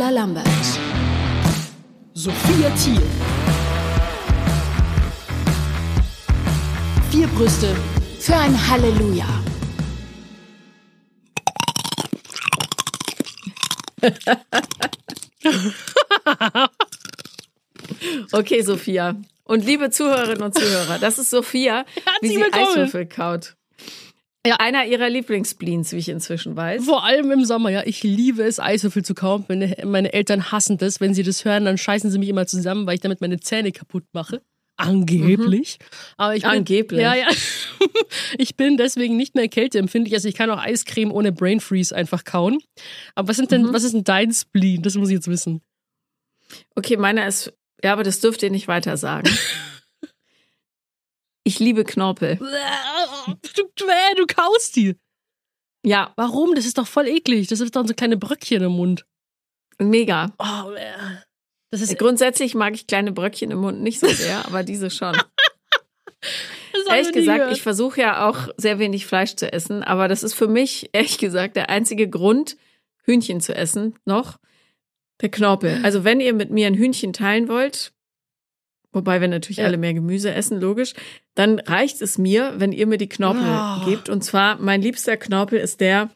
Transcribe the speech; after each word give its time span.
Paula 0.00 0.12
Lambert, 0.12 0.46
Sophia 2.14 2.70
Thiel. 2.70 3.02
vier 7.10 7.26
Brüste 7.26 7.76
für 8.18 8.34
ein 8.34 8.70
Halleluja. 8.70 9.26
Okay, 18.32 18.62
Sophia. 18.62 19.16
Und 19.44 19.66
liebe 19.66 19.90
Zuhörerinnen 19.90 20.42
und 20.42 20.54
Zuhörer, 20.54 20.98
das 20.98 21.18
ist 21.18 21.28
Sophia, 21.28 21.84
wie 22.22 22.28
Herzlich 22.28 22.32
sie 22.32 22.38
willkommen. 22.38 22.66
Eiswürfel 22.68 23.06
kaut. 23.06 23.56
Ja. 24.46 24.56
Einer 24.56 24.86
ihrer 24.86 25.10
Lieblingsspleens, 25.10 25.92
wie 25.92 25.98
ich 25.98 26.08
inzwischen 26.08 26.56
weiß. 26.56 26.84
Vor 26.84 27.04
allem 27.04 27.30
im 27.30 27.44
Sommer, 27.44 27.70
ja. 27.70 27.82
Ich 27.84 28.02
liebe 28.02 28.42
es, 28.42 28.58
Eiswürfel 28.58 29.04
zu 29.04 29.14
kauen. 29.14 29.44
Meine, 29.48 29.76
meine 29.84 30.12
Eltern 30.12 30.50
hassen 30.50 30.78
das. 30.78 31.00
Wenn 31.00 31.12
sie 31.12 31.22
das 31.22 31.44
hören, 31.44 31.66
dann 31.66 31.76
scheißen 31.76 32.10
sie 32.10 32.18
mich 32.18 32.28
immer 32.28 32.46
zusammen, 32.46 32.86
weil 32.86 32.94
ich 32.94 33.00
damit 33.00 33.20
meine 33.20 33.38
Zähne 33.40 33.70
kaputt 33.70 34.04
mache. 34.12 34.40
Angeblich. 34.80 35.78
Aber 36.16 36.34
ich 36.34 36.42
bin, 36.42 36.50
Angeblich. 36.50 37.02
Ja, 37.02 37.14
ja. 37.14 37.28
Ich 38.38 38.56
bin 38.56 38.76
deswegen 38.76 39.16
nicht 39.16 39.34
mehr 39.34 39.48
kälteempfindlich. 39.48 40.14
Also 40.14 40.28
ich 40.28 40.34
kann 40.34 40.50
auch 40.50 40.58
Eiscreme 40.58 41.12
ohne 41.12 41.32
Brain 41.32 41.60
Freeze 41.60 41.94
einfach 41.94 42.24
kauen. 42.24 42.58
Aber 43.14 43.28
was 43.28 43.36
sind 43.36 43.50
denn, 43.50 43.72
was 43.72 43.84
ist 43.84 43.92
denn 43.92 44.04
dein 44.04 44.32
Spleen? 44.32 44.82
Das 44.82 44.94
muss 44.96 45.10
ich 45.10 45.14
jetzt 45.14 45.28
wissen. 45.28 45.60
Okay, 46.74 46.96
meiner 46.96 47.26
ist, 47.26 47.52
ja, 47.84 47.92
aber 47.92 48.02
das 48.02 48.20
dürft 48.20 48.42
ihr 48.42 48.50
nicht 48.50 48.68
weiter 48.68 48.96
sagen. 48.96 49.30
Ich 51.50 51.58
liebe 51.58 51.82
Knorpel. 51.82 52.36
Du, 52.36 53.62
du, 53.74 53.84
äh, 53.86 54.14
du 54.16 54.24
kaust 54.24 54.76
die. 54.76 54.94
Ja, 55.84 56.12
Warum? 56.14 56.54
Das 56.54 56.64
ist 56.64 56.78
doch 56.78 56.86
voll 56.86 57.08
eklig. 57.08 57.48
Das 57.48 57.58
ist 57.58 57.74
doch 57.74 57.84
so 57.84 57.92
kleine 57.92 58.16
Bröckchen 58.16 58.62
im 58.62 58.70
Mund. 58.70 59.04
mega. 59.80 60.32
Oh, 60.38 60.70
äh. 60.70 60.92
das 61.72 61.80
ist 61.80 61.98
Grundsätzlich 61.98 62.54
mag 62.54 62.74
ich 62.74 62.86
kleine 62.86 63.10
Bröckchen 63.10 63.50
im 63.50 63.58
Mund 63.58 63.82
nicht 63.82 63.98
so 63.98 64.06
sehr, 64.06 64.46
aber 64.46 64.62
diese 64.62 64.90
schon. 64.90 65.16
Ehrlich 66.88 67.12
gesagt, 67.12 67.38
gehört. 67.38 67.56
ich 67.56 67.62
versuche 67.62 68.00
ja 68.00 68.28
auch 68.28 68.48
sehr 68.56 68.78
wenig 68.78 69.06
Fleisch 69.06 69.34
zu 69.34 69.52
essen, 69.52 69.82
aber 69.82 70.06
das 70.06 70.22
ist 70.22 70.34
für 70.34 70.46
mich, 70.46 70.90
ehrlich 70.92 71.18
gesagt, 71.18 71.56
der 71.56 71.68
einzige 71.68 72.08
Grund, 72.08 72.56
Hühnchen 73.02 73.40
zu 73.40 73.56
essen, 73.56 73.96
noch 74.04 74.38
der 75.20 75.30
Knorpel. 75.30 75.80
Also 75.82 76.04
wenn 76.04 76.20
ihr 76.20 76.32
mit 76.32 76.50
mir 76.50 76.68
ein 76.68 76.74
Hühnchen 76.74 77.12
teilen 77.12 77.48
wollt, 77.48 77.92
wobei 78.92 79.20
wir 79.20 79.28
natürlich 79.28 79.58
Ja. 79.58 79.64
alle 79.66 79.76
mehr 79.78 79.94
Gemüse 79.94 80.32
essen, 80.32 80.60
logisch, 80.60 80.94
dann 81.34 81.58
reicht 81.60 82.02
es 82.02 82.18
mir, 82.18 82.54
wenn 82.56 82.72
ihr 82.72 82.86
mir 82.86 82.98
die 82.98 83.08
Knorpel 83.08 83.42
Oh. 83.44 83.84
gebt. 83.88 84.08
Und 84.08 84.22
zwar, 84.22 84.58
mein 84.60 84.82
liebster 84.82 85.16
Knorpel 85.16 85.58
ist 85.58 85.80
der, 85.80 86.10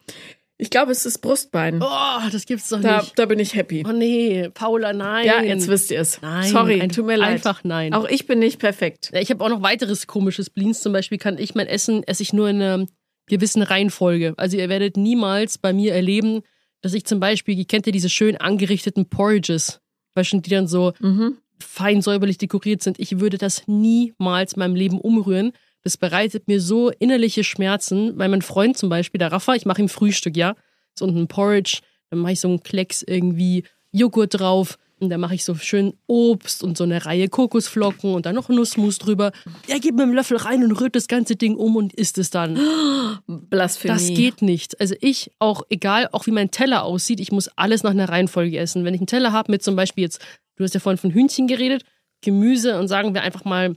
ich 0.56 0.70
glaube, 0.70 0.92
es 0.92 1.05
ist 1.05 1.19
Brustbein. 1.19 1.83
Oh, 1.83 2.28
das 2.30 2.47
gibt's 2.47 2.69
doch 2.69 2.80
da, 2.80 3.00
nicht. 3.00 3.19
da 3.19 3.27
bin 3.27 3.39
ich 3.41 3.55
happy. 3.56 3.84
Oh 3.89 3.92
nee, 3.92 4.48
Paula, 4.55 4.92
nein. 4.92 5.27
Ja, 5.27 5.42
jetzt 5.42 5.67
wisst 5.69 5.91
ihr 5.91 6.00
es. 6.00 6.22
Nein, 6.22 6.45
Sorry, 6.48 6.80
ein- 6.80 6.91
tut 6.91 7.06
mir 7.06 7.17
leid. 7.17 7.30
Einfach 7.30 7.64
nein. 7.64 7.92
Auch 7.92 8.08
ich 8.08 8.27
bin 8.27 8.39
nicht 8.39 8.61
perfekt. 8.61 9.11
Ja, 9.12 9.20
ich 9.20 9.30
habe 9.30 9.45
auch 9.45 9.48
noch 9.48 9.62
weiteres 9.62 10.06
komisches 10.06 10.47
Spleens. 10.47 10.80
Zum 10.80 10.92
Beispiel 10.92 11.19
kann 11.19 11.39
ich 11.39 11.55
mein 11.56 11.67
Essen, 11.67 12.05
esse 12.05 12.22
ich 12.22 12.33
nur 12.33 12.48
in 12.48 12.62
einer 12.62 12.86
gewissen 13.27 13.62
Reihenfolge. 13.62 14.34
Also 14.36 14.56
ihr 14.56 14.69
werdet 14.69 14.97
niemals 14.97 15.58
bei 15.58 15.72
mir 15.72 15.92
erleben, 15.95 16.42
dass 16.83 16.95
ich 16.95 17.05
zum 17.05 17.19
Beispiel, 17.19 17.58
ihr 17.58 17.64
kennt 17.64 17.86
ja 17.86 17.92
diese 17.92 18.11
schön 18.11 18.36
angerichteten 18.36 19.08
Porridges, 19.08 19.80
weißt 20.14 20.34
du, 20.34 20.41
die 20.41 20.50
dann 20.50 20.69
so 20.69 20.92
Mhm. 21.00 21.39
Fein 21.58 22.02
säuberlich 22.02 22.38
dekoriert 22.38 22.83
sind. 22.83 22.98
Ich 22.98 23.20
würde 23.20 23.38
das 23.38 23.62
niemals 23.66 24.55
in 24.55 24.60
meinem 24.60 24.74
Leben 24.74 25.00
umrühren. 25.00 25.52
Das 25.83 25.96
bereitet 25.96 26.48
mir 26.48 26.61
so 26.61 26.91
innerliche 26.91 27.44
Schmerzen, 27.44 28.19
weil 28.19 28.28
mein 28.28 28.42
Freund 28.42 28.77
zum 28.77 28.88
Beispiel, 28.88 29.19
der 29.19 29.33
Rafa, 29.33 29.55
ich 29.55 29.66
mache 29.66 29.83
ihm 29.83 29.88
Frühstück, 29.88 30.36
ja, 30.36 30.55
so 30.94 31.06
ein 31.06 31.28
Porridge, 31.28 31.80
dann 32.11 32.20
mache 32.20 32.33
ich 32.33 32.41
so 32.41 32.48
einen 32.48 32.62
Klecks 32.62 33.02
irgendwie 33.02 33.64
Joghurt 33.92 34.39
drauf 34.39 34.78
und 35.01 35.11
dann 35.11 35.20
mache 35.20 35.34
ich 35.34 35.45
so 35.45 35.55
schön 35.55 35.95
Obst 36.06 36.62
und 36.62 36.78
so 36.78 36.84
eine 36.84 37.05
Reihe 37.05 37.28
Kokosflocken 37.28 38.14
und 38.14 38.27
dann 38.27 38.34
noch 38.34 38.48
Nussmus 38.48 38.98
drüber. 38.98 39.33
Er 39.68 39.80
gibt 39.80 39.96
mir 39.96 40.05
einen 40.05 40.14
Löffel 40.14 40.36
rein 40.36 40.62
und 40.64 40.73
rührt 40.80 40.96
das 40.96 41.08
ganze 41.08 41.36
Ding 41.36 41.57
um 41.57 41.77
und 41.77 41.92
isst 41.92 42.18
es 42.18 42.30
dann. 42.30 42.58
Blasphemie. 43.27 43.95
Das 43.95 44.08
geht 44.08 44.42
nicht. 44.42 44.80
Also 44.80 44.95
ich 45.01 45.30
auch, 45.39 45.62
egal 45.68 46.08
auch 46.12 46.27
wie 46.27 46.30
mein 46.30 46.51
Teller 46.51 46.84
aussieht, 46.84 47.20
ich 47.20 47.33
muss 47.33 47.48
alles 47.57 47.83
nach 47.83 47.90
einer 47.90 48.08
Reihenfolge 48.08 48.57
essen. 48.58 48.84
Wenn 48.84 48.95
ich 48.95 49.01
einen 49.01 49.07
Teller 49.07 49.33
habe 49.33 49.52
mit 49.52 49.62
zum 49.62 49.77
Beispiel 49.77 50.05
jetzt, 50.05 50.20
du 50.56 50.64
hast 50.64 50.74
ja 50.74 50.80
vorhin 50.80 50.98
von 50.98 51.10
Hühnchen 51.10 51.46
geredet, 51.46 51.84
Gemüse 52.20 52.78
und 52.78 52.88
sagen 52.88 53.14
wir 53.14 53.22
einfach 53.22 53.44
mal 53.44 53.76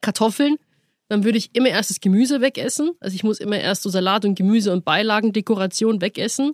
Kartoffeln, 0.00 0.56
dann 1.08 1.24
würde 1.24 1.38
ich 1.38 1.54
immer 1.54 1.68
erst 1.68 1.90
das 1.90 2.00
Gemüse 2.00 2.40
wegessen. 2.40 2.92
Also 3.00 3.14
ich 3.14 3.24
muss 3.24 3.38
immer 3.38 3.58
erst 3.58 3.82
so 3.82 3.90
Salat 3.90 4.24
und 4.24 4.34
Gemüse 4.34 4.72
und 4.72 4.84
Beilagendekoration 4.84 6.00
wegessen. 6.00 6.52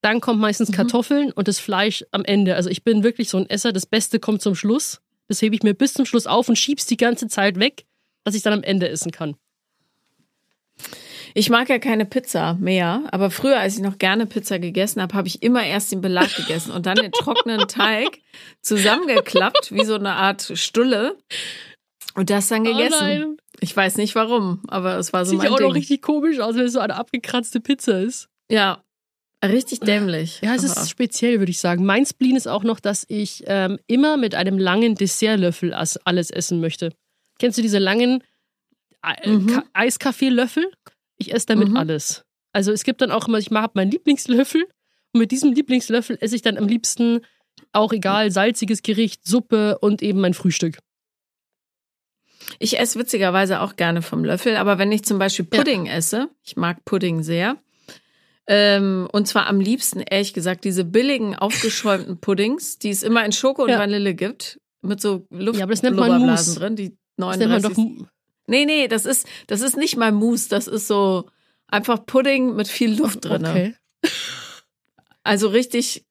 Dann 0.00 0.20
kommt 0.20 0.40
meistens 0.40 0.72
Kartoffeln 0.72 1.32
und 1.32 1.48
das 1.48 1.58
Fleisch 1.58 2.04
am 2.12 2.24
Ende. 2.24 2.54
Also 2.54 2.70
ich 2.70 2.84
bin 2.84 3.02
wirklich 3.02 3.28
so 3.28 3.38
ein 3.38 3.50
Esser. 3.50 3.72
Das 3.72 3.86
Beste 3.86 4.20
kommt 4.20 4.42
zum 4.42 4.54
Schluss. 4.54 5.00
Das 5.28 5.42
hebe 5.42 5.54
ich 5.54 5.62
mir 5.62 5.74
bis 5.74 5.92
zum 5.92 6.06
Schluss 6.06 6.26
auf 6.26 6.48
und 6.48 6.56
schieb's 6.56 6.86
die 6.86 6.96
ganze 6.96 7.28
Zeit 7.28 7.58
weg, 7.58 7.84
dass 8.24 8.34
ich 8.34 8.42
dann 8.42 8.52
am 8.52 8.62
Ende 8.62 8.88
essen 8.88 9.12
kann. 9.12 9.36
Ich 11.34 11.50
mag 11.50 11.68
ja 11.68 11.78
keine 11.78 12.04
Pizza 12.06 12.54
mehr, 12.54 13.02
aber 13.12 13.30
früher, 13.30 13.58
als 13.58 13.76
ich 13.76 13.82
noch 13.82 13.98
gerne 13.98 14.26
Pizza 14.26 14.58
gegessen 14.58 15.00
habe, 15.02 15.14
habe 15.14 15.28
ich 15.28 15.42
immer 15.42 15.64
erst 15.64 15.92
den 15.92 16.00
Belag 16.00 16.34
gegessen 16.34 16.72
und 16.72 16.86
dann 16.86 16.96
den 16.96 17.12
trockenen 17.12 17.68
Teig 17.68 18.20
zusammengeklappt, 18.62 19.72
wie 19.72 19.84
so 19.84 19.94
eine 19.94 20.12
Art 20.12 20.50
Stulle. 20.54 21.16
Und 22.14 22.30
das 22.30 22.48
dann 22.48 22.64
gegessen. 22.64 23.36
Oh 23.38 23.42
ich 23.60 23.76
weiß 23.76 23.96
nicht 23.96 24.14
warum, 24.14 24.62
aber 24.68 24.96
es 24.98 25.12
war 25.12 25.24
so 25.24 25.30
Sieht 25.32 25.38
mein 25.38 25.46
ja 25.48 25.52
auch 25.52 25.58
Ding. 25.58 25.68
noch 25.68 25.74
richtig 25.74 26.02
komisch 26.02 26.38
aus, 26.40 26.54
wenn 26.56 26.64
es 26.64 26.72
so 26.72 26.80
eine 26.80 26.96
abgekratzte 26.96 27.60
Pizza 27.60 28.00
ist. 28.00 28.28
ja, 28.50 28.82
richtig 29.44 29.80
dämlich. 29.80 30.40
Ja, 30.42 30.54
es 30.54 30.70
Aber- 30.70 30.82
ist 30.82 30.90
speziell, 30.90 31.38
würde 31.38 31.50
ich 31.50 31.60
sagen. 31.60 31.86
Mein 31.86 32.04
Spleen 32.04 32.36
ist 32.36 32.46
auch 32.48 32.62
noch, 32.62 32.78
dass 32.80 33.04
ich 33.08 33.44
ähm, 33.46 33.78
immer 33.86 34.16
mit 34.18 34.34
einem 34.34 34.58
langen 34.58 34.96
Dessertlöffel 34.96 35.72
alles 35.72 36.30
essen 36.30 36.60
möchte. 36.60 36.92
Kennst 37.38 37.56
du 37.56 37.62
diese 37.62 37.78
langen 37.78 38.22
äh, 39.02 39.28
Mhm. 39.30 39.46
Ka- 39.46 39.64
Eiskaffeelöffel? 39.72 40.70
Ich 41.20 41.32
esse 41.32 41.46
damit 41.46 41.68
Mhm. 41.68 41.76
alles. 41.76 42.24
Also 42.52 42.72
es 42.72 42.82
gibt 42.82 43.00
dann 43.02 43.12
auch 43.12 43.28
immer, 43.28 43.38
ich 43.38 43.50
habe 43.50 43.72
meinen 43.74 43.90
Lieblingslöffel 43.92 44.64
und 45.12 45.20
mit 45.20 45.30
diesem 45.30 45.52
Lieblingslöffel 45.52 46.18
esse 46.20 46.34
ich 46.34 46.42
dann 46.42 46.56
am 46.58 46.66
liebsten 46.66 47.20
auch 47.72 47.92
egal, 47.92 48.30
salziges 48.30 48.82
Gericht, 48.82 49.26
Suppe 49.26 49.78
und 49.78 50.02
eben 50.02 50.20
mein 50.20 50.34
Frühstück. 50.34 50.78
Ich 52.58 52.78
esse 52.78 52.98
witzigerweise 52.98 53.60
auch 53.60 53.76
gerne 53.76 54.02
vom 54.02 54.24
Löffel, 54.24 54.56
aber 54.56 54.78
wenn 54.78 54.90
ich 54.92 55.04
zum 55.04 55.18
Beispiel 55.18 55.44
Pudding 55.44 55.86
esse, 55.86 56.28
ich 56.42 56.56
mag 56.56 56.84
Pudding 56.84 57.22
sehr, 57.22 57.56
ähm, 58.46 59.08
und 59.12 59.28
zwar 59.28 59.46
am 59.46 59.60
liebsten, 59.60 60.00
ehrlich 60.00 60.32
gesagt, 60.32 60.64
diese 60.64 60.84
billigen, 60.84 61.36
aufgeschäumten 61.36 62.18
Puddings, 62.20 62.78
die 62.78 62.90
es 62.90 63.02
immer 63.02 63.24
in 63.24 63.32
Schoko 63.32 63.64
und 63.64 63.68
Ja. 63.70 63.78
Vanille 63.78 64.14
gibt, 64.14 64.58
mit 64.82 65.00
so 65.00 65.26
Luft 65.30 65.58
Ja, 65.58 65.64
aber 65.66 65.72
das 65.74 65.82
nennt 65.82 65.96
man 65.96 66.26
Mousse. 66.26 66.58
drin, 66.58 66.74
die 66.76 66.96
Das 67.16 67.36
nennt 67.36 67.50
man 67.52 67.62
39. 67.62 67.76
doch 67.98 68.06
nee, 68.50 68.66
nee, 68.66 68.88
das 68.88 69.06
ist, 69.06 69.26
das 69.46 69.62
ist 69.62 69.76
nicht 69.76 69.96
mal 69.96 70.12
Mousse, 70.12 70.48
das 70.50 70.66
ist 70.66 70.86
so 70.86 71.28
einfach 71.68 72.04
Pudding 72.04 72.54
mit 72.54 72.68
viel 72.68 72.96
Luft 72.98 73.24
drin. 73.24 73.46
Okay. 73.46 73.74
Also 75.22 75.48
richtig 75.48 76.06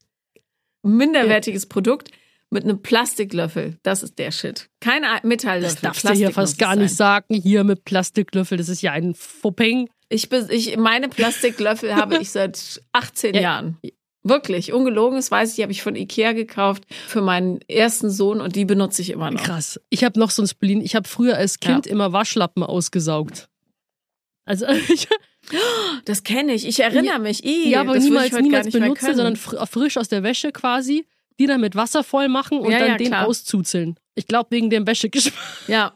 minderwertiges 0.83 1.65
Produkt 1.65 2.11
mit 2.51 2.63
einem 2.63 2.81
Plastiklöffel. 2.81 3.77
Das 3.83 4.03
ist 4.03 4.19
der 4.19 4.31
Shit. 4.31 4.69
Kein 4.79 5.03
Metalllöffel. 5.23 5.73
Das 5.73 5.81
darfst 5.81 6.03
du 6.07 6.13
hier 6.13 6.31
fast 6.31 6.59
gar 6.59 6.75
nicht 6.75 6.95
sagen. 6.95 7.33
Hier 7.33 7.63
mit 7.63 7.85
Plastiklöffel, 7.85 8.57
das 8.57 8.69
ist 8.69 8.81
ja 8.81 8.91
ein 8.91 9.13
Fopeng. 9.15 9.89
Ich, 10.09 10.31
ich, 10.31 10.77
meine 10.77 11.09
Plastiklöffel 11.09 11.95
habe 11.95 12.17
ich 12.17 12.31
seit 12.31 12.81
18 12.93 13.35
Ja. 13.35 13.41
Jahren. 13.41 13.77
Wirklich, 14.23 14.73
ungelogen, 14.73 15.15
das 15.17 15.31
weiß 15.31 15.51
ich, 15.51 15.55
die 15.55 15.61
habe 15.63 15.71
ich 15.71 15.81
von 15.81 15.95
Ikea 15.95 16.33
gekauft 16.33 16.83
für 17.07 17.21
meinen 17.21 17.61
ersten 17.69 18.09
Sohn 18.09 18.41
und 18.41 18.55
die 18.55 18.65
benutze 18.65 19.01
ich 19.01 19.11
immer 19.11 19.31
noch. 19.31 19.41
Krass. 19.43 19.79
Ich 19.89 20.03
habe 20.03 20.19
noch 20.19 20.29
so 20.31 20.41
ein 20.43 20.47
Spleen. 20.47 20.81
Ich 20.81 20.95
habe 20.95 21.07
früher 21.07 21.35
als 21.37 21.59
Kind 21.59 21.87
immer 21.87 22.11
Waschlappen 22.11 22.63
ausgesaugt. 22.63 23.47
Also 24.45 24.65
ich, 24.89 25.07
Das 26.05 26.23
kenne 26.23 26.53
ich, 26.53 26.67
ich 26.67 26.79
erinnere 26.81 27.19
mich. 27.19 27.45
Ih, 27.45 27.69
ja, 27.69 27.79
aber 27.81 27.97
niemals, 27.97 28.33
niemals 28.33 28.53
gar 28.53 28.61
nicht 28.63 28.73
mehr 28.73 28.81
benutze, 28.83 29.05
können. 29.05 29.15
sondern 29.15 29.35
fr 29.37 29.65
frisch 29.67 29.97
aus 29.97 30.09
der 30.09 30.21
Wäsche 30.23 30.51
quasi, 30.51 31.05
die 31.39 31.45
dann 31.47 31.61
mit 31.61 31.75
Wasser 31.75 32.03
voll 32.03 32.27
machen 32.27 32.59
und 32.59 32.71
Ja, 32.71 32.79
dann 32.79 32.87
ja, 32.89 32.97
den 32.97 33.07
klar. 33.07 33.25
auszuzeln. 33.25 33.97
Ich 34.15 34.27
glaube 34.27 34.51
wegen 34.51 34.69
dem 34.69 34.85
Wäschegeschmack. 34.85 35.33
Ja, 35.67 35.93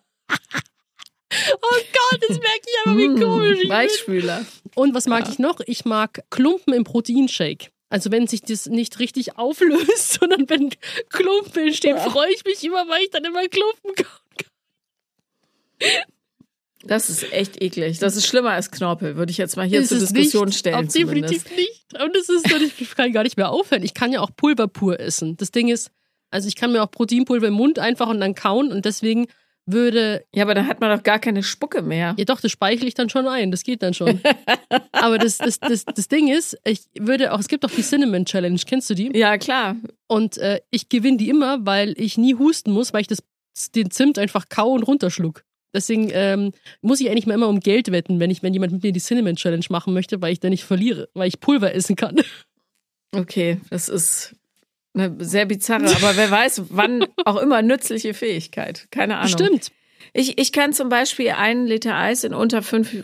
Oh 1.61 1.77
Gott, 2.11 2.21
das 2.29 2.37
merke 2.37 2.61
ich 2.67 2.75
aber, 2.85 2.97
wie 2.97 3.07
Mm, 3.07 3.19
komisch 3.19 3.53
ich 3.55 3.59
bin. 3.61 3.69
Weichspüler. 3.69 4.45
Und 4.75 4.93
was 4.93 5.07
mag 5.07 5.27
ich 5.29 5.39
noch? 5.39 5.59
Ich 5.65 5.83
mag 5.83 6.23
Klumpen 6.29 6.73
im 6.75 6.83
Proteinshake. 6.83 7.71
Also 7.93 8.09
wenn 8.09 8.25
sich 8.25 8.41
das 8.41 8.65
nicht 8.65 8.97
richtig 8.97 9.37
auflöst, 9.37 10.13
sondern 10.19 10.49
wenn 10.49 10.71
Klumpen 11.09 11.67
entstehen, 11.67 11.95
freue 11.99 12.33
ich 12.33 12.43
mich 12.43 12.63
immer, 12.63 12.87
weil 12.89 13.03
ich 13.03 13.11
dann 13.11 13.23
immer 13.23 13.47
Klumpen 13.47 13.93
kaufe. 13.93 14.43
Das 16.81 17.11
ist 17.11 17.31
echt 17.31 17.61
eklig. 17.61 17.99
Das 17.99 18.15
ist 18.15 18.25
schlimmer 18.25 18.49
als 18.49 18.71
Knorpel, 18.71 19.15
würde 19.15 19.29
ich 19.29 19.37
jetzt 19.37 19.57
mal 19.57 19.67
hier 19.67 19.81
Ist 19.81 19.89
zur 19.89 19.99
Diskussion 19.99 20.47
nicht, 20.47 20.57
stellen. 20.57 20.87
Definitiv 20.87 21.45
nicht. 21.55 21.85
Und 22.01 22.17
es 22.17 22.29
ist 22.29 22.51
ich 22.79 22.95
kann 22.95 23.13
gar 23.13 23.21
nicht 23.21 23.37
mehr 23.37 23.51
aufhören. 23.51 23.83
Ich 23.83 23.93
kann 23.93 24.11
ja 24.11 24.21
auch 24.21 24.31
Pulver 24.35 24.67
pur 24.67 24.99
essen. 24.99 25.37
Das 25.37 25.51
Ding 25.51 25.67
ist, 25.67 25.91
also 26.31 26.47
ich 26.47 26.55
kann 26.55 26.71
mir 26.71 26.81
auch 26.81 26.89
Proteinpulver 26.89 27.49
im 27.49 27.53
Mund 27.53 27.77
einfach 27.77 28.07
und 28.07 28.19
dann 28.19 28.33
kauen 28.33 28.71
und 28.71 28.85
deswegen 28.85 29.27
würde. 29.65 30.25
Ja, 30.33 30.43
aber 30.43 30.55
dann 30.55 30.67
hat 30.67 30.81
man 30.81 30.95
doch 30.95 31.03
gar 31.03 31.19
keine 31.19 31.43
Spucke 31.43 31.81
mehr. 31.81 32.15
Ja, 32.17 32.25
doch, 32.25 32.41
das 32.41 32.51
speichle 32.51 32.87
ich 32.87 32.93
dann 32.93 33.09
schon 33.09 33.27
ein. 33.27 33.51
Das 33.51 33.63
geht 33.63 33.81
dann 33.81 33.93
schon. 33.93 34.19
aber 34.91 35.17
das, 35.17 35.37
das, 35.37 35.59
das, 35.59 35.85
das 35.85 36.07
Ding 36.07 36.27
ist, 36.27 36.57
ich 36.65 36.81
würde 36.99 37.33
auch, 37.33 37.39
es 37.39 37.47
gibt 37.47 37.65
auch 37.65 37.71
die 37.71 37.81
Cinnamon 37.81 38.25
Challenge. 38.25 38.59
Kennst 38.65 38.89
du 38.89 38.93
die? 38.93 39.17
Ja, 39.17 39.37
klar. 39.37 39.75
Und 40.07 40.37
äh, 40.37 40.61
ich 40.69 40.89
gewinne 40.89 41.17
die 41.17 41.29
immer, 41.29 41.65
weil 41.65 41.93
ich 41.97 42.17
nie 42.17 42.35
husten 42.35 42.71
muss, 42.71 42.93
weil 42.93 43.01
ich 43.01 43.07
das, 43.07 43.23
den 43.75 43.91
Zimt 43.91 44.19
einfach 44.19 44.49
kau 44.49 44.71
und 44.71 44.83
runterschluck. 44.83 45.43
Deswegen 45.73 46.11
ähm, 46.13 46.51
muss 46.81 47.01
ich 47.01 47.09
eigentlich 47.09 47.25
mal 47.25 47.33
immer 47.33 47.47
um 47.47 47.59
Geld 47.59 47.91
wetten, 47.91 48.19
wenn 48.19 48.29
ich, 48.29 48.43
wenn 48.43 48.53
jemand 48.53 48.73
mit 48.73 48.83
mir 48.83 48.91
die 48.91 48.99
Cinnamon 48.99 49.35
Challenge 49.35 49.65
machen 49.69 49.93
möchte, 49.93 50.21
weil 50.21 50.33
ich 50.33 50.39
dann 50.39 50.51
nicht 50.51 50.65
verliere, 50.65 51.09
weil 51.13 51.27
ich 51.27 51.39
Pulver 51.39 51.73
essen 51.73 51.95
kann. 51.95 52.21
Okay, 53.15 53.59
das 53.69 53.89
ist 53.89 54.35
eine 54.93 55.15
sehr 55.23 55.45
bizarre, 55.45 55.85
aber 55.85 56.15
wer 56.15 56.29
weiß, 56.29 56.63
wann 56.69 57.05
auch 57.25 57.37
immer 57.37 57.61
nützliche 57.61 58.13
Fähigkeit. 58.13 58.87
Keine 58.91 59.17
Ahnung. 59.17 59.29
Stimmt. 59.29 59.71
Ich, 60.13 60.37
ich 60.37 60.51
kann 60.51 60.73
zum 60.73 60.89
Beispiel 60.89 61.31
einen 61.31 61.65
Liter 61.65 61.95
Eis 61.95 62.23
in 62.23 62.33
unter 62.33 62.61
fünf, 62.61 62.95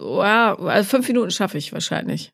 ja, 0.00 0.58
also 0.58 0.88
fünf 0.88 1.06
Minuten 1.06 1.30
schaffe 1.30 1.58
ich 1.58 1.72
wahrscheinlich. 1.72 2.32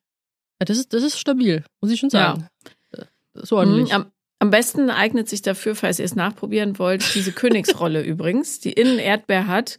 Ja, 0.60 0.64
das, 0.64 0.78
ist, 0.78 0.94
das 0.94 1.02
ist 1.02 1.18
stabil, 1.18 1.64
muss 1.80 1.90
ich 1.90 2.00
schon 2.00 2.10
sagen. 2.10 2.48
Ja. 2.92 3.06
Das 3.34 3.44
ist 3.44 3.52
ordentlich. 3.52 3.88
Mhm, 3.88 3.94
am, 3.94 4.12
am 4.38 4.50
besten 4.50 4.88
eignet 4.88 5.28
sich 5.28 5.42
dafür, 5.42 5.74
falls 5.74 5.98
ihr 5.98 6.06
es 6.06 6.14
nachprobieren 6.14 6.78
wollt, 6.78 7.14
diese 7.14 7.32
Königsrolle 7.32 8.02
übrigens, 8.04 8.60
die 8.60 8.72
innen 8.72 8.98
Erdbeer 8.98 9.46
hat. 9.46 9.76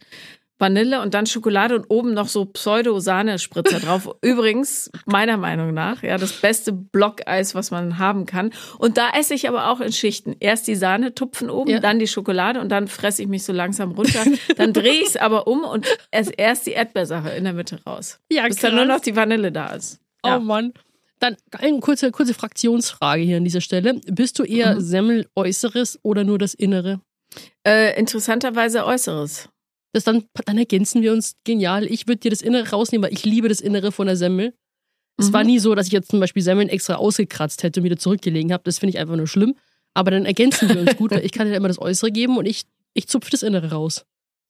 Vanille 0.58 1.00
und 1.00 1.14
dann 1.14 1.26
Schokolade 1.26 1.76
und 1.76 1.86
oben 1.88 2.14
noch 2.14 2.28
so 2.28 2.44
Pseudo-Sahne-Spritzer 2.44 3.80
drauf. 3.80 4.10
Übrigens, 4.22 4.90
meiner 5.06 5.36
Meinung 5.36 5.72
nach, 5.72 6.02
ja, 6.02 6.18
das 6.18 6.32
beste 6.32 6.72
Blockeis, 6.72 7.54
was 7.54 7.70
man 7.70 7.98
haben 7.98 8.26
kann. 8.26 8.50
Und 8.78 8.98
da 8.98 9.10
esse 9.10 9.34
ich 9.34 9.48
aber 9.48 9.70
auch 9.70 9.80
in 9.80 9.92
Schichten. 9.92 10.34
Erst 10.40 10.66
die 10.66 10.74
Sahne 10.74 11.14
tupfen 11.14 11.48
oben, 11.48 11.70
ja. 11.70 11.80
dann 11.80 11.98
die 11.98 12.08
Schokolade 12.08 12.60
und 12.60 12.70
dann 12.70 12.88
fresse 12.88 13.22
ich 13.22 13.28
mich 13.28 13.44
so 13.44 13.52
langsam 13.52 13.92
runter. 13.92 14.24
Dann 14.56 14.72
drehe 14.72 15.00
ich 15.00 15.08
es 15.08 15.16
aber 15.16 15.46
um 15.46 15.62
und 15.64 15.86
esse 16.10 16.32
erst 16.36 16.66
die 16.66 16.72
Erdbeersache 16.72 17.30
in 17.30 17.44
der 17.44 17.52
Mitte 17.52 17.80
raus. 17.86 18.18
Ja, 18.30 18.46
Bis 18.46 18.56
krass. 18.56 18.70
dann 18.70 18.76
nur 18.76 18.84
noch 18.84 19.00
die 19.00 19.14
Vanille 19.14 19.52
da 19.52 19.68
ist. 19.68 20.00
Oh 20.22 20.28
ja. 20.28 20.36
Oh 20.38 20.40
Mann. 20.40 20.72
Dann 21.20 21.36
eine 21.52 21.80
kurze, 21.80 22.12
kurze 22.12 22.34
Fraktionsfrage 22.34 23.22
hier 23.22 23.38
an 23.38 23.44
dieser 23.44 23.60
Stelle. 23.60 24.00
Bist 24.06 24.38
du 24.38 24.44
eher 24.44 24.76
mhm. 24.76 24.80
Semmel-Äußeres 24.80 25.98
oder 26.02 26.24
nur 26.24 26.38
das 26.38 26.54
Innere? 26.54 27.00
Äh, 27.66 27.98
interessanterweise 27.98 28.84
Äußeres. 28.84 29.48
Das 29.98 30.04
dann, 30.04 30.22
dann 30.46 30.56
ergänzen 30.56 31.02
wir 31.02 31.12
uns 31.12 31.34
genial. 31.42 31.84
Ich 31.84 32.06
würde 32.06 32.20
dir 32.20 32.30
das 32.30 32.40
Innere 32.40 32.70
rausnehmen, 32.70 33.04
weil 33.04 33.12
ich 33.12 33.24
liebe 33.24 33.48
das 33.48 33.60
Innere 33.60 33.90
von 33.90 34.06
der 34.06 34.16
Semmel. 34.16 34.54
Es 35.16 35.30
mhm. 35.30 35.32
war 35.32 35.42
nie 35.42 35.58
so, 35.58 35.74
dass 35.74 35.88
ich 35.88 35.92
jetzt 35.92 36.12
zum 36.12 36.20
Beispiel 36.20 36.40
Semmeln 36.40 36.68
extra 36.68 36.94
ausgekratzt 36.94 37.64
hätte 37.64 37.80
und 37.80 37.84
wieder 37.84 37.96
zurückgelegen 37.96 38.52
habe. 38.52 38.62
Das 38.62 38.78
finde 38.78 38.90
ich 38.90 39.00
einfach 39.00 39.16
nur 39.16 39.26
schlimm. 39.26 39.56
Aber 39.94 40.12
dann 40.12 40.24
ergänzen 40.24 40.68
wir 40.68 40.78
uns 40.80 40.96
gut, 40.96 41.10
weil 41.12 41.24
ich 41.24 41.32
kann 41.32 41.48
dir 41.48 41.56
immer 41.56 41.66
das 41.66 41.80
Äußere 41.80 42.12
geben 42.12 42.38
und 42.38 42.46
ich, 42.46 42.62
ich 42.94 43.08
zupfe 43.08 43.32
das 43.32 43.42
Innere 43.42 43.72
raus. 43.72 44.04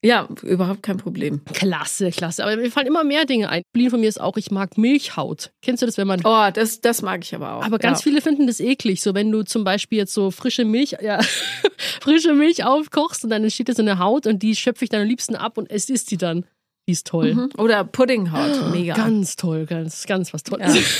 Ja, 0.04 0.28
überhaupt 0.42 0.84
kein 0.84 0.96
Problem. 0.96 1.44
Klasse, 1.52 2.10
klasse. 2.10 2.44
Aber 2.44 2.56
mir 2.56 2.70
fallen 2.70 2.86
immer 2.86 3.02
mehr 3.02 3.24
Dinge 3.24 3.48
ein. 3.48 3.62
Blin 3.72 3.90
von 3.90 4.00
mir 4.00 4.08
ist 4.08 4.20
auch, 4.20 4.36
ich 4.36 4.52
mag 4.52 4.78
Milchhaut. 4.78 5.50
Kennst 5.60 5.82
du 5.82 5.86
das, 5.86 5.98
wenn 5.98 6.06
man. 6.06 6.20
Oh, 6.24 6.50
das, 6.52 6.80
das 6.80 7.02
mag 7.02 7.24
ich 7.24 7.34
aber 7.34 7.54
auch. 7.54 7.64
Aber 7.64 7.78
ganz 7.78 8.00
ja. 8.00 8.04
viele 8.04 8.20
finden 8.20 8.46
das 8.46 8.60
eklig. 8.60 9.02
So, 9.02 9.14
wenn 9.14 9.32
du 9.32 9.42
zum 9.42 9.64
Beispiel 9.64 9.98
jetzt 9.98 10.14
so 10.14 10.30
frische 10.30 10.64
Milch, 10.64 10.96
ja, 11.02 11.20
frische 12.00 12.32
Milch 12.32 12.64
aufkochst 12.64 13.24
und 13.24 13.30
dann 13.30 13.42
entsteht 13.42 13.68
das 13.68 13.78
in 13.80 13.86
der 13.86 13.98
Haut 13.98 14.28
und 14.28 14.40
die 14.42 14.54
schöpfe 14.54 14.84
ich 14.84 14.90
dann 14.90 15.02
am 15.02 15.08
liebsten 15.08 15.34
ab 15.34 15.58
und 15.58 15.68
es 15.68 15.90
isst 15.90 16.12
die 16.12 16.16
dann. 16.16 16.44
Die 16.88 16.92
ist 16.92 17.06
toll. 17.06 17.34
Mhm. 17.34 17.50
Oder 17.58 17.84
Puddinghaut, 17.84 18.70
mega. 18.72 18.94
Ganz 18.94 19.36
toll, 19.36 19.66
ganz, 19.66 20.06
ganz 20.06 20.32
was 20.32 20.42
Tolles. 20.42 20.74
Ja. 20.74 20.82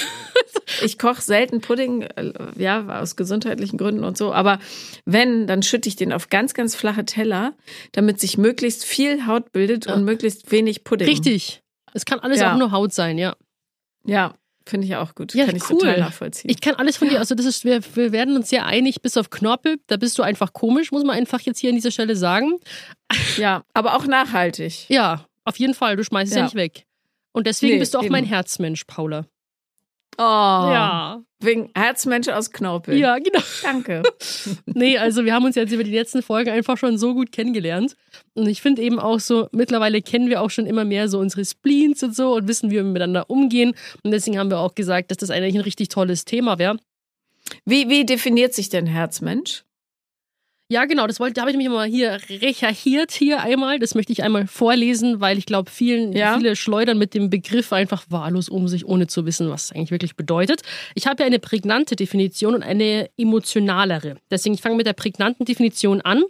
Ich 0.83 0.99
koche 0.99 1.23
selten 1.23 1.61
Pudding, 1.61 2.03
äh, 2.03 2.33
ja, 2.57 3.01
aus 3.01 3.17
gesundheitlichen 3.17 3.79
Gründen 3.79 4.05
und 4.05 4.17
so. 4.17 4.33
Aber 4.33 4.61
wenn, 5.07 5.47
dann 5.47 5.63
schütte 5.63 5.89
ich 5.89 5.97
den 5.97 6.13
auf 6.13 6.29
ganz, 6.29 6.55
ganz 6.55 6.77
flache 6.77 7.05
Teller, 7.05 7.55
damit 7.93 8.21
sich 8.21 8.39
möglichst 8.39 8.85
viel 8.85 9.27
Haut 9.27 9.51
bildet 9.51 9.87
ja. 9.87 9.95
und 9.95 10.05
möglichst 10.05 10.53
wenig 10.53 10.85
Pudding. 10.85 11.09
Richtig. 11.09 11.63
Es 11.95 12.05
kann 12.05 12.21
alles 12.21 12.41
ja. 12.41 12.53
auch 12.53 12.59
nur 12.59 12.71
Haut 12.71 12.93
sein, 12.93 13.19
ja. 13.19 13.35
Ja, 14.05 14.35
finde 14.67 14.87
ich 14.87 14.95
auch 14.95 15.15
gut. 15.15 15.35
Ja, 15.35 15.47
kann 15.47 15.57
ich 15.57 15.69
cool. 15.71 15.79
total 15.79 16.01
nachvollziehen. 16.01 16.51
Ich 16.51 16.61
kann 16.61 16.75
alles 16.75 16.99
von 16.99 17.09
dir, 17.09 17.19
also 17.19 17.35
das 17.35 17.47
ist, 17.47 17.65
wir, 17.65 17.81
wir 17.95 18.13
werden 18.13 18.37
uns 18.37 18.51
sehr 18.51 18.67
einig, 18.67 19.01
bis 19.03 19.17
auf 19.17 19.31
Knorpel. 19.31 19.79
Da 19.87 19.97
bist 19.97 20.19
du 20.19 20.23
einfach 20.23 20.53
komisch, 20.53 20.93
muss 20.93 21.03
man 21.03 21.17
einfach 21.17 21.41
jetzt 21.41 21.59
hier 21.59 21.71
an 21.71 21.77
dieser 21.77 21.91
Stelle 21.91 22.15
sagen. 22.15 22.59
Ja, 23.39 23.65
aber 23.73 23.97
auch 23.97 24.07
nachhaltig. 24.07 24.89
Ja, 24.89 25.28
auf 25.49 25.59
jeden 25.59 25.75
Fall. 25.75 25.97
Du 25.97 26.05
schmeißt 26.05 26.31
es 26.31 26.35
ja. 26.35 26.41
ja 26.41 26.45
nicht 26.45 26.55
weg. 26.55 26.87
Und 27.33 27.47
deswegen 27.47 27.75
nee, 27.75 27.79
bist 27.79 27.95
du 27.95 27.99
auch 27.99 28.05
eben. 28.05 28.13
mein 28.13 28.25
Herzmensch, 28.25 28.85
Paula. 28.85 29.27
Oh. 30.17 30.23
Ja. 30.23 31.23
Wegen 31.41 31.71
Herzmensch 31.77 32.27
aus 32.29 32.51
Knorpel. 32.51 32.99
Ja, 32.99 33.19
genau. 33.19 33.41
Danke. 33.63 34.03
nee, 34.67 34.99
also 34.99 35.25
wir 35.25 35.33
haben 35.33 35.45
uns 35.45 35.55
jetzt 35.55 35.73
über 35.73 35.85
die 35.85 35.93
letzten 35.93 36.23
Folgen 36.23 36.51
einfach 36.51 36.77
schon 36.77 36.99
so 36.99 37.15
gut 37.15 37.31
kennengelernt. 37.31 37.97
Und 38.35 38.49
ich 38.49 38.61
finde 38.61 38.83
eben 38.83 38.99
auch 38.99 39.21
so, 39.21 39.49
mittlerweile 39.53 40.03
kennen 40.03 40.29
wir 40.29 40.43
auch 40.43 40.51
schon 40.51 40.67
immer 40.67 40.85
mehr 40.85 41.09
so 41.09 41.21
unsere 41.21 41.45
Spleens 41.45 42.03
und 42.03 42.17
so 42.17 42.35
und 42.35 42.49
wissen, 42.49 42.71
wie 42.71 42.77
wir 42.77 42.83
miteinander 42.83 43.31
umgehen. 43.31 43.75
Und 44.03 44.11
deswegen 44.11 44.39
haben 44.39 44.51
wir 44.51 44.59
auch 44.59 44.75
gesagt, 44.75 45.13
dass 45.13 45.19
das 45.19 45.31
eigentlich 45.31 45.55
ein 45.55 45.61
richtig 45.61 45.89
tolles 45.89 46.25
Thema 46.25 46.59
wäre. 46.59 46.79
Wie, 47.65 47.89
wie 47.89 48.05
definiert 48.05 48.55
sich 48.55 48.69
denn 48.69 48.87
Herzmensch? 48.87 49.65
Ja, 50.71 50.85
genau, 50.85 51.07
das 51.07 51.19
wollte, 51.19 51.35
da 51.35 51.41
habe 51.43 51.51
ich 51.51 51.57
mich 51.57 51.67
mal 51.69 51.89
hier 51.89 52.19
recherchiert 52.29 53.11
hier 53.11 53.41
einmal. 53.41 53.79
Das 53.79 53.95
möchte 53.95 54.13
ich 54.13 54.23
einmal 54.23 54.47
vorlesen, 54.47 55.19
weil 55.19 55.39
ich 55.39 55.47
glaube, 55.47 55.71
vielen, 55.71 56.13
ja. 56.13 56.37
viele 56.37 56.57
schleudern 56.57 56.99
mit 56.99 57.15
dem 57.15 57.31
Begriff 57.31 57.73
einfach 57.73 58.05
wahllos 58.11 58.51
um 58.51 58.69
sich, 58.69 58.85
ohne 58.85 59.07
zu 59.07 59.25
wissen, 59.25 59.49
was 59.49 59.65
es 59.65 59.73
eigentlich 59.73 59.93
wirklich 59.93 60.15
bedeutet. 60.15 60.61
Ich 60.95 61.07
habe 61.07 61.23
ja 61.23 61.27
eine 61.27 61.39
prägnante 61.39 61.97
Definition 61.97 62.55
und 62.55 62.63
eine 62.63 63.09
emotionalere. 63.17 64.17
Deswegen, 64.31 64.55
ich 64.55 64.61
fange 64.61 64.77
mit 64.77 64.87
der 64.87 64.93
prägnanten 64.93 65.47
Definition 65.47 66.03
an. 66.03 66.23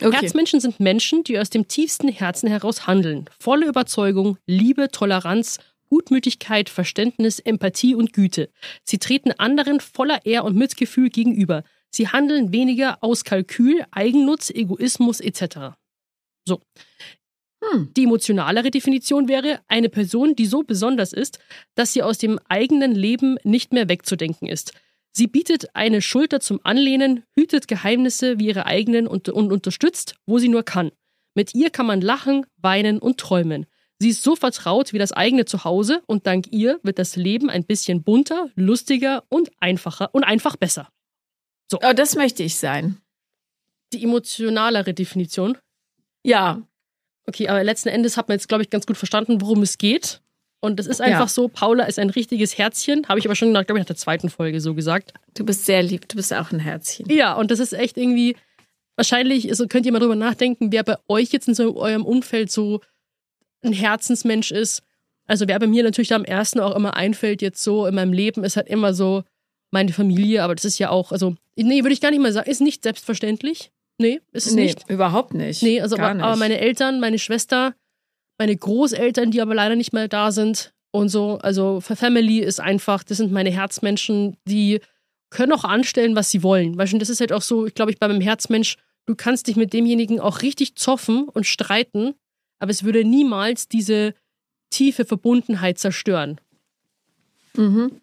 Okay. 0.00 0.20
Herzmenschen 0.20 0.60
sind 0.60 0.80
Menschen, 0.80 1.22
die 1.22 1.38
aus 1.38 1.50
dem 1.50 1.68
tiefsten 1.68 2.08
Herzen 2.08 2.48
heraus 2.48 2.86
handeln. 2.86 3.26
Volle 3.38 3.66
Überzeugung, 3.66 4.38
Liebe, 4.46 4.88
Toleranz, 4.90 5.58
Gutmütigkeit, 5.90 6.70
Verständnis, 6.70 7.40
Empathie 7.40 7.94
und 7.94 8.14
Güte. 8.14 8.48
Sie 8.84 8.98
treten 8.98 9.32
anderen 9.32 9.80
voller 9.80 10.24
Ehr 10.24 10.44
und 10.44 10.56
Mitgefühl 10.56 11.10
gegenüber. 11.10 11.62
Sie 11.90 12.08
handeln 12.08 12.52
weniger 12.52 13.02
aus 13.02 13.24
Kalkül, 13.24 13.84
Eigennutz, 13.90 14.50
Egoismus 14.50 15.20
etc. 15.20 15.76
So. 16.46 16.60
Hm. 17.62 17.92
Die 17.96 18.04
emotionalere 18.04 18.70
Definition 18.70 19.28
wäre 19.28 19.60
eine 19.66 19.88
Person, 19.88 20.36
die 20.36 20.46
so 20.46 20.62
besonders 20.62 21.12
ist, 21.12 21.38
dass 21.74 21.92
sie 21.92 22.02
aus 22.02 22.18
dem 22.18 22.38
eigenen 22.48 22.94
Leben 22.94 23.38
nicht 23.44 23.72
mehr 23.72 23.88
wegzudenken 23.88 24.46
ist. 24.46 24.72
Sie 25.12 25.26
bietet 25.26 25.74
eine 25.74 26.02
Schulter 26.02 26.40
zum 26.40 26.60
Anlehnen, 26.62 27.24
hütet 27.34 27.68
Geheimnisse 27.68 28.38
wie 28.38 28.48
ihre 28.48 28.66
eigenen 28.66 29.06
und, 29.06 29.30
und 29.30 29.50
unterstützt, 29.50 30.16
wo 30.26 30.38
sie 30.38 30.48
nur 30.48 30.62
kann. 30.62 30.92
Mit 31.34 31.54
ihr 31.54 31.70
kann 31.70 31.86
man 31.86 32.02
lachen, 32.02 32.44
weinen 32.58 32.98
und 32.98 33.18
träumen. 33.18 33.66
Sie 33.98 34.10
ist 34.10 34.22
so 34.22 34.36
vertraut 34.36 34.92
wie 34.92 34.98
das 34.98 35.12
eigene 35.12 35.46
Zuhause 35.46 36.02
und 36.06 36.26
dank 36.26 36.48
ihr 36.52 36.78
wird 36.82 36.98
das 36.98 37.16
Leben 37.16 37.48
ein 37.48 37.64
bisschen 37.64 38.02
bunter, 38.02 38.50
lustiger 38.54 39.24
und 39.30 39.50
einfacher 39.58 40.14
und 40.14 40.24
einfach 40.24 40.56
besser. 40.56 40.88
So. 41.68 41.78
Oh, 41.82 41.92
das 41.92 42.14
möchte 42.14 42.42
ich 42.42 42.56
sein. 42.56 43.00
Die 43.92 44.02
emotionalere 44.02 44.94
Definition. 44.94 45.58
Ja. 46.22 46.62
Okay, 47.26 47.48
aber 47.48 47.62
letzten 47.64 47.88
Endes 47.88 48.16
hat 48.16 48.28
man 48.28 48.36
jetzt, 48.36 48.48
glaube 48.48 48.62
ich, 48.62 48.70
ganz 48.70 48.86
gut 48.86 48.96
verstanden, 48.96 49.40
worum 49.40 49.62
es 49.62 49.78
geht. 49.78 50.20
Und 50.60 50.78
das 50.78 50.86
ist 50.86 51.00
einfach 51.00 51.20
ja. 51.20 51.28
so, 51.28 51.48
Paula 51.48 51.84
ist 51.84 51.98
ein 51.98 52.10
richtiges 52.10 52.56
Herzchen. 52.56 53.06
Habe 53.08 53.18
ich 53.18 53.26
aber 53.26 53.36
schon, 53.36 53.52
glaube 53.52 53.72
ich, 53.72 53.78
nach 53.78 53.86
der 53.86 53.96
zweiten 53.96 54.30
Folge 54.30 54.60
so 54.60 54.74
gesagt. 54.74 55.12
Du 55.34 55.44
bist 55.44 55.66
sehr 55.66 55.82
lieb, 55.82 56.08
du 56.08 56.16
bist 56.16 56.32
auch 56.32 56.50
ein 56.50 56.60
Herzchen. 56.60 57.08
Ja, 57.10 57.34
und 57.34 57.50
das 57.50 57.60
ist 57.60 57.72
echt 57.72 57.96
irgendwie, 57.96 58.36
wahrscheinlich 58.96 59.48
also 59.50 59.66
könnt 59.68 59.86
ihr 59.86 59.92
mal 59.92 59.98
drüber 59.98 60.16
nachdenken, 60.16 60.72
wer 60.72 60.82
bei 60.82 60.96
euch 61.08 61.30
jetzt 61.30 61.46
in 61.48 61.54
so 61.54 61.76
eurem 61.76 62.04
Umfeld 62.04 62.50
so 62.50 62.80
ein 63.62 63.72
Herzensmensch 63.72 64.50
ist. 64.50 64.82
Also 65.26 65.46
wer 65.46 65.58
bei 65.58 65.66
mir 65.66 65.82
natürlich 65.82 66.14
am 66.14 66.24
ersten 66.24 66.60
auch 66.60 66.74
immer 66.74 66.96
einfällt, 66.96 67.42
jetzt 67.42 67.62
so 67.62 67.86
in 67.86 67.94
meinem 67.94 68.12
Leben, 68.12 68.44
ist 68.44 68.56
halt 68.56 68.68
immer 68.68 68.94
so 68.94 69.24
meine 69.70 69.92
Familie, 69.92 70.42
aber 70.42 70.54
das 70.54 70.64
ist 70.64 70.78
ja 70.78 70.90
auch, 70.90 71.12
also, 71.12 71.36
nee, 71.56 71.82
würde 71.82 71.92
ich 71.92 72.00
gar 72.00 72.10
nicht 72.10 72.20
mal 72.20 72.32
sagen, 72.32 72.50
ist 72.50 72.60
nicht 72.60 72.82
selbstverständlich. 72.82 73.70
Nee, 73.98 74.20
ist 74.32 74.46
es 74.46 74.54
nee, 74.54 74.64
nicht. 74.64 74.88
überhaupt 74.90 75.34
nicht. 75.34 75.62
Nee, 75.62 75.80
also 75.80 75.96
aber, 75.96 76.22
aber, 76.22 76.36
meine 76.36 76.58
Eltern, 76.58 77.00
meine 77.00 77.18
Schwester, 77.18 77.74
meine 78.38 78.54
Großeltern, 78.54 79.30
die 79.30 79.40
aber 79.40 79.54
leider 79.54 79.76
nicht 79.76 79.92
mehr 79.92 80.08
da 80.08 80.32
sind 80.32 80.74
und 80.90 81.08
so, 81.08 81.38
also 81.38 81.80
Family 81.80 82.40
ist 82.40 82.60
einfach, 82.60 83.02
das 83.04 83.16
sind 83.16 83.32
meine 83.32 83.50
Herzmenschen, 83.50 84.36
die 84.46 84.80
können 85.30 85.52
auch 85.52 85.64
anstellen, 85.64 86.14
was 86.14 86.30
sie 86.30 86.42
wollen. 86.42 86.76
Weißt 86.76 86.92
du, 86.92 86.98
das 86.98 87.08
ist 87.08 87.20
halt 87.20 87.32
auch 87.32 87.42
so, 87.42 87.66
ich 87.66 87.74
glaube, 87.74 87.90
ich 87.90 87.98
bei 87.98 88.08
meinem 88.08 88.20
Herzmensch, 88.20 88.76
du 89.06 89.14
kannst 89.14 89.46
dich 89.46 89.56
mit 89.56 89.72
demjenigen 89.72 90.20
auch 90.20 90.42
richtig 90.42 90.76
zoffen 90.76 91.28
und 91.28 91.46
streiten, 91.46 92.14
aber 92.58 92.70
es 92.70 92.84
würde 92.84 93.04
niemals 93.04 93.68
diese 93.68 94.14
tiefe 94.70 95.04
Verbundenheit 95.04 95.78
zerstören. 95.78 96.40
Mhm. 97.54 98.00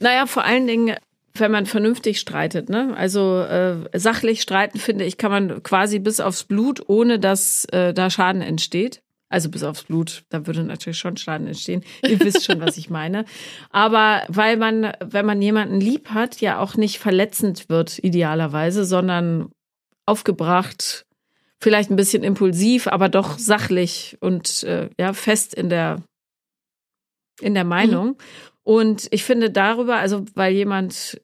Naja, 0.00 0.26
vor 0.26 0.44
allen 0.44 0.66
Dingen, 0.66 0.96
wenn 1.34 1.50
man 1.50 1.66
vernünftig 1.66 2.20
streitet, 2.20 2.68
ne? 2.68 2.94
Also 2.96 3.40
äh, 3.40 3.76
sachlich 3.98 4.42
streiten, 4.42 4.78
finde 4.78 5.04
ich, 5.04 5.16
kann 5.16 5.30
man 5.30 5.62
quasi 5.62 5.98
bis 5.98 6.20
aufs 6.20 6.44
Blut, 6.44 6.82
ohne 6.88 7.18
dass 7.18 7.64
äh, 7.66 7.94
da 7.94 8.10
Schaden 8.10 8.42
entsteht. 8.42 9.00
Also 9.28 9.48
bis 9.48 9.62
aufs 9.62 9.84
Blut, 9.84 10.24
da 10.30 10.48
würde 10.48 10.64
natürlich 10.64 10.98
schon 10.98 11.16
Schaden 11.16 11.46
entstehen. 11.46 11.84
Ihr 12.02 12.18
wisst 12.18 12.44
schon, 12.44 12.60
was 12.60 12.76
ich 12.76 12.90
meine. 12.90 13.24
Aber 13.70 14.24
weil 14.26 14.56
man, 14.56 14.92
wenn 15.00 15.24
man 15.24 15.40
jemanden 15.40 15.80
lieb 15.80 16.10
hat, 16.10 16.40
ja 16.40 16.58
auch 16.58 16.76
nicht 16.76 16.98
verletzend 16.98 17.68
wird, 17.68 18.00
idealerweise, 18.02 18.84
sondern 18.84 19.52
aufgebracht, 20.04 21.06
vielleicht 21.60 21.90
ein 21.90 21.96
bisschen 21.96 22.24
impulsiv, 22.24 22.88
aber 22.88 23.08
doch 23.08 23.38
sachlich 23.38 24.16
und 24.20 24.64
äh, 24.64 24.90
ja 24.98 25.12
fest 25.12 25.54
in 25.54 25.68
der 25.68 26.02
in 27.40 27.54
der 27.54 27.64
Meinung. 27.64 28.08
Mhm. 28.08 28.16
Und 28.64 29.08
ich 29.10 29.24
finde 29.24 29.50
darüber, 29.50 29.96
also 29.96 30.24
weil 30.34 30.52
jemand 30.52 31.20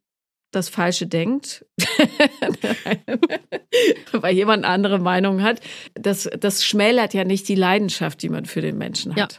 das 0.52 0.69
Falsche 0.69 1.07
denkt, 1.07 1.66
weil 4.12 4.35
jemand 4.35 4.64
eine 4.64 4.73
andere 4.73 4.99
Meinung 4.99 5.43
hat, 5.43 5.61
das, 5.95 6.28
das 6.38 6.64
schmälert 6.64 7.14
ja 7.14 7.25
nicht 7.25 7.49
die 7.49 7.55
Leidenschaft, 7.55 8.23
die 8.23 8.31
man 8.31 8.47
für 8.47 8.62
den 8.62 8.78
Menschen 8.78 9.14
hat. 9.14 9.33
Ja. 9.35 9.38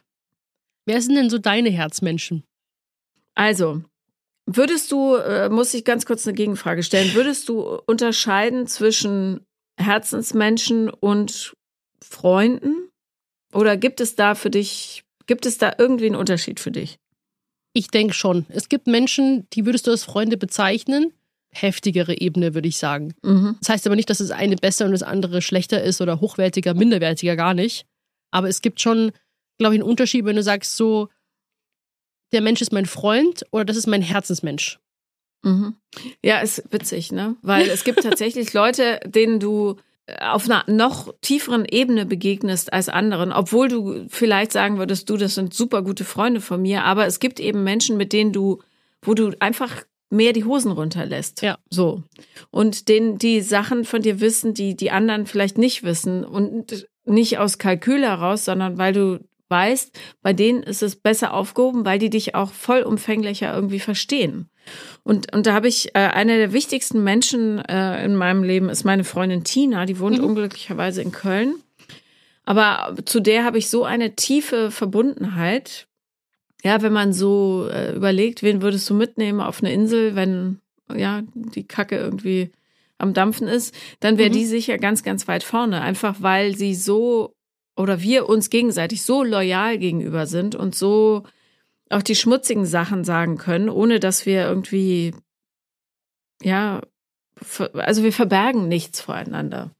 Wer 0.85 1.01
sind 1.01 1.15
denn 1.15 1.29
so 1.29 1.37
deine 1.37 1.69
Herzmenschen? 1.69 2.43
Also, 3.35 3.83
würdest 4.45 4.91
du, 4.91 5.15
äh, 5.15 5.49
muss 5.49 5.73
ich 5.73 5.83
ganz 5.83 6.05
kurz 6.05 6.25
eine 6.27 6.35
Gegenfrage 6.35 6.83
stellen, 6.83 7.13
würdest 7.13 7.49
du 7.49 7.61
unterscheiden 7.87 8.67
zwischen 8.67 9.45
Herzensmenschen 9.79 10.89
und 10.89 11.53
Freunden? 12.01 12.89
Oder 13.53 13.77
gibt 13.77 14.01
es 14.01 14.15
da 14.15 14.35
für 14.35 14.49
dich, 14.49 15.03
gibt 15.25 15.45
es 15.45 15.57
da 15.57 15.73
irgendwie 15.77 16.07
einen 16.07 16.15
Unterschied 16.15 16.59
für 16.59 16.71
dich? 16.71 16.97
Ich 17.77 17.89
denke 17.89 18.15
schon. 18.15 18.47
Es 18.49 18.69
gibt 18.69 18.87
Menschen, 18.87 19.47
die 19.53 19.67
würdest 19.67 19.85
du 19.85 19.91
als 19.91 20.03
Freunde 20.03 20.35
bezeichnen. 20.35 21.13
Heftigere 21.51 22.19
Ebene, 22.19 22.55
würde 22.55 22.67
ich 22.67 22.77
sagen. 22.77 23.13
Mhm. 23.21 23.55
Das 23.59 23.69
heißt 23.69 23.85
aber 23.85 23.95
nicht, 23.95 24.09
dass 24.09 24.17
das 24.17 24.31
eine 24.31 24.55
besser 24.55 24.85
und 24.85 24.93
das 24.93 25.03
andere 25.03 25.43
schlechter 25.43 25.83
ist 25.83 26.01
oder 26.01 26.19
hochwertiger, 26.19 26.73
minderwertiger, 26.73 27.35
gar 27.35 27.53
nicht. 27.53 27.85
Aber 28.31 28.49
es 28.49 28.63
gibt 28.63 28.81
schon, 28.81 29.11
glaube 29.59 29.75
ich, 29.75 29.81
einen 29.81 29.87
Unterschied, 29.87 30.25
wenn 30.25 30.35
du 30.35 30.41
sagst, 30.41 30.75
so, 30.75 31.09
der 32.31 32.41
Mensch 32.41 32.61
ist 32.61 32.73
mein 32.73 32.87
Freund 32.87 33.45
oder 33.51 33.63
das 33.63 33.77
ist 33.77 33.85
mein 33.85 34.01
Herzensmensch. 34.01 34.79
Mhm. 35.43 35.75
Ja, 36.23 36.39
ist 36.39 36.63
witzig, 36.71 37.11
ne? 37.11 37.35
Weil 37.43 37.69
es 37.69 37.83
gibt 37.83 38.01
tatsächlich 38.01 38.53
Leute, 38.53 38.99
denen 39.05 39.39
du 39.39 39.75
auf 40.21 40.45
einer 40.45 40.63
noch 40.67 41.13
tieferen 41.21 41.65
Ebene 41.65 42.05
begegnest 42.05 42.71
als 42.71 42.87
anderen, 42.87 43.33
obwohl 43.33 43.67
du 43.67 44.05
vielleicht 44.09 44.51
sagen 44.53 44.77
würdest, 44.77 45.09
du, 45.09 45.17
das 45.17 45.35
sind 45.35 45.53
super 45.53 45.81
gute 45.81 46.05
Freunde 46.05 46.39
von 46.39 46.61
mir, 46.61 46.85
aber 46.85 47.05
es 47.05 47.19
gibt 47.19 47.39
eben 47.39 47.63
Menschen, 47.63 47.97
mit 47.97 48.13
denen 48.13 48.31
du, 48.31 48.61
wo 49.01 49.13
du 49.13 49.31
einfach 49.39 49.83
mehr 50.09 50.31
die 50.31 50.45
Hosen 50.45 50.71
runterlässt. 50.71 51.41
Ja. 51.41 51.57
So. 51.69 52.03
Und 52.51 52.87
denen 52.87 53.17
die 53.17 53.41
Sachen 53.41 53.83
von 53.83 54.01
dir 54.01 54.21
wissen, 54.21 54.53
die 54.53 54.75
die 54.75 54.91
anderen 54.91 55.25
vielleicht 55.25 55.57
nicht 55.57 55.83
wissen 55.83 56.23
und 56.23 56.87
nicht 57.03 57.37
aus 57.37 57.57
Kalkül 57.57 58.03
heraus, 58.03 58.45
sondern 58.45 58.77
weil 58.77 58.93
du 58.93 59.19
weißt, 59.49 59.97
bei 60.21 60.33
denen 60.33 60.63
ist 60.63 60.83
es 60.83 60.95
besser 60.95 61.33
aufgehoben, 61.33 61.85
weil 61.85 61.99
die 61.99 62.09
dich 62.09 62.35
auch 62.35 62.51
vollumfänglicher 62.51 63.53
irgendwie 63.53 63.79
verstehen. 63.79 64.49
Und, 65.03 65.33
und 65.33 65.45
da 65.45 65.53
habe 65.53 65.67
ich 65.67 65.95
äh, 65.95 65.99
eine 65.99 66.37
der 66.37 66.53
wichtigsten 66.53 67.03
Menschen 67.03 67.59
äh, 67.59 68.03
in 68.03 68.15
meinem 68.15 68.43
Leben 68.43 68.69
ist 68.69 68.83
meine 68.83 69.03
Freundin 69.03 69.43
Tina, 69.43 69.85
die 69.85 69.99
wohnt 69.99 70.17
mhm. 70.17 70.25
unglücklicherweise 70.25 71.01
in 71.01 71.11
Köln. 71.11 71.55
Aber 72.45 72.95
zu 73.05 73.19
der 73.19 73.43
habe 73.43 73.57
ich 73.57 73.69
so 73.69 73.83
eine 73.83 74.15
tiefe 74.15 74.71
Verbundenheit. 74.71 75.87
Ja, 76.63 76.81
wenn 76.81 76.93
man 76.93 77.13
so 77.13 77.67
äh, 77.71 77.95
überlegt, 77.95 78.41
wen 78.41 78.61
würdest 78.61 78.89
du 78.89 78.93
mitnehmen 78.93 79.41
auf 79.41 79.61
eine 79.61 79.73
Insel, 79.73 80.15
wenn 80.15 80.59
ja 80.93 81.23
die 81.33 81.67
Kacke 81.67 81.97
irgendwie 81.97 82.51
am 82.97 83.13
Dampfen 83.13 83.47
ist, 83.47 83.75
dann 83.99 84.17
wäre 84.17 84.29
mhm. 84.29 84.33
die 84.33 84.45
sicher 84.45 84.77
ganz, 84.77 85.03
ganz 85.03 85.27
weit 85.27 85.43
vorne. 85.43 85.81
Einfach 85.81 86.15
weil 86.19 86.55
sie 86.55 86.73
so 86.73 87.35
oder 87.75 88.01
wir 88.01 88.27
uns 88.27 88.49
gegenseitig 88.49 89.03
so 89.03 89.23
loyal 89.23 89.77
gegenüber 89.77 90.25
sind 90.25 90.55
und 90.55 90.73
so 90.73 91.23
auch 91.89 92.01
die 92.01 92.15
schmutzigen 92.15 92.65
Sachen 92.65 93.03
sagen 93.03 93.37
können, 93.37 93.69
ohne 93.69 93.99
dass 93.99 94.25
wir 94.25 94.43
irgendwie, 94.43 95.13
ja, 96.41 96.81
also 97.73 98.03
wir 98.03 98.13
verbergen 98.13 98.67
nichts 98.67 99.01
voreinander. 99.01 99.71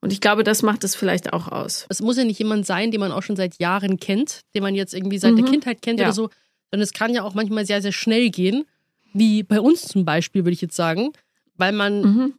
Und 0.00 0.12
ich 0.12 0.20
glaube, 0.20 0.42
das 0.42 0.62
macht 0.62 0.82
es 0.82 0.96
vielleicht 0.96 1.32
auch 1.32 1.48
aus. 1.48 1.86
Es 1.88 2.02
muss 2.02 2.16
ja 2.16 2.24
nicht 2.24 2.38
jemand 2.38 2.66
sein, 2.66 2.90
den 2.90 3.00
man 3.00 3.12
auch 3.12 3.22
schon 3.22 3.36
seit 3.36 3.60
Jahren 3.60 3.98
kennt, 3.98 4.40
den 4.54 4.62
man 4.62 4.74
jetzt 4.74 4.94
irgendwie 4.94 5.18
seit 5.18 5.32
mhm. 5.32 5.36
der 5.36 5.44
Kindheit 5.46 5.82
kennt 5.82 6.00
ja. 6.00 6.06
oder 6.06 6.12
so, 6.12 6.30
sondern 6.70 6.82
es 6.82 6.92
kann 6.92 7.14
ja 7.14 7.22
auch 7.22 7.34
manchmal 7.34 7.64
sehr, 7.66 7.80
sehr 7.80 7.92
schnell 7.92 8.30
gehen, 8.30 8.64
wie 9.12 9.44
bei 9.44 9.60
uns 9.60 9.82
zum 9.82 10.04
Beispiel, 10.04 10.44
würde 10.44 10.54
ich 10.54 10.60
jetzt 10.60 10.74
sagen, 10.74 11.12
weil 11.56 11.72
man 11.72 12.02
mhm. 12.02 12.34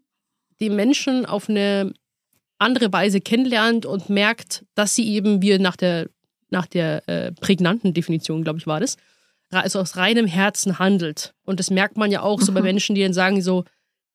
die 0.60 0.70
Menschen 0.70 1.26
auf 1.26 1.50
eine 1.50 1.94
andere 2.58 2.92
Weise 2.92 3.22
kennenlernt 3.22 3.86
und 3.86 4.10
merkt, 4.10 4.66
dass 4.76 4.96
sie 4.96 5.08
eben, 5.08 5.42
wie 5.42 5.58
nach 5.58 5.78
der, 5.78 6.10
nach 6.50 6.66
der 6.66 7.08
äh, 7.08 7.32
prägnanten 7.32 7.94
Definition, 7.94 8.44
glaube 8.44 8.60
ich, 8.60 8.68
war 8.68 8.80
das, 8.80 8.98
also 9.62 9.80
aus 9.80 9.98
reinem 9.98 10.28
Herzen 10.28 10.80
handelt. 10.80 11.34
Und 11.46 11.60
das 11.60 11.70
merkt 11.70 11.98
man 11.98 12.12
ja 12.12 12.22
auch 12.22 12.42
so 12.42 12.52
bei 12.52 12.62
mhm. 12.62 12.68
Menschen, 12.68 12.96
die 12.96 13.02
dann 13.02 13.14
sagen, 13.14 13.42
so, 13.42 13.64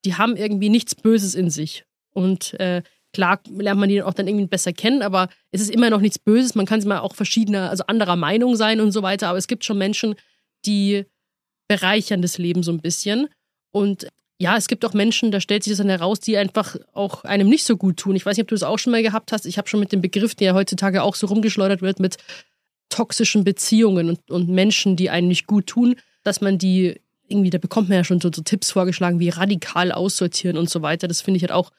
die 0.05 0.15
haben 0.15 0.37
irgendwie 0.37 0.69
nichts 0.69 0.95
Böses 0.95 1.35
in 1.35 1.51
sich. 1.51 1.85
Und 2.13 2.55
äh, 2.61 2.83
klar 3.13 3.41
lernt 3.51 3.81
man 3.81 3.89
die 3.89 4.03
auch 4.03 4.15
dann 4.15 4.29
irgendwie 4.29 4.47
besser 4.47 4.73
kennen, 4.73 5.03
aber 5.03 5.29
es 5.51 5.61
ist 5.61 5.71
immer 5.71 5.91
noch 5.91 6.01
nichts 6.01 6.19
Böses. 6.19 6.55
Man 6.55 6.67
kann 6.67 6.83
mal 6.87 7.01
auch 7.01 7.15
verschiedener, 7.15 7.71
also 7.71 7.85
anderer 7.87 8.17
Meinung 8.17 8.57
sein 8.57 8.81
und 8.81 8.93
so 8.93 9.03
weiter. 9.03 9.29
Aber 9.29 9.39
es 9.39 9.47
gibt 9.47 9.65
schon 9.65 9.79
Menschen, 9.79 10.15
die 10.67 11.05
bereichern 11.69 12.23
das 12.23 12.39
Leben 12.39 12.63
so 12.63 12.73
ein 12.73 12.81
bisschen. 12.81 13.29
Und 13.71 14.09
ja, 14.41 14.57
es 14.57 14.69
gibt 14.69 14.85
auch 14.85 14.95
Menschen, 14.95 15.33
da 15.33 15.41
stellt 15.41 15.65
sich 15.65 15.73
das 15.73 15.79
dann 15.79 15.89
heraus, 15.89 16.21
die 16.21 16.37
einfach 16.37 16.77
auch 16.93 17.25
einem 17.25 17.49
nicht 17.49 17.65
so 17.65 17.77
gut 17.77 17.97
tun. 17.97 18.15
Ich 18.15 18.25
weiß 18.25 18.37
nicht, 18.37 18.45
ob 18.45 18.49
du 18.49 18.55
das 18.55 18.63
auch 18.63 18.79
schon 18.79 18.93
mal 18.93 19.03
gehabt 19.03 19.33
hast. 19.33 19.47
Ich 19.47 19.59
habe 19.59 19.69
schon 19.69 19.81
mit 19.81 19.93
dem 19.93 20.01
Begriff, 20.01 20.35
der 20.35 20.55
heutzutage 20.55 21.03
auch 21.03 21.17
so 21.17 21.27
rumgeschleudert 21.27 21.83
wird, 21.83 21.99
mit 21.99 22.17
toxischen 22.89 23.45
Beziehungen 23.45 24.11
und, 24.11 24.31
und 24.31 24.49
Menschen, 24.49 24.97
die 24.97 25.11
einen 25.11 25.29
nicht 25.29 25.47
gut 25.47 25.67
tun, 25.67 25.97
dass 26.25 26.41
man 26.41 26.59
die 26.59 27.01
irgendwie, 27.29 27.51
da 27.51 27.59
bekommt 27.59 27.89
man 27.89 27.99
ja 27.99 28.05
schon 28.05 28.21
so, 28.21 28.31
so 28.35 28.43
Tipps 28.43 28.71
vorgeschlagen, 28.71 29.21
wie 29.21 29.29
radikal 29.29 29.93
aussortieren 29.93 30.57
und 30.57 30.71
so 30.71 30.83
weiter. 30.83 31.09
Das 31.09 31.21
finde 31.21 31.37
ich 31.37 31.43
halt 31.43 31.53
auch 31.53 31.71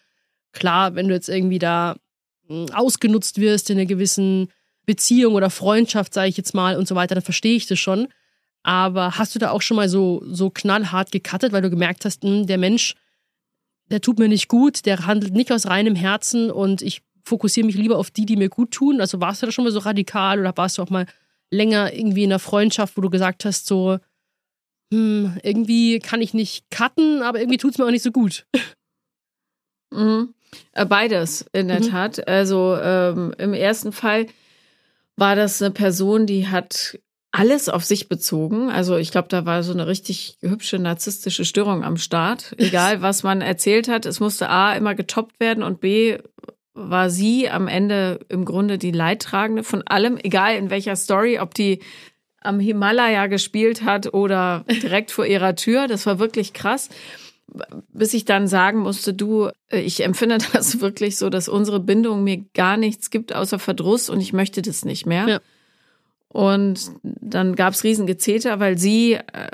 klar, 0.51 0.95
wenn 0.95 1.07
du 1.07 1.13
jetzt 1.13 1.29
irgendwie 1.29 1.59
da 1.59 1.95
hm, 2.47 2.67
ausgenutzt 2.71 3.39
wirst 3.39 3.69
in 3.69 3.77
einer 3.77 3.87
gewissen 3.87 4.49
Beziehung 4.85 5.35
oder 5.35 5.49
Freundschaft, 5.49 6.13
sage 6.13 6.29
ich 6.29 6.37
jetzt 6.37 6.53
mal, 6.53 6.77
und 6.77 6.87
so 6.87 6.95
weiter, 6.95 7.15
dann 7.15 7.23
verstehe 7.23 7.55
ich 7.55 7.67
das 7.67 7.79
schon. 7.79 8.07
Aber 8.63 9.17
hast 9.17 9.35
du 9.35 9.39
da 9.39 9.51
auch 9.51 9.61
schon 9.61 9.77
mal 9.77 9.89
so, 9.89 10.21
so 10.25 10.49
knallhart 10.49 11.11
gecuttet, 11.11 11.51
weil 11.51 11.61
du 11.61 11.69
gemerkt 11.69 12.05
hast, 12.05 12.23
mh, 12.23 12.29
hm, 12.29 12.47
der 12.47 12.57
Mensch, 12.57 12.95
der 13.87 14.01
tut 14.01 14.19
mir 14.19 14.27
nicht 14.27 14.47
gut, 14.47 14.85
der 14.85 15.05
handelt 15.07 15.33
nicht 15.33 15.51
aus 15.51 15.65
reinem 15.65 15.95
Herzen 15.95 16.51
und 16.51 16.81
ich 16.81 17.01
fokussiere 17.29 17.65
mich 17.65 17.75
lieber 17.75 17.97
auf 17.97 18.11
die, 18.11 18.25
die 18.25 18.35
mir 18.35 18.49
gut 18.49 18.71
tun. 18.71 18.99
Also 18.99 19.21
warst 19.21 19.41
du 19.41 19.45
da 19.45 19.51
schon 19.51 19.63
mal 19.63 19.71
so 19.71 19.79
radikal 19.79 20.39
oder 20.39 20.55
warst 20.57 20.77
du 20.77 20.81
auch 20.81 20.89
mal 20.89 21.05
länger 21.51 21.93
irgendwie 21.93 22.23
in 22.23 22.31
einer 22.31 22.39
Freundschaft, 22.39 22.97
wo 22.97 23.01
du 23.01 23.09
gesagt 23.09 23.45
hast, 23.45 23.65
so, 23.65 23.99
hm, 24.93 25.37
irgendwie 25.43 25.99
kann 25.99 26.21
ich 26.21 26.33
nicht 26.33 26.69
cutten, 26.71 27.21
aber 27.21 27.39
irgendwie 27.39 27.57
tut 27.57 27.71
es 27.71 27.77
mir 27.77 27.85
auch 27.85 27.91
nicht 27.91 28.03
so 28.03 28.11
gut. 28.11 28.45
Mhm. 29.91 30.33
Äh, 30.73 30.85
beides, 30.85 31.45
in 31.53 31.67
der 31.67 31.81
mhm. 31.81 31.89
Tat. 31.89 32.27
Also 32.27 32.77
ähm, 32.81 33.33
im 33.37 33.53
ersten 33.53 33.91
Fall 33.91 34.27
war 35.15 35.35
das 35.35 35.61
eine 35.61 35.71
Person, 35.71 36.25
die 36.25 36.47
hat 36.47 36.99
alles 37.31 37.69
auf 37.69 37.85
sich 37.85 38.09
bezogen. 38.09 38.69
Also 38.69 38.97
ich 38.97 39.11
glaube, 39.11 39.27
da 39.27 39.45
war 39.45 39.61
so 39.61 39.73
eine 39.73 39.85
richtig 39.85 40.37
hübsche 40.41 40.79
narzisstische 40.79 41.45
Störung 41.45 41.83
am 41.83 41.97
Start. 41.97 42.55
Egal, 42.57 43.01
was 43.01 43.23
man 43.23 43.41
erzählt 43.41 43.87
hat, 43.87 44.05
es 44.05 44.19
musste 44.19 44.49
A 44.49 44.73
immer 44.73 44.95
getoppt 44.95 45.39
werden 45.39 45.63
und 45.63 45.79
B 45.79 46.17
war 46.79 47.09
sie 47.09 47.49
am 47.49 47.67
Ende 47.67 48.19
im 48.29 48.45
Grunde 48.45 48.77
die 48.77 48.91
Leidtragende 48.91 49.63
von 49.63 49.83
allem, 49.85 50.17
egal 50.17 50.55
in 50.55 50.69
welcher 50.69 50.95
Story, 50.95 51.39
ob 51.39 51.53
die 51.53 51.79
am 52.41 52.59
Himalaya 52.59 53.27
gespielt 53.27 53.83
hat 53.83 54.13
oder 54.13 54.63
direkt 54.81 55.11
vor 55.11 55.25
ihrer 55.25 55.55
Tür. 55.55 55.87
Das 55.87 56.05
war 56.05 56.19
wirklich 56.19 56.53
krass. 56.53 56.89
Bis 57.91 58.13
ich 58.13 58.25
dann 58.25 58.47
sagen 58.47 58.79
musste, 58.79 59.13
du, 59.13 59.49
ich 59.71 60.03
empfinde 60.03 60.37
das 60.53 60.79
wirklich 60.79 61.17
so, 61.17 61.29
dass 61.29 61.49
unsere 61.49 61.79
Bindung 61.79 62.23
mir 62.23 62.45
gar 62.53 62.77
nichts 62.77 63.09
gibt 63.09 63.33
außer 63.33 63.59
Verdruss 63.59 64.09
und 64.09 64.21
ich 64.21 64.33
möchte 64.33 64.61
das 64.61 64.85
nicht 64.85 65.05
mehr. 65.05 65.27
Ja. 65.27 65.39
Und 66.29 66.91
dann 67.03 67.55
gab's 67.55 67.83
Riesengezeter, 67.83 68.59
weil 68.59 68.77
sie 68.77 69.13
äh, 69.13 69.49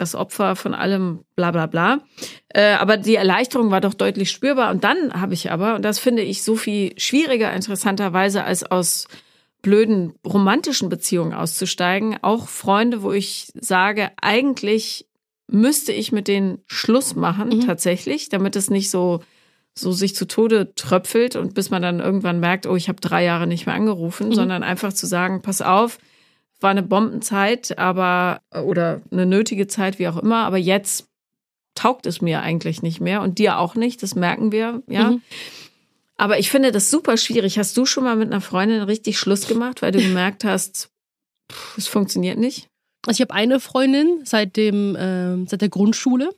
das 0.00 0.14
Opfer 0.14 0.56
von 0.56 0.74
allem, 0.74 1.24
bla 1.36 1.50
bla 1.50 1.66
bla. 1.66 2.00
Äh, 2.48 2.72
aber 2.74 2.96
die 2.96 3.16
Erleichterung 3.16 3.70
war 3.70 3.80
doch 3.80 3.94
deutlich 3.94 4.30
spürbar. 4.30 4.70
Und 4.70 4.84
dann 4.84 5.12
habe 5.12 5.34
ich 5.34 5.50
aber, 5.50 5.76
und 5.76 5.82
das 5.82 5.98
finde 5.98 6.22
ich 6.22 6.42
so 6.42 6.56
viel 6.56 6.98
schwieriger 6.98 7.52
interessanterweise, 7.52 8.44
als 8.44 8.64
aus 8.64 9.06
blöden 9.62 10.14
romantischen 10.26 10.88
Beziehungen 10.88 11.34
auszusteigen, 11.34 12.16
auch 12.22 12.48
Freunde, 12.48 13.02
wo 13.02 13.12
ich 13.12 13.52
sage, 13.54 14.10
eigentlich 14.20 15.06
müsste 15.48 15.92
ich 15.92 16.12
mit 16.12 16.28
denen 16.28 16.58
Schluss 16.66 17.14
machen, 17.14 17.48
mhm. 17.48 17.66
tatsächlich, 17.66 18.28
damit 18.28 18.56
es 18.56 18.70
nicht 18.70 18.90
so 18.90 19.20
so 19.72 19.92
sich 19.92 20.14
zu 20.14 20.26
Tode 20.26 20.74
tröpfelt 20.74 21.36
und 21.36 21.54
bis 21.54 21.70
man 21.70 21.80
dann 21.80 22.00
irgendwann 22.00 22.40
merkt, 22.40 22.66
oh, 22.66 22.74
ich 22.74 22.88
habe 22.88 23.00
drei 23.00 23.24
Jahre 23.24 23.46
nicht 23.46 23.66
mehr 23.66 23.74
angerufen, 23.74 24.28
mhm. 24.28 24.34
sondern 24.34 24.62
einfach 24.62 24.92
zu 24.92 25.06
sagen, 25.06 25.42
pass 25.42 25.62
auf, 25.62 25.98
war 26.60 26.70
eine 26.70 26.82
Bombenzeit, 26.82 27.78
aber 27.78 28.42
oder 28.64 29.00
eine 29.10 29.26
nötige 29.26 29.66
Zeit, 29.66 29.98
wie 29.98 30.08
auch 30.08 30.18
immer, 30.18 30.44
aber 30.44 30.58
jetzt 30.58 31.08
taugt 31.74 32.06
es 32.06 32.20
mir 32.20 32.42
eigentlich 32.42 32.82
nicht 32.82 33.00
mehr 33.00 33.22
und 33.22 33.38
dir 33.38 33.58
auch 33.58 33.74
nicht, 33.74 34.02
das 34.02 34.14
merken 34.14 34.52
wir, 34.52 34.82
ja. 34.86 35.12
Mhm. 35.12 35.22
Aber 36.16 36.38
ich 36.38 36.50
finde 36.50 36.70
das 36.70 36.90
super 36.90 37.16
schwierig. 37.16 37.58
Hast 37.58 37.74
du 37.78 37.86
schon 37.86 38.04
mal 38.04 38.14
mit 38.14 38.30
einer 38.30 38.42
Freundin 38.42 38.82
richtig 38.82 39.18
Schluss 39.18 39.46
gemacht, 39.46 39.80
weil 39.80 39.90
du 39.90 39.98
gemerkt 40.02 40.44
hast, 40.44 40.90
es 41.78 41.88
funktioniert 41.88 42.38
nicht? 42.38 42.68
Also 43.06 43.16
ich 43.16 43.22
habe 43.22 43.32
eine 43.32 43.58
Freundin 43.58 44.20
seit 44.24 44.56
dem 44.56 44.94
äh, 44.96 45.46
seit 45.46 45.62
der 45.62 45.70
Grundschule, 45.70 46.30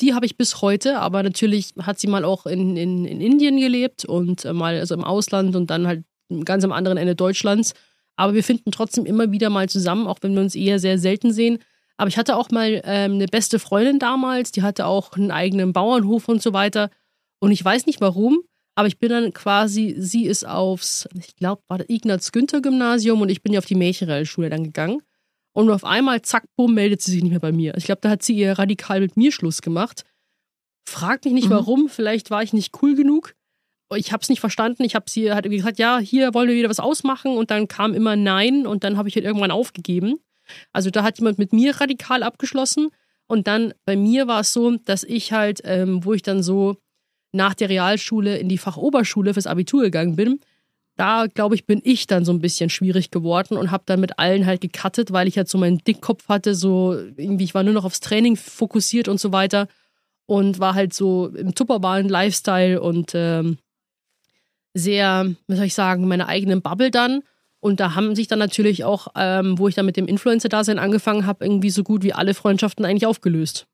die 0.00 0.14
habe 0.14 0.26
ich 0.26 0.36
bis 0.36 0.62
heute, 0.62 0.98
aber 0.98 1.22
natürlich 1.22 1.74
hat 1.80 2.00
sie 2.00 2.08
mal 2.08 2.24
auch 2.24 2.46
in, 2.46 2.76
in, 2.76 3.04
in 3.04 3.20
Indien 3.20 3.58
gelebt 3.58 4.04
und 4.04 4.44
äh, 4.44 4.52
mal 4.52 4.78
also 4.78 4.94
im 4.94 5.04
Ausland 5.04 5.54
und 5.54 5.70
dann 5.70 5.86
halt 5.86 6.02
ganz 6.44 6.64
am 6.64 6.72
anderen 6.72 6.98
Ende 6.98 7.14
Deutschlands. 7.14 7.74
Aber 8.20 8.34
wir 8.34 8.44
finden 8.44 8.70
trotzdem 8.70 9.06
immer 9.06 9.32
wieder 9.32 9.48
mal 9.48 9.70
zusammen, 9.70 10.06
auch 10.06 10.18
wenn 10.20 10.34
wir 10.34 10.42
uns 10.42 10.54
eher 10.54 10.78
sehr 10.78 10.98
selten 10.98 11.32
sehen. 11.32 11.58
Aber 11.96 12.08
ich 12.08 12.18
hatte 12.18 12.36
auch 12.36 12.50
mal 12.50 12.82
ähm, 12.84 13.12
eine 13.12 13.24
beste 13.24 13.58
Freundin 13.58 13.98
damals, 13.98 14.52
die 14.52 14.60
hatte 14.60 14.84
auch 14.84 15.12
einen 15.12 15.30
eigenen 15.30 15.72
Bauernhof 15.72 16.28
und 16.28 16.42
so 16.42 16.52
weiter. 16.52 16.90
Und 17.38 17.50
ich 17.50 17.64
weiß 17.64 17.86
nicht 17.86 18.02
warum, 18.02 18.40
aber 18.74 18.88
ich 18.88 18.98
bin 18.98 19.08
dann 19.08 19.32
quasi, 19.32 19.94
sie 19.96 20.26
ist 20.26 20.46
aufs, 20.46 21.08
ich 21.14 21.34
glaube, 21.34 21.62
war 21.68 21.78
das 21.78 21.88
Ignaz-Günther-Gymnasium 21.88 23.22
und 23.22 23.30
ich 23.30 23.42
bin 23.42 23.54
ja 23.54 23.58
auf 23.58 23.64
die 23.64 23.74
Mädchenrealschule 23.74 24.50
dann 24.50 24.64
gegangen. 24.64 25.00
Und 25.54 25.70
auf 25.70 25.86
einmal, 25.86 26.20
zack, 26.20 26.44
bumm, 26.56 26.74
meldet 26.74 27.00
sie 27.00 27.12
sich 27.12 27.22
nicht 27.22 27.30
mehr 27.30 27.40
bei 27.40 27.52
mir. 27.52 27.74
Ich 27.78 27.84
glaube, 27.84 28.02
da 28.02 28.10
hat 28.10 28.22
sie 28.22 28.34
ihr 28.34 28.58
radikal 28.58 29.00
mit 29.00 29.16
mir 29.16 29.32
Schluss 29.32 29.62
gemacht. 29.62 30.04
Fragt 30.86 31.24
mich 31.24 31.32
nicht 31.32 31.48
mhm. 31.48 31.54
warum, 31.54 31.88
vielleicht 31.88 32.30
war 32.30 32.42
ich 32.42 32.52
nicht 32.52 32.82
cool 32.82 32.94
genug. 32.94 33.34
Ich 33.96 34.12
habe 34.12 34.22
es 34.22 34.28
nicht 34.28 34.40
verstanden. 34.40 34.84
Ich 34.84 34.94
habe 34.94 35.10
sie 35.10 35.32
hat 35.32 35.44
gesagt, 35.44 35.78
ja, 35.78 35.98
hier 35.98 36.32
wollen 36.34 36.48
wir 36.48 36.56
wieder 36.56 36.70
was 36.70 36.80
ausmachen 36.80 37.36
und 37.36 37.50
dann 37.50 37.68
kam 37.68 37.94
immer 37.94 38.16
Nein 38.16 38.66
und 38.66 38.84
dann 38.84 38.96
habe 38.96 39.08
ich 39.08 39.16
halt 39.16 39.24
irgendwann 39.24 39.50
aufgegeben. 39.50 40.20
Also 40.72 40.90
da 40.90 41.02
hat 41.02 41.18
jemand 41.18 41.38
mit 41.38 41.52
mir 41.52 41.80
radikal 41.80 42.22
abgeschlossen 42.22 42.90
und 43.26 43.46
dann 43.46 43.74
bei 43.84 43.96
mir 43.96 44.26
war 44.26 44.40
es 44.40 44.52
so, 44.52 44.76
dass 44.76 45.04
ich 45.04 45.32
halt, 45.32 45.60
ähm, 45.64 46.04
wo 46.04 46.12
ich 46.12 46.22
dann 46.22 46.42
so 46.42 46.76
nach 47.32 47.54
der 47.54 47.68
Realschule 47.68 48.38
in 48.38 48.48
die 48.48 48.58
Fachoberschule 48.58 49.34
fürs 49.34 49.46
Abitur 49.46 49.82
gegangen 49.82 50.16
bin, 50.16 50.40
da 50.96 51.26
glaube 51.32 51.54
ich, 51.54 51.64
bin 51.64 51.80
ich 51.84 52.06
dann 52.06 52.24
so 52.24 52.32
ein 52.32 52.40
bisschen 52.40 52.68
schwierig 52.68 53.10
geworden 53.10 53.56
und 53.56 53.70
habe 53.70 53.84
dann 53.86 54.00
mit 54.00 54.18
allen 54.18 54.46
halt 54.46 54.60
gecuttet, 54.60 55.12
weil 55.12 55.28
ich 55.28 55.36
halt 55.36 55.48
so 55.48 55.58
meinen 55.58 55.78
Dickkopf 55.78 56.28
hatte, 56.28 56.54
so 56.54 56.92
irgendwie, 57.16 57.44
ich 57.44 57.54
war 57.54 57.62
nur 57.62 57.72
noch 57.72 57.84
aufs 57.84 58.00
Training 58.00 58.36
fokussiert 58.36 59.08
und 59.08 59.18
so 59.18 59.32
weiter 59.32 59.68
und 60.26 60.58
war 60.58 60.74
halt 60.74 60.92
so 60.92 61.28
im 61.28 61.54
tupperbaren 61.54 62.08
Lifestyle 62.08 62.82
und 62.82 63.12
ähm, 63.14 63.58
sehr, 64.74 65.34
wie 65.48 65.56
soll 65.56 65.66
ich 65.66 65.74
sagen, 65.74 66.08
meine 66.08 66.28
eigenen 66.28 66.62
Bubble 66.62 66.90
dann. 66.90 67.22
Und 67.60 67.78
da 67.78 67.94
haben 67.94 68.14
sich 68.14 68.26
dann 68.26 68.38
natürlich 68.38 68.84
auch, 68.84 69.08
ähm, 69.16 69.58
wo 69.58 69.68
ich 69.68 69.74
dann 69.74 69.84
mit 69.84 69.96
dem 69.96 70.06
Influencer-Dasein 70.06 70.78
angefangen 70.78 71.26
habe, 71.26 71.44
irgendwie 71.44 71.70
so 71.70 71.84
gut 71.84 72.02
wie 72.02 72.14
alle 72.14 72.32
Freundschaften 72.32 72.84
eigentlich 72.84 73.06
aufgelöst. 73.06 73.66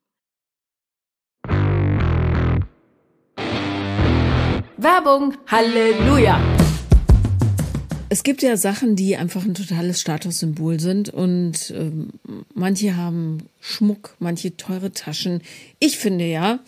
Werbung, 4.78 5.34
Halleluja! 5.46 6.40
Es 8.08 8.22
gibt 8.22 8.42
ja 8.42 8.56
Sachen, 8.56 8.94
die 8.94 9.16
einfach 9.16 9.44
ein 9.44 9.54
totales 9.54 10.00
Statussymbol 10.00 10.78
sind 10.78 11.08
und 11.08 11.72
ähm, 11.76 12.10
manche 12.54 12.96
haben 12.96 13.48
Schmuck, 13.60 14.14
manche 14.20 14.56
teure 14.56 14.92
Taschen. 14.92 15.42
Ich 15.80 15.98
finde 15.98 16.24
ja, 16.24 16.60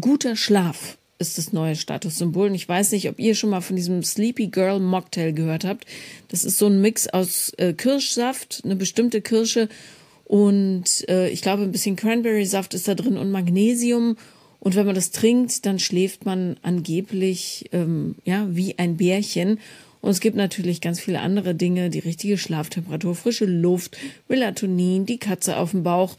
guter 0.00 0.34
Schlaf 0.34 0.96
ist 1.18 1.38
das 1.38 1.52
neue 1.52 1.76
Statussymbol. 1.76 2.48
Und 2.48 2.54
ich 2.54 2.68
weiß 2.68 2.92
nicht, 2.92 3.08
ob 3.08 3.18
ihr 3.18 3.34
schon 3.34 3.50
mal 3.50 3.60
von 3.60 3.76
diesem 3.76 4.02
Sleepy 4.02 4.48
Girl 4.48 4.80
Mocktail 4.80 5.32
gehört 5.32 5.64
habt. 5.64 5.86
Das 6.28 6.44
ist 6.44 6.58
so 6.58 6.66
ein 6.66 6.80
Mix 6.80 7.08
aus 7.08 7.52
äh, 7.58 7.72
Kirschsaft, 7.72 8.62
eine 8.64 8.76
bestimmte 8.76 9.20
Kirsche 9.20 9.68
und 10.24 11.08
äh, 11.08 11.30
ich 11.30 11.40
glaube 11.40 11.62
ein 11.62 11.72
bisschen 11.72 11.96
Cranberry-Saft 11.96 12.74
ist 12.74 12.86
da 12.86 12.94
drin 12.94 13.16
und 13.16 13.30
Magnesium 13.30 14.16
und 14.60 14.74
wenn 14.74 14.86
man 14.86 14.94
das 14.94 15.10
trinkt, 15.10 15.64
dann 15.64 15.78
schläft 15.78 16.26
man 16.26 16.56
angeblich 16.62 17.70
ähm, 17.72 18.16
ja 18.24 18.46
wie 18.50 18.78
ein 18.78 18.96
Bärchen. 18.96 19.58
Und 20.00 20.10
es 20.10 20.20
gibt 20.20 20.36
natürlich 20.36 20.80
ganz 20.80 21.00
viele 21.00 21.20
andere 21.20 21.54
Dinge, 21.54 21.90
die 21.90 21.98
richtige 21.98 22.38
Schlaftemperatur, 22.38 23.14
frische 23.14 23.46
Luft, 23.46 23.96
Melatonin, 24.28 25.06
die 25.06 25.18
Katze 25.18 25.56
auf 25.56 25.72
dem 25.72 25.82
Bauch. 25.82 26.16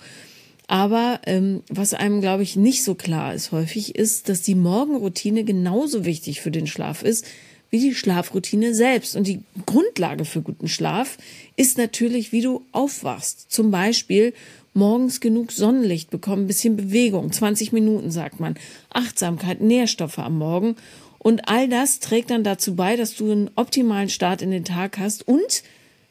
Aber 0.70 1.20
ähm, 1.26 1.64
was 1.68 1.96
einem, 1.96 2.22
glaube 2.22 2.44
ich, 2.44 2.56
nicht 2.56 2.84
so 2.84 2.94
klar 2.94 3.34
ist 3.34 3.52
häufig, 3.52 3.96
ist, 3.96 4.30
dass 4.30 4.44
die 4.44 4.54
Morgenroutine 4.54 5.44
genauso 5.44 6.06
wichtig 6.06 6.42
für 6.42 6.52
den 6.52 6.68
Schlaf 6.68 7.02
ist 7.02 7.26
wie 7.72 7.80
die 7.80 7.96
Schlafroutine 7.96 8.76
selbst. 8.76 9.16
Und 9.16 9.26
die 9.26 9.42
Grundlage 9.66 10.26
für 10.26 10.44
guten 10.44 10.68
Schlaf 10.68 11.18
ist 11.56 11.80
natürlich, 11.80 12.32
wie 12.32 12.42
du 12.42 12.62
aufwachst. 12.72 13.52
Zum 13.52 13.72
Beispiel 13.72 14.32
morgens 14.76 15.22
genug 15.22 15.52
Sonnenlicht 15.52 16.12
bekommen, 16.12 16.46
bisschen 16.46 16.78
Bewegung, 16.78 17.32
20 17.32 17.72
Minuten 17.74 18.12
sagt 18.12 18.40
man, 18.40 18.56
Achtsamkeit, 18.92 19.62
Nährstoffe 19.62 20.20
am 20.20 20.38
Morgen. 20.38 20.76
Und 21.18 21.50
all 21.50 21.68
das 21.68 22.00
trägt 22.00 22.30
dann 22.30 22.44
dazu 22.44 22.76
bei, 22.76 22.96
dass 22.96 23.16
du 23.16 23.32
einen 23.32 23.50
optimalen 23.56 24.10
Start 24.10 24.44
in 24.44 24.52
den 24.52 24.66
Tag 24.66 25.00
hast 25.00 25.28
und 25.28 25.64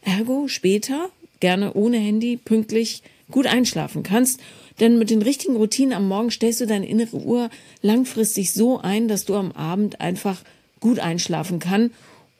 ergo 0.03 0.49
später, 0.49 1.11
gerne 1.39 1.75
ohne 1.75 1.99
Handy, 1.99 2.37
pünktlich 2.37 3.05
gut 3.31 3.47
einschlafen 3.47 4.03
kannst. 4.03 4.41
Denn 4.81 4.99
mit 4.99 5.11
den 5.11 5.23
richtigen 5.23 5.57
Routinen 5.57 5.93
am 5.93 6.09
Morgen 6.09 6.31
stellst 6.31 6.61
du 6.61 6.67
deine 6.67 6.89
innere 6.89 7.17
Uhr 7.17 7.51
langfristig 7.83 8.53
so 8.53 8.79
ein, 8.79 9.09
dass 9.09 9.25
du 9.25 9.35
am 9.35 9.53
Abend 9.53 10.01
einfach 10.01 10.43
gut 10.81 10.99
einschlafen 11.01 11.59
kann 11.59 11.91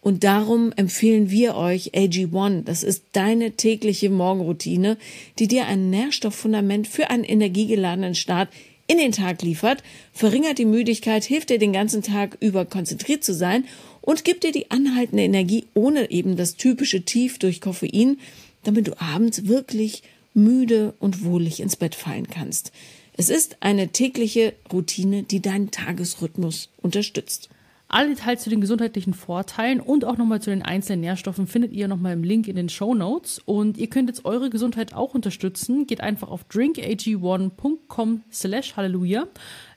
und 0.01 0.25
darum 0.25 0.73
empfehlen 0.77 1.31
wir 1.31 1.57
euch 1.57 1.93
AG1. 1.93 2.63
Das 2.65 2.83
ist 2.83 3.03
deine 3.13 3.53
tägliche 3.53 4.11
Morgenroutine, 4.11 4.97
die 5.39 5.49
dir 5.49 5.67
ein 5.67 5.91
Nährstofffundament 5.91 6.87
für 6.87 7.11
einen 7.11 7.25
energiegeladenen 7.25 8.15
Start 8.15 8.49
in 8.87 8.97
den 8.97 9.13
Tag 9.13 9.43
liefert, 9.43 9.83
verringert 10.15 10.57
die 10.57 10.65
Müdigkeit, 10.65 11.25
hilft 11.25 11.51
dir 11.51 11.59
den 11.59 11.75
ganzen 11.75 12.03
Tag 12.03 12.39
über 12.41 12.65
konzentriert 12.65 13.23
zu 13.23 13.35
sein 13.35 13.65
und 14.01 14.25
gibt 14.25 14.45
dir 14.45 14.53
die 14.53 14.71
anhaltende 14.71 15.25
Energie 15.25 15.67
ohne 15.75 16.11
eben 16.11 16.37
das 16.37 16.57
typische 16.57 17.03
Tief 17.03 17.39
durch 17.39 17.61
Koffein, 17.61 18.19
damit 18.65 18.87
du 18.87 18.99
abends 18.99 19.47
wirklich 19.47 20.03
müde 20.39 20.95
und 20.99 21.25
wohlig 21.25 21.61
ins 21.61 21.77
Bett 21.77 21.95
fallen 21.95 22.29
kannst. 22.29 22.73
Es 23.17 23.31
ist 23.31 23.59
eine 23.61 23.89
tägliche 23.89 24.55
Routine, 24.73 25.25
die 25.25 25.43
deinen 25.43 25.71
Tagesrhythmus 25.71 26.71
unterstützt. 26.81 27.49
Alle 27.91 28.11
Details 28.11 28.43
zu 28.43 28.51
den 28.51 28.61
gesundheitlichen 28.61 29.15
Vorteilen 29.15 29.81
und 29.81 30.05
auch 30.05 30.19
nochmal 30.19 30.43
zu 30.43 30.51
den 30.51 30.61
einzelnen 30.61 31.01
Nährstoffen 31.01 31.47
findet 31.47 31.73
ihr 31.73 31.89
nochmal 31.89 32.13
im 32.13 32.23
Link 32.23 32.47
in 32.47 32.55
den 32.55 32.69
Show 32.69 32.95
Notes. 32.95 33.41
Und 33.45 33.79
ihr 33.79 33.89
könnt 33.89 34.11
jetzt 34.11 34.27
eure 34.27 34.51
Gesundheit 34.51 34.93
auch 34.93 35.15
unterstützen. 35.15 35.87
Geht 35.87 36.03
einfach 36.03 36.29
auf 36.29 36.45
drinkag1.com 36.51 38.23
slash 38.31 38.77
halleluja. 38.77 39.27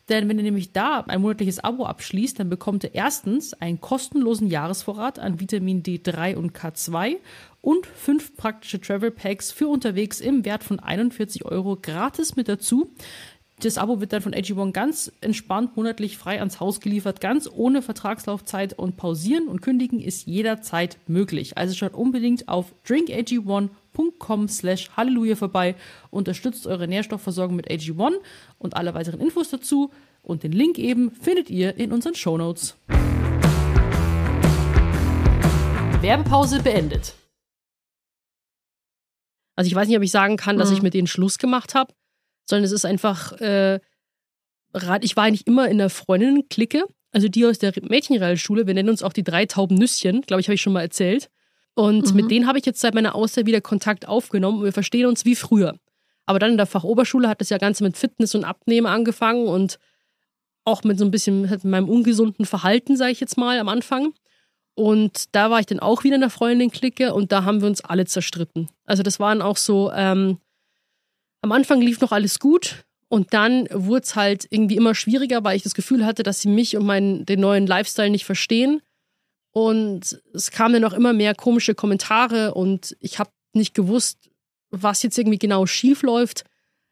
Denn 0.10 0.28
wenn 0.28 0.38
ihr 0.38 0.44
nämlich 0.44 0.74
da 0.74 1.06
ein 1.08 1.22
monatliches 1.22 1.60
Abo 1.60 1.86
abschließt, 1.86 2.38
dann 2.38 2.50
bekommt 2.50 2.84
ihr 2.84 2.94
erstens 2.94 3.54
einen 3.54 3.80
kostenlosen 3.80 4.50
Jahresvorrat 4.50 5.18
an 5.18 5.40
Vitamin 5.40 5.82
D3 5.82 6.36
und 6.36 6.52
K2 6.52 7.16
und 7.62 7.86
fünf 7.86 8.36
praktische 8.36 8.82
Travel 8.82 9.12
Packs 9.12 9.52
für 9.52 9.68
unterwegs 9.68 10.20
im 10.20 10.46
Wert 10.46 10.64
von 10.64 10.80
41 10.80 11.46
Euro 11.46 11.78
gratis 11.80 12.36
mit 12.36 12.48
dazu. 12.48 12.92
Das 13.64 13.78
Abo 13.78 14.02
wird 14.02 14.12
dann 14.12 14.24
von 14.24 14.34
AG1 14.34 14.72
ganz 14.72 15.12
entspannt 15.22 15.78
monatlich 15.78 16.18
frei 16.18 16.40
ans 16.40 16.60
Haus 16.60 16.80
geliefert, 16.80 17.22
ganz 17.22 17.48
ohne 17.48 17.84
Vertragslaufzeit 17.84 18.74
und 18.74 18.98
pausieren 18.98 19.48
und 19.48 19.62
kündigen 19.62 20.00
ist 20.00 20.26
jederzeit 20.26 20.98
möglich. 21.06 21.60
Also 21.60 21.76
schaut 21.76 21.94
unbedingt 21.94 22.48
auf 22.48 22.74
drinkag1.com 22.88 24.48
slash 24.48 24.90
Halleluja 24.98 25.36
vorbei, 25.36 25.76
unterstützt 26.10 26.66
eure 26.66 26.88
Nährstoffversorgung 26.88 27.56
mit 27.56 27.70
AG1 27.70 28.14
und 28.58 28.76
alle 28.76 28.96
weiteren 28.96 29.22
Infos 29.22 29.50
dazu 29.50 29.92
und 30.24 30.42
den 30.42 30.54
Link 30.54 30.80
eben 30.80 31.12
findet 31.12 31.52
ihr 31.52 31.78
in 31.78 31.92
unseren 31.92 32.16
Shownotes. 32.16 32.78
Werbepause 36.02 36.64
beendet. 36.64 37.14
Also 39.56 39.68
ich 39.68 39.76
weiß 39.76 39.88
nicht, 39.88 39.98
ob 39.98 40.04
ich 40.04 40.12
sagen 40.12 40.38
kann, 40.38 40.58
dass 40.58 40.70
mhm. 40.70 40.78
ich 40.78 40.82
mit 40.82 40.94
denen 40.94 41.08
Schluss 41.08 41.38
gemacht 41.38 41.76
habe 41.76 41.94
sondern 42.52 42.66
es 42.66 42.72
ist 42.72 42.86
einfach, 42.86 43.34
äh, 43.42 43.80
ich 45.02 45.16
war 45.18 45.24
eigentlich 45.24 45.48
immer 45.48 45.68
in 45.68 45.78
der 45.80 45.90
Freundinnen-Clique, 45.90 46.84
also 47.12 47.28
die 47.28 47.46
aus 47.46 47.60
der 47.60 47.74
Mädchenrealschule, 47.82 48.68
wir 48.68 48.74
nennen 48.74 48.90
uns 48.90 49.04
auch 49.04 49.14
die 49.14 49.24
drei 49.24 49.46
tauben 49.46 49.76
Nüsschen, 49.76 50.22
glaube 50.22 50.42
ich, 50.42 50.48
habe 50.48 50.56
ich 50.56 50.62
schon 50.62 50.74
mal 50.74 50.82
erzählt. 50.82 51.30
Und 51.74 52.10
mhm. 52.10 52.16
mit 52.16 52.32
denen 52.32 52.48
habe 52.48 52.60
ich 52.60 52.66
jetzt 52.66 52.82
seit 52.82 52.94
meiner 52.94 53.16
Auszeit 53.16 53.46
wieder 53.46 53.62
Kontakt 53.62 54.08
aufgenommen 54.08 54.60
und 54.60 54.66
wir 54.66 54.74
verstehen 54.74 55.08
uns 55.08 55.26
wie 55.26 55.36
früher. 55.36 55.76
Aber 56.26 56.40
dann 56.40 56.52
in 56.52 56.58
der 56.58 56.66
Fachoberschule 56.66 57.28
hat 57.28 57.42
das 57.42 57.50
ja 57.50 57.58
Ganze 57.58 57.84
mit 57.84 57.98
Fitness 57.98 58.36
und 58.36 58.44
Abnehmen 58.44 58.88
angefangen 58.88 59.48
und 59.48 59.80
auch 60.64 60.84
mit 60.84 61.00
so 61.00 61.06
ein 61.06 61.12
bisschen 61.12 61.50
mit 61.50 61.64
meinem 61.64 61.90
ungesunden 61.90 62.46
Verhalten, 62.46 62.96
sage 62.96 63.12
ich 63.12 63.20
jetzt 63.20 63.38
mal, 63.38 63.60
am 63.60 63.68
Anfang. 63.68 64.14
Und 64.82 65.36
da 65.36 65.52
war 65.52 65.60
ich 65.60 65.68
dann 65.68 65.80
auch 65.80 66.04
wieder 66.04 66.16
in 66.16 66.22
der 66.22 66.32
Freundin-Clique 66.32 67.14
und 67.14 67.32
da 67.32 67.44
haben 67.44 67.62
wir 67.62 67.68
uns 67.68 67.82
alle 67.82 68.06
zerstritten. 68.06 68.68
Also 68.84 69.04
das 69.04 69.20
waren 69.20 69.44
auch 69.44 69.58
so, 69.58 69.92
ähm, 69.94 70.40
am 71.44 71.52
Anfang 71.52 71.82
lief 71.82 72.02
noch 72.02 72.12
alles 72.12 72.40
gut 72.40 72.84
und 73.08 73.32
dann 73.32 73.68
wurde 73.72 74.02
es 74.02 74.16
halt 74.16 74.48
irgendwie 74.50 74.78
immer 74.78 74.96
schwieriger, 74.96 75.44
weil 75.44 75.56
ich 75.56 75.62
das 75.62 75.76
Gefühl 75.76 76.04
hatte, 76.04 76.24
dass 76.24 76.42
sie 76.42 76.50
mich 76.50 76.76
und 76.76 76.88
meinen, 76.88 77.28
den 77.28 77.42
neuen 77.42 77.68
Lifestyle 77.68 78.10
nicht 78.10 78.26
verstehen. 78.26 78.82
Und 79.52 80.20
es 80.34 80.50
kamen 80.50 80.74
dann 80.74 80.92
auch 80.92 80.98
immer 80.98 81.14
mehr 81.14 81.36
komische 81.36 81.76
Kommentare 81.76 82.56
und 82.56 82.98
ich 83.00 83.20
habe 83.20 83.30
nicht 83.54 83.76
gewusst, 83.76 84.32
was 84.72 85.04
jetzt 85.04 85.20
irgendwie 85.20 85.38
genau 85.38 85.68
schief 85.68 86.02
läuft. 86.02 86.44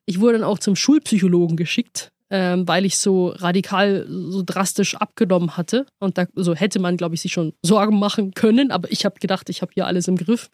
Ich 0.05 0.19
wurde 0.19 0.33
dann 0.33 0.47
auch 0.47 0.59
zum 0.59 0.75
Schulpsychologen 0.75 1.57
geschickt, 1.57 2.11
ähm, 2.29 2.67
weil 2.67 2.85
ich 2.85 2.97
so 2.97 3.29
radikal, 3.29 4.05
so 4.07 4.43
drastisch 4.45 4.95
abgenommen 4.95 5.57
hatte. 5.57 5.85
Und 5.99 6.17
da 6.17 6.25
so 6.35 6.55
hätte 6.55 6.79
man, 6.79 6.97
glaube 6.97 7.15
ich, 7.15 7.21
sich 7.21 7.31
schon 7.31 7.53
Sorgen 7.61 7.97
machen 7.99 8.33
können, 8.33 8.71
aber 8.71 8.91
ich 8.91 9.05
habe 9.05 9.19
gedacht, 9.19 9.49
ich 9.49 9.61
habe 9.61 9.71
hier 9.73 9.87
alles 9.87 10.07
im 10.07 10.17
Griff. 10.17 10.49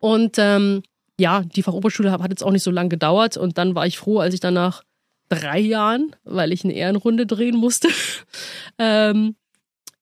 Und 0.00 0.36
ähm, 0.38 0.82
ja, 1.18 1.42
die 1.42 1.62
Fachoberschule 1.62 2.12
hat 2.12 2.30
jetzt 2.30 2.44
auch 2.44 2.52
nicht 2.52 2.62
so 2.62 2.70
lange 2.70 2.88
gedauert 2.88 3.36
und 3.36 3.58
dann 3.58 3.74
war 3.74 3.86
ich 3.86 3.98
froh, 3.98 4.18
als 4.18 4.34
ich 4.34 4.40
danach 4.40 4.82
drei 5.28 5.58
Jahren, 5.58 6.14
weil 6.24 6.52
ich 6.52 6.64
eine 6.64 6.74
Ehrenrunde 6.74 7.26
drehen 7.26 7.56
musste, 7.56 7.88
ähm, 8.78 9.36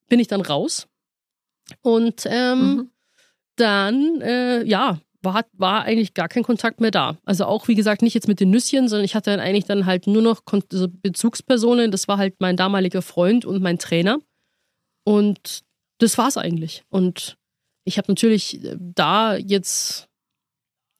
bin 0.07 0.19
ich 0.19 0.27
dann 0.27 0.41
raus. 0.41 0.87
Und 1.81 2.23
ähm, 2.25 2.59
mhm. 2.59 2.89
dann, 3.57 4.21
äh, 4.21 4.63
ja, 4.63 4.99
war, 5.33 5.45
war 5.53 5.83
eigentlich 5.83 6.13
gar 6.13 6.27
kein 6.27 6.43
Kontakt 6.43 6.81
mehr 6.81 6.91
da. 6.91 7.17
Also 7.25 7.45
auch, 7.45 7.67
wie 7.67 7.75
gesagt, 7.75 8.01
nicht 8.01 8.13
jetzt 8.13 8.27
mit 8.27 8.39
den 8.39 8.49
Nüsschen, 8.49 8.87
sondern 8.87 9.05
ich 9.05 9.15
hatte 9.15 9.31
dann 9.31 9.39
eigentlich 9.39 9.65
dann 9.65 9.85
halt 9.85 10.07
nur 10.07 10.21
noch 10.21 10.41
Bezugspersonen. 10.41 11.91
Das 11.91 12.07
war 12.07 12.17
halt 12.17 12.35
mein 12.39 12.57
damaliger 12.57 13.01
Freund 13.01 13.45
und 13.45 13.61
mein 13.61 13.77
Trainer. 13.77 14.19
Und 15.03 15.63
das 15.99 16.17
war's 16.17 16.37
eigentlich. 16.37 16.83
Und 16.89 17.37
ich 17.85 17.97
habe 17.97 18.11
natürlich 18.11 18.63
äh, 18.63 18.75
da 18.77 19.35
jetzt, 19.35 20.07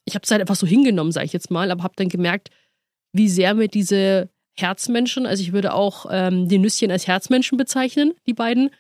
ich 0.05 0.15
habe 0.15 0.23
es 0.23 0.31
halt 0.31 0.41
einfach 0.41 0.55
so 0.55 0.65
hingenommen, 0.65 1.11
sage 1.11 1.25
ich 1.25 1.33
jetzt 1.33 1.51
mal, 1.51 1.71
aber 1.71 1.83
habe 1.83 1.95
dann 1.97 2.09
gemerkt, 2.09 2.49
wie 3.13 3.29
sehr 3.29 3.53
mir 3.53 3.67
diese 3.67 4.29
Herzmenschen, 4.57 5.25
also 5.25 5.43
ich 5.43 5.53
würde 5.53 5.73
auch 5.73 6.07
ähm, 6.09 6.47
die 6.47 6.57
Nüsschen 6.57 6.91
als 6.91 7.05
Herzmenschen 7.07 7.57
bezeichnen, 7.57 8.13
die 8.25 8.33
beiden, 8.33 8.71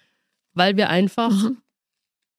weil 0.53 0.75
wir 0.75 0.89
einfach 0.89 1.31
mhm. 1.31 1.57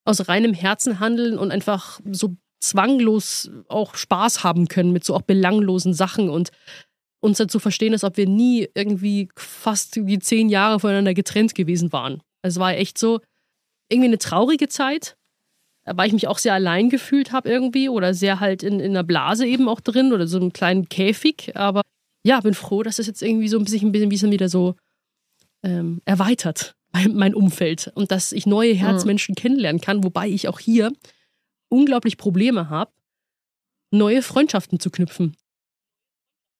aus 0.03 0.27
reinem 0.27 0.53
Herzen 0.53 0.99
handeln 0.99 1.37
und 1.37 1.51
einfach 1.51 2.01
so 2.11 2.35
zwanglos 2.59 3.49
auch 3.67 3.95
Spaß 3.95 4.43
haben 4.43 4.67
können 4.67 4.91
mit 4.91 5.03
so 5.03 5.15
auch 5.15 5.21
belanglosen 5.21 5.93
Sachen 5.93 6.29
und 6.29 6.51
uns 7.21 7.37
dann 7.37 7.49
zu 7.49 7.59
verstehen, 7.59 7.93
als 7.93 8.03
ob 8.03 8.17
wir 8.17 8.27
nie 8.27 8.67
irgendwie 8.75 9.29
fast 9.35 9.95
wie 10.05 10.19
zehn 10.19 10.49
Jahre 10.49 10.79
voneinander 10.79 11.13
getrennt 11.13 11.55
gewesen 11.55 11.91
waren. 11.91 12.21
Es 12.41 12.59
war 12.59 12.75
echt 12.75 12.97
so 12.97 13.19
irgendwie 13.89 14.07
eine 14.07 14.17
traurige 14.17 14.69
Zeit, 14.69 15.17
weil 15.85 16.07
ich 16.07 16.13
mich 16.13 16.27
auch 16.27 16.37
sehr 16.37 16.53
allein 16.53 16.89
gefühlt 16.89 17.31
habe 17.31 17.49
irgendwie 17.49 17.89
oder 17.89 18.13
sehr 18.13 18.39
halt 18.39 18.63
in, 18.63 18.79
in 18.79 18.91
einer 18.91 19.03
Blase 19.03 19.45
eben 19.45 19.67
auch 19.67 19.81
drin 19.81 20.13
oder 20.13 20.27
so 20.27 20.37
einem 20.37 20.53
kleinen 20.53 20.87
Käfig. 20.87 21.55
Aber 21.55 21.81
ja, 22.23 22.39
bin 22.39 22.53
froh, 22.53 22.83
dass 22.83 22.97
das 22.97 23.07
jetzt 23.07 23.21
irgendwie 23.21 23.47
so 23.47 23.57
ein 23.57 23.63
bisschen, 23.63 23.91
ein 23.91 24.09
bisschen 24.09 24.31
wieder 24.31 24.49
so 24.49 24.75
ähm, 25.63 26.01
erweitert, 26.05 26.75
mein, 26.91 27.15
mein, 27.15 27.35
Umfeld. 27.35 27.91
Und 27.95 28.11
dass 28.11 28.31
ich 28.31 28.45
neue 28.45 28.71
hm. 28.71 28.77
Herzmenschen 28.77 29.33
mhm. 29.33 29.41
kennenlernen 29.41 29.81
kann, 29.81 30.03
wobei 30.03 30.29
ich 30.29 30.47
auch 30.47 30.59
hier 30.59 30.91
unglaublich 31.69 32.17
Probleme 32.17 32.69
habe, 32.69 32.91
neue 33.91 34.21
Freundschaften 34.21 34.79
zu 34.79 34.89
knüpfen. 34.89 35.35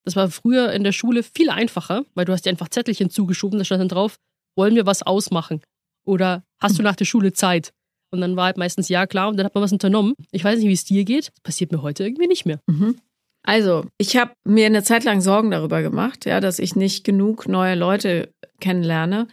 Das 0.06 0.16
war 0.16 0.30
früher 0.30 0.72
in 0.72 0.84
der 0.84 0.92
Schule 0.92 1.24
viel 1.24 1.50
einfacher, 1.50 2.06
weil 2.16 2.26
du 2.26 2.34
hast 2.34 2.46
dir 2.46 2.50
einfach 2.50 2.70
Zettelchen 2.70 3.10
zugeschoben, 3.10 3.60
da 3.60 3.66
stand 3.66 3.82
dann 3.82 3.90
drauf, 3.90 4.18
wollen 4.56 4.76
wir 4.76 4.86
was 4.86 5.04
ausmachen? 5.04 5.62
Oder 6.06 6.44
hast 6.60 6.76
du 6.76 6.80
hm. 6.80 6.86
nach 6.86 6.96
der 6.96 7.06
Schule 7.06 7.34
Zeit? 7.34 7.74
Und 8.12 8.22
dann 8.22 8.36
war 8.36 8.46
halt 8.46 8.58
meistens 8.58 8.90
ja 8.90 9.06
klar 9.06 9.30
und 9.30 9.38
dann 9.38 9.46
hat 9.46 9.54
man 9.54 9.64
was 9.64 9.72
unternommen. 9.72 10.16
Ich 10.32 10.44
weiß 10.44 10.60
nicht, 10.60 10.68
wie 10.68 10.74
es 10.74 10.86
dir 10.86 11.04
geht. 11.06 11.28
Das 11.28 11.40
passiert 11.42 11.72
mir 11.72 11.82
heute 11.82 12.04
irgendwie 12.04 12.28
nicht 12.28 12.46
mehr. 12.46 12.60
Mhm. 12.66 12.96
Also, 13.44 13.86
ich 13.98 14.18
habe 14.18 14.34
mir 14.44 14.66
eine 14.66 14.84
Zeit 14.84 15.04
lang 15.04 15.22
Sorgen 15.22 15.52
darüber 15.52 15.82
gemacht, 15.82 16.26
ja, 16.26 16.40
dass 16.40 16.60
ich 16.60 16.76
nicht 16.76 17.04
genug 17.04 17.48
neue 17.48 17.76
Leute 17.76 18.34
kennenlerne. 18.60 19.28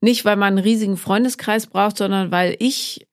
Nicht, 0.00 0.24
weil 0.24 0.36
man 0.36 0.54
einen 0.54 0.58
riesigen 0.58 0.96
Freundeskreis 0.96 1.66
braucht, 1.66 1.98
sondern 1.98 2.30
weil 2.30 2.56
ich, 2.60 3.06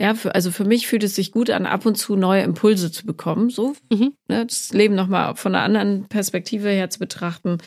ja, 0.00 0.14
für, 0.14 0.34
also 0.34 0.50
für 0.50 0.64
mich 0.64 0.86
fühlt 0.86 1.04
es 1.04 1.14
sich 1.14 1.30
gut 1.30 1.50
an, 1.50 1.66
ab 1.66 1.84
und 1.84 1.96
zu 1.96 2.16
neue 2.16 2.42
Impulse 2.42 2.90
zu 2.90 3.04
bekommen, 3.04 3.50
so, 3.50 3.74
mhm. 3.92 4.14
ne, 4.28 4.46
das 4.46 4.72
Leben 4.72 4.94
nochmal 4.94 5.36
von 5.36 5.54
einer 5.54 5.62
anderen 5.62 6.08
Perspektive 6.08 6.70
her 6.70 6.88
zu 6.88 6.98
betrachten, 6.98 7.58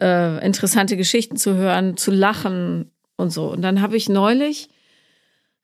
äh, 0.00 0.44
interessante 0.44 0.96
Geschichten 0.96 1.36
zu 1.36 1.54
hören, 1.54 1.96
zu 1.96 2.10
lachen 2.10 2.90
und 3.16 3.30
so. 3.30 3.52
Und 3.52 3.62
dann 3.62 3.82
habe 3.82 3.96
ich 3.96 4.08
neulich 4.08 4.68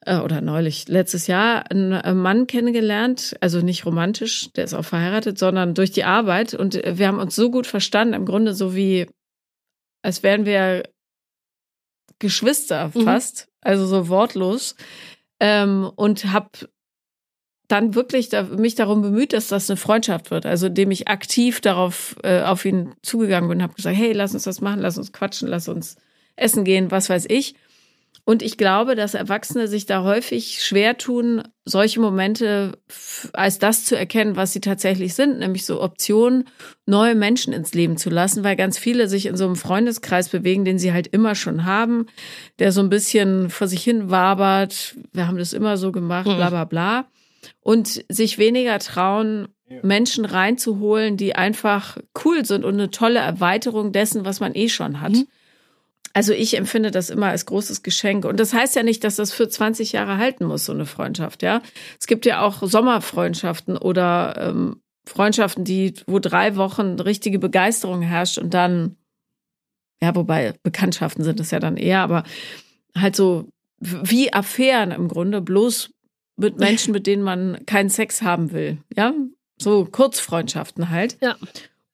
äh, 0.02 0.18
oder 0.18 0.40
neulich, 0.40 0.86
letztes 0.86 1.26
Jahr, 1.26 1.68
einen 1.72 1.90
äh, 1.90 2.14
Mann 2.14 2.46
kennengelernt, 2.46 3.36
also 3.40 3.60
nicht 3.60 3.84
romantisch, 3.84 4.52
der 4.52 4.62
ist 4.62 4.74
auch 4.74 4.84
verheiratet, 4.84 5.40
sondern 5.40 5.74
durch 5.74 5.90
die 5.90 6.04
Arbeit. 6.04 6.54
Und 6.54 6.74
wir 6.84 7.08
haben 7.08 7.18
uns 7.18 7.34
so 7.34 7.50
gut 7.50 7.66
verstanden, 7.66 8.14
im 8.14 8.26
Grunde 8.26 8.54
so 8.54 8.76
wie, 8.76 9.08
als 10.02 10.22
wären 10.22 10.46
wir 10.46 10.84
Geschwister 12.20 12.92
mhm. 12.94 13.02
fast, 13.02 13.48
mhm. 13.48 13.52
also 13.62 13.86
so 13.86 14.08
wortlos. 14.08 14.76
Ähm, 15.40 15.90
und 15.96 16.32
habe 16.32 16.50
dann 17.68 17.94
wirklich 17.94 18.28
da, 18.28 18.44
mich 18.44 18.74
darum 18.74 19.02
bemüht, 19.02 19.32
dass 19.32 19.48
das 19.48 19.68
eine 19.68 19.76
Freundschaft 19.76 20.30
wird. 20.30 20.46
Also 20.46 20.66
indem 20.66 20.90
ich 20.90 21.08
aktiv 21.08 21.60
darauf 21.60 22.16
äh, 22.22 22.42
auf 22.42 22.64
ihn 22.64 22.94
zugegangen 23.02 23.48
bin 23.48 23.58
und 23.58 23.62
habe 23.62 23.74
gesagt, 23.74 23.96
hey, 23.96 24.12
lass 24.12 24.34
uns 24.34 24.44
das 24.44 24.60
machen, 24.60 24.80
lass 24.80 24.98
uns 24.98 25.12
quatschen, 25.12 25.48
lass 25.48 25.68
uns 25.68 25.96
essen 26.36 26.64
gehen, 26.64 26.90
was 26.90 27.10
weiß 27.10 27.26
ich. 27.28 27.54
Und 28.26 28.42
ich 28.42 28.56
glaube, 28.56 28.96
dass 28.96 29.14
Erwachsene 29.14 29.68
sich 29.68 29.86
da 29.86 30.02
häufig 30.02 30.60
schwer 30.60 30.98
tun, 30.98 31.44
solche 31.64 32.00
Momente 32.00 32.76
als 33.32 33.60
das 33.60 33.84
zu 33.84 33.96
erkennen, 33.96 34.34
was 34.34 34.52
sie 34.52 34.60
tatsächlich 34.60 35.14
sind, 35.14 35.38
nämlich 35.38 35.64
so 35.64 35.80
Optionen, 35.80 36.48
neue 36.86 37.14
Menschen 37.14 37.52
ins 37.52 37.72
Leben 37.72 37.96
zu 37.96 38.10
lassen, 38.10 38.42
weil 38.42 38.56
ganz 38.56 38.78
viele 38.78 39.06
sich 39.06 39.26
in 39.26 39.36
so 39.36 39.44
einem 39.44 39.54
Freundeskreis 39.54 40.28
bewegen, 40.28 40.64
den 40.64 40.80
sie 40.80 40.92
halt 40.92 41.06
immer 41.06 41.36
schon 41.36 41.66
haben, 41.66 42.06
der 42.58 42.72
so 42.72 42.80
ein 42.80 42.88
bisschen 42.90 43.48
vor 43.48 43.68
sich 43.68 43.84
hin 43.84 44.10
wabert, 44.10 44.96
wir 45.12 45.28
haben 45.28 45.38
das 45.38 45.52
immer 45.52 45.76
so 45.76 45.92
gemacht, 45.92 46.24
bla 46.24 46.50
bla 46.50 46.64
bla. 46.64 47.06
Und 47.60 48.04
sich 48.08 48.38
weniger 48.38 48.80
trauen, 48.80 49.46
Menschen 49.82 50.24
reinzuholen, 50.24 51.16
die 51.16 51.36
einfach 51.36 51.96
cool 52.24 52.44
sind 52.44 52.64
und 52.64 52.74
eine 52.74 52.90
tolle 52.90 53.20
Erweiterung 53.20 53.92
dessen, 53.92 54.24
was 54.24 54.40
man 54.40 54.56
eh 54.56 54.68
schon 54.68 55.00
hat. 55.00 55.12
Mhm. 55.12 55.28
Also 56.16 56.32
ich 56.32 56.56
empfinde 56.56 56.90
das 56.90 57.10
immer 57.10 57.26
als 57.26 57.44
großes 57.44 57.82
Geschenk. 57.82 58.24
Und 58.24 58.40
das 58.40 58.54
heißt 58.54 58.74
ja 58.74 58.82
nicht, 58.82 59.04
dass 59.04 59.16
das 59.16 59.34
für 59.34 59.50
20 59.50 59.92
Jahre 59.92 60.16
halten 60.16 60.46
muss, 60.46 60.64
so 60.64 60.72
eine 60.72 60.86
Freundschaft, 60.86 61.42
ja. 61.42 61.60
Es 62.00 62.06
gibt 62.06 62.24
ja 62.24 62.40
auch 62.40 62.62
Sommerfreundschaften 62.62 63.76
oder 63.76 64.34
ähm, 64.38 64.80
Freundschaften, 65.04 65.64
die, 65.64 65.92
wo 66.06 66.18
drei 66.18 66.56
Wochen 66.56 66.98
richtige 67.00 67.38
Begeisterung 67.38 68.00
herrscht 68.00 68.38
und 68.38 68.54
dann, 68.54 68.96
ja, 70.00 70.14
wobei 70.14 70.54
Bekanntschaften 70.62 71.22
sind 71.22 71.38
es 71.38 71.50
ja 71.50 71.60
dann 71.60 71.76
eher, 71.76 72.00
aber 72.00 72.22
halt 72.96 73.14
so 73.14 73.50
wie 73.78 74.32
Affären 74.32 74.92
im 74.92 75.08
Grunde, 75.08 75.42
bloß 75.42 75.90
mit 76.38 76.58
Menschen, 76.58 76.92
mit 76.92 77.06
denen 77.06 77.24
man 77.24 77.66
keinen 77.66 77.90
Sex 77.90 78.22
haben 78.22 78.52
will, 78.52 78.78
ja. 78.96 79.12
So 79.58 79.84
Kurzfreundschaften 79.84 80.88
halt. 80.88 81.18
Ja. 81.20 81.36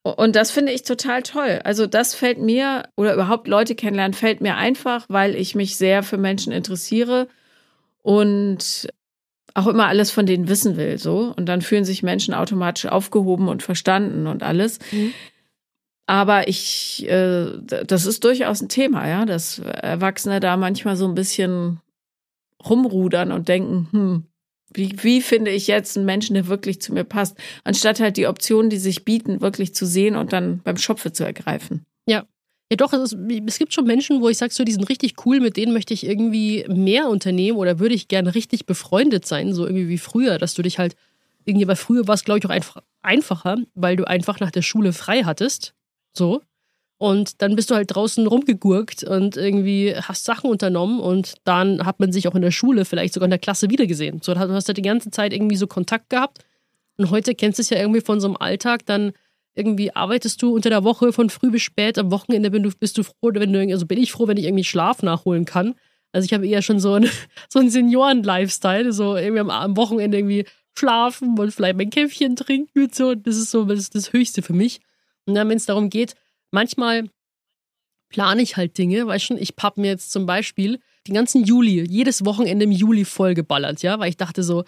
Und 0.02 0.34
das 0.34 0.50
finde 0.50 0.72
ich 0.72 0.82
total 0.82 1.22
toll. 1.22 1.60
Also 1.62 1.86
das 1.86 2.14
fällt 2.14 2.38
mir 2.38 2.88
oder 2.96 3.14
überhaupt 3.14 3.46
Leute 3.46 3.76
kennenlernen 3.76 4.14
fällt 4.14 4.40
mir 4.40 4.56
einfach, 4.56 5.04
weil 5.08 5.36
ich 5.36 5.54
mich 5.54 5.76
sehr 5.76 6.02
für 6.02 6.18
Menschen 6.18 6.52
interessiere 6.52 7.28
und 8.02 8.88
auch 9.54 9.66
immer 9.66 9.86
alles 9.86 10.10
von 10.10 10.26
denen 10.26 10.48
wissen 10.48 10.76
will, 10.76 10.98
so. 10.98 11.32
Und 11.36 11.46
dann 11.46 11.62
fühlen 11.62 11.84
sich 11.84 12.02
Menschen 12.02 12.34
automatisch 12.34 12.86
aufgehoben 12.86 13.48
und 13.48 13.62
verstanden 13.62 14.26
und 14.26 14.42
alles. 14.42 14.78
Mhm. 14.90 15.12
Aber 16.06 16.48
ich, 16.48 17.06
äh, 17.08 17.46
das 17.86 18.06
ist 18.06 18.24
durchaus 18.24 18.60
ein 18.60 18.68
Thema, 18.68 19.08
ja, 19.08 19.24
dass 19.24 19.60
Erwachsene 19.60 20.40
da 20.40 20.56
manchmal 20.56 20.96
so 20.96 21.06
ein 21.06 21.14
bisschen 21.14 21.80
rumrudern 22.66 23.30
und 23.30 23.48
denken, 23.48 23.88
hm, 23.92 24.24
wie, 24.74 24.96
wie 25.02 25.20
finde 25.20 25.50
ich 25.50 25.66
jetzt 25.66 25.96
einen 25.96 26.06
Menschen, 26.06 26.34
der 26.34 26.46
wirklich 26.46 26.80
zu 26.80 26.92
mir 26.92 27.04
passt, 27.04 27.36
anstatt 27.64 28.00
halt 28.00 28.16
die 28.16 28.26
Optionen, 28.26 28.70
die 28.70 28.78
sich 28.78 29.04
bieten, 29.04 29.40
wirklich 29.40 29.74
zu 29.74 29.86
sehen 29.86 30.16
und 30.16 30.32
dann 30.32 30.60
beim 30.64 30.76
Schopfe 30.76 31.12
zu 31.12 31.24
ergreifen. 31.24 31.84
Ja. 32.06 32.26
Ja, 32.70 32.76
doch, 32.76 32.94
es, 32.94 33.12
ist, 33.12 33.18
es 33.46 33.58
gibt 33.58 33.74
schon 33.74 33.84
Menschen, 33.84 34.22
wo 34.22 34.30
ich 34.30 34.38
sage, 34.38 34.54
so, 34.54 34.64
die 34.64 34.72
sind 34.72 34.88
richtig 34.88 35.26
cool, 35.26 35.40
mit 35.40 35.58
denen 35.58 35.74
möchte 35.74 35.92
ich 35.92 36.06
irgendwie 36.06 36.64
mehr 36.68 37.08
unternehmen 37.08 37.58
oder 37.58 37.78
würde 37.78 37.94
ich 37.94 38.08
gerne 38.08 38.34
richtig 38.34 38.64
befreundet 38.64 39.26
sein, 39.26 39.52
so 39.52 39.66
irgendwie 39.66 39.90
wie 39.90 39.98
früher, 39.98 40.38
dass 40.38 40.54
du 40.54 40.62
dich 40.62 40.78
halt 40.78 40.96
irgendwie, 41.44 41.68
weil 41.68 41.76
früher 41.76 42.08
war 42.08 42.14
es, 42.14 42.24
glaube 42.24 42.38
ich, 42.38 42.46
auch 42.46 42.50
einfach 42.50 42.82
einfacher, 43.02 43.58
weil 43.74 43.96
du 43.96 44.04
einfach 44.06 44.40
nach 44.40 44.50
der 44.50 44.62
Schule 44.62 44.94
frei 44.94 45.24
hattest. 45.24 45.74
So. 46.14 46.40
Und 47.02 47.42
dann 47.42 47.56
bist 47.56 47.68
du 47.68 47.74
halt 47.74 47.92
draußen 47.92 48.28
rumgegurkt 48.28 49.02
und 49.02 49.36
irgendwie 49.36 49.92
hast 49.92 50.24
Sachen 50.24 50.48
unternommen 50.48 51.00
und 51.00 51.34
dann 51.42 51.84
hat 51.84 51.98
man 51.98 52.12
sich 52.12 52.28
auch 52.28 52.36
in 52.36 52.42
der 52.42 52.52
Schule, 52.52 52.84
vielleicht 52.84 53.12
sogar 53.12 53.24
in 53.24 53.32
der 53.32 53.40
Klasse 53.40 53.70
wiedergesehen. 53.70 54.20
So, 54.22 54.34
du 54.34 54.38
hast 54.38 54.68
halt 54.68 54.78
die 54.78 54.82
ganze 54.82 55.10
Zeit 55.10 55.32
irgendwie 55.32 55.56
so 55.56 55.66
Kontakt 55.66 56.10
gehabt. 56.10 56.44
Und 56.98 57.10
heute 57.10 57.34
kennst 57.34 57.58
du 57.58 57.62
es 57.62 57.70
ja 57.70 57.78
irgendwie 57.78 58.02
von 58.02 58.20
so 58.20 58.28
einem 58.28 58.36
Alltag, 58.36 58.86
dann 58.86 59.14
irgendwie 59.56 59.92
arbeitest 59.92 60.40
du 60.42 60.54
unter 60.54 60.70
der 60.70 60.84
Woche 60.84 61.12
von 61.12 61.28
früh 61.28 61.50
bis 61.50 61.62
spät, 61.62 61.98
am 61.98 62.12
Wochenende 62.12 62.52
bin 62.52 62.62
du, 62.62 62.70
bist 62.70 62.96
du 62.96 63.02
froh, 63.02 63.32
wenn 63.32 63.52
du, 63.52 63.58
also 63.72 63.84
bin 63.84 63.98
ich 63.98 64.12
froh, 64.12 64.28
wenn 64.28 64.36
ich 64.36 64.44
irgendwie 64.44 64.62
Schlaf 64.62 65.02
nachholen 65.02 65.44
kann. 65.44 65.74
Also 66.12 66.26
ich 66.26 66.32
habe 66.32 66.46
eher 66.46 66.62
schon 66.62 66.78
so, 66.78 66.94
ein, 66.94 67.10
so 67.48 67.58
einen 67.58 67.70
Senioren-Lifestyle, 67.70 68.92
so 68.92 69.16
irgendwie 69.16 69.40
am, 69.40 69.50
am, 69.50 69.76
Wochenende 69.76 70.18
irgendwie 70.18 70.44
schlafen 70.78 71.36
und 71.36 71.52
vielleicht 71.52 71.76
mein 71.76 71.90
Käffchen 71.90 72.36
trinken 72.36 72.84
und 72.84 72.94
so. 72.94 73.16
Das 73.16 73.36
ist 73.36 73.50
so 73.50 73.64
das, 73.64 73.90
das 73.90 74.12
Höchste 74.12 74.40
für 74.40 74.52
mich. 74.52 74.78
Und 75.26 75.34
dann, 75.34 75.48
wenn 75.48 75.56
es 75.56 75.66
darum 75.66 75.90
geht, 75.90 76.14
manchmal 76.52 77.10
plane 78.08 78.42
ich 78.42 78.56
halt 78.56 78.78
Dinge, 78.78 79.06
weißt 79.06 79.30
du, 79.30 79.34
ich 79.34 79.54
habe 79.60 79.80
mir 79.80 79.88
jetzt 79.88 80.12
zum 80.12 80.26
Beispiel 80.26 80.78
den 81.08 81.14
ganzen 81.14 81.44
Juli, 81.44 81.84
jedes 81.88 82.24
Wochenende 82.24 82.64
im 82.64 82.72
Juli 82.72 83.04
vollgeballert, 83.04 83.82
ja, 83.82 83.98
weil 83.98 84.10
ich 84.10 84.16
dachte 84.16 84.42
so, 84.42 84.64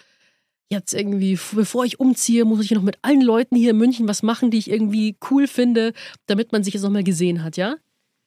jetzt 0.69 0.93
irgendwie, 0.93 1.39
bevor 1.53 1.85
ich 1.85 1.99
umziehe, 1.99 2.43
muss 2.43 2.63
ich 2.65 2.71
noch 2.71 2.81
mit 2.81 2.97
allen 3.03 3.21
Leuten 3.21 3.55
hier 3.55 3.71
in 3.71 3.77
München 3.77 4.07
was 4.07 4.23
machen, 4.23 4.51
die 4.51 4.57
ich 4.57 4.69
irgendwie 4.69 5.15
cool 5.29 5.47
finde, 5.47 5.93
damit 6.25 6.51
man 6.51 6.63
sich 6.63 6.73
jetzt 6.73 6.83
nochmal 6.83 7.03
gesehen 7.03 7.43
hat, 7.43 7.55
ja? 7.55 7.75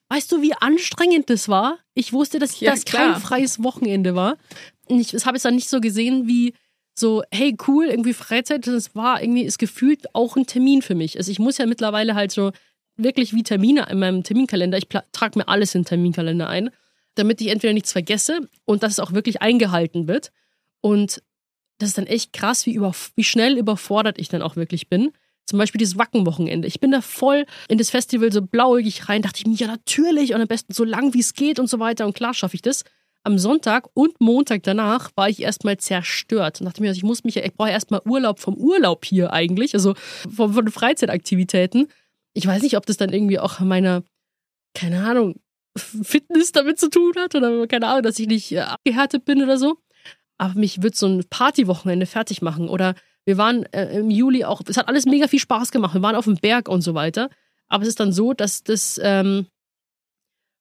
Weißt 0.09 0.33
du, 0.33 0.41
wie 0.41 0.55
anstrengend 0.55 1.29
das 1.29 1.49
war? 1.49 1.79
Ich 1.95 2.13
wusste, 2.13 2.39
dass 2.39 2.59
ja, 2.61 2.71
das 2.71 2.85
klar. 2.85 3.13
kein 3.13 3.21
freies 3.21 3.63
Wochenende 3.63 4.15
war. 4.15 4.39
Und 4.87 5.01
ich 5.01 5.13
habe 5.27 5.37
es 5.37 5.43
dann 5.43 5.55
nicht 5.55 5.69
so 5.69 5.81
gesehen 5.81 6.27
wie 6.27 6.55
so, 6.95 7.23
hey, 7.31 7.55
cool, 7.67 7.87
irgendwie 7.87 8.15
Freizeit. 8.15 8.67
Das 8.67 8.95
war 8.95 9.21
irgendwie, 9.23 9.43
ist 9.43 9.59
gefühlt 9.59 10.15
auch 10.15 10.37
ein 10.37 10.47
Termin 10.47 10.81
für 10.81 10.95
mich. 10.95 11.19
Also 11.19 11.31
ich 11.31 11.39
muss 11.39 11.59
ja 11.59 11.67
mittlerweile 11.67 12.15
halt 12.15 12.33
so 12.33 12.53
wirklich 12.99 13.33
wie 13.33 13.43
Termine 13.43 13.87
in 13.91 13.99
meinem 13.99 14.23
Terminkalender. 14.23 14.79
Ich 14.79 14.89
trage 15.13 15.39
mir 15.39 15.49
alles 15.49 15.75
in 15.75 15.83
den 15.83 15.87
Terminkalender 15.87 16.49
ein, 16.49 16.71
damit 17.15 17.41
ich 17.41 17.49
entweder 17.49 17.73
nichts 17.73 17.93
vergesse 17.93 18.49
und 18.65 18.83
dass 18.83 18.93
es 18.93 19.01
auch 19.01 19.13
wirklich 19.13 19.41
eingehalten 19.41 20.09
wird. 20.09 20.31
Und 20.81 21.23
das 21.79 21.91
ist 21.91 21.99
dann 21.99 22.07
echt 22.07 22.33
krass, 22.33 22.67
wie, 22.67 22.75
über, 22.75 22.93
wie 23.15 23.25
schnell 23.25 23.57
überfordert 23.57 24.19
ich 24.19 24.29
dann 24.29 24.43
auch 24.43 24.57
wirklich 24.57 24.89
bin. 24.89 25.13
Zum 25.47 25.59
Beispiel 25.59 25.79
dieses 25.79 25.97
Wackenwochenende. 25.97 26.69
Ich 26.69 26.79
bin 26.79 26.91
da 26.91 27.01
voll 27.01 27.47
in 27.69 27.79
das 27.79 27.89
Festival 27.89 28.31
so 28.31 28.43
blauäugig 28.43 29.09
rein, 29.09 29.23
dachte 29.23 29.39
ich 29.39 29.47
mir, 29.47 29.55
ja 29.55 29.67
natürlich 29.67 30.35
und 30.35 30.43
am 30.43 30.49
besten 30.49 30.75
so 30.75 30.85
lang 30.85 31.15
wie 31.15 31.21
es 31.21 31.33
geht 31.33 31.59
und 31.59 31.71
so 31.71 31.79
weiter. 31.79 32.05
Und 32.05 32.15
klar 32.15 32.35
schaffe 32.35 32.55
ich 32.55 32.63
das. 32.63 32.85
Am 33.23 33.39
Sonntag 33.39 33.89
und 33.95 34.21
Montag 34.21 34.63
danach 34.65 35.11
war 35.17 35.29
ich 35.29 35.41
erstmal 35.41 35.79
zerstört 35.79 36.61
und 36.61 36.67
dachte 36.67 36.83
mir, 36.83 36.89
also 36.89 36.99
ich 36.99 37.05
muss 37.05 37.25
mich, 37.25 37.37
ich 37.37 37.55
brauche 37.55 37.71
erstmal 37.71 38.01
Urlaub 38.05 38.41
vom 38.41 38.57
Urlaub 38.57 39.05
hier 39.05 39.33
eigentlich, 39.33 39.75
also 39.75 39.95
von, 40.35 40.53
von 40.53 40.71
Freizeitaktivitäten. 40.71 41.89
Ich 42.39 42.47
weiß 42.47 42.63
nicht, 42.63 42.77
ob 42.77 42.87
das 42.87 42.97
dann 42.97 43.13
irgendwie 43.13 43.39
auch 43.39 43.61
meiner, 43.61 44.03
keine 44.75 45.05
Ahnung, 45.05 45.41
Fitness 45.77 46.53
damit 46.53 46.79
zu 46.79 46.89
tun 46.89 47.13
hat 47.17 47.35
oder 47.35 47.67
keine 47.67 47.89
Ahnung, 47.89 48.03
dass 48.03 48.19
ich 48.19 48.27
nicht 48.27 48.53
äh, 48.53 48.61
abgehärtet 48.61 49.25
bin 49.25 49.43
oder 49.43 49.59
so 49.59 49.79
aber 50.39 50.55
mich 50.55 50.83
wird 50.83 50.97
so 50.97 51.07
ein 51.07 51.25
Partywochenende 51.29 52.07
fertig 52.07 52.41
machen. 52.41 52.69
Oder 52.69 52.95
wir 53.27 53.37
waren 53.37 53.65
äh, 53.73 53.99
im 53.99 54.11
Juli 54.11 54.45
auch, 54.45 54.63
es 54.67 54.77
hat 54.77 54.89
alles 54.89 55.05
mega 55.05 55.27
viel 55.27 55.41
Spaß 55.41 55.73
gemacht. 55.73 55.95
Wir 55.95 56.03
waren 56.03 56.17
auf 56.17 56.25
dem 56.25 56.37
Berg 56.37 56.69
und 56.69 56.81
so 56.81 56.95
weiter. 56.95 57.29
Aber 57.67 57.83
es 57.83 57.89
ist 57.89 58.01
dann 58.01 58.13
so, 58.13 58.33
dass 58.33 58.63
das, 58.63 58.99
ähm, 59.03 59.47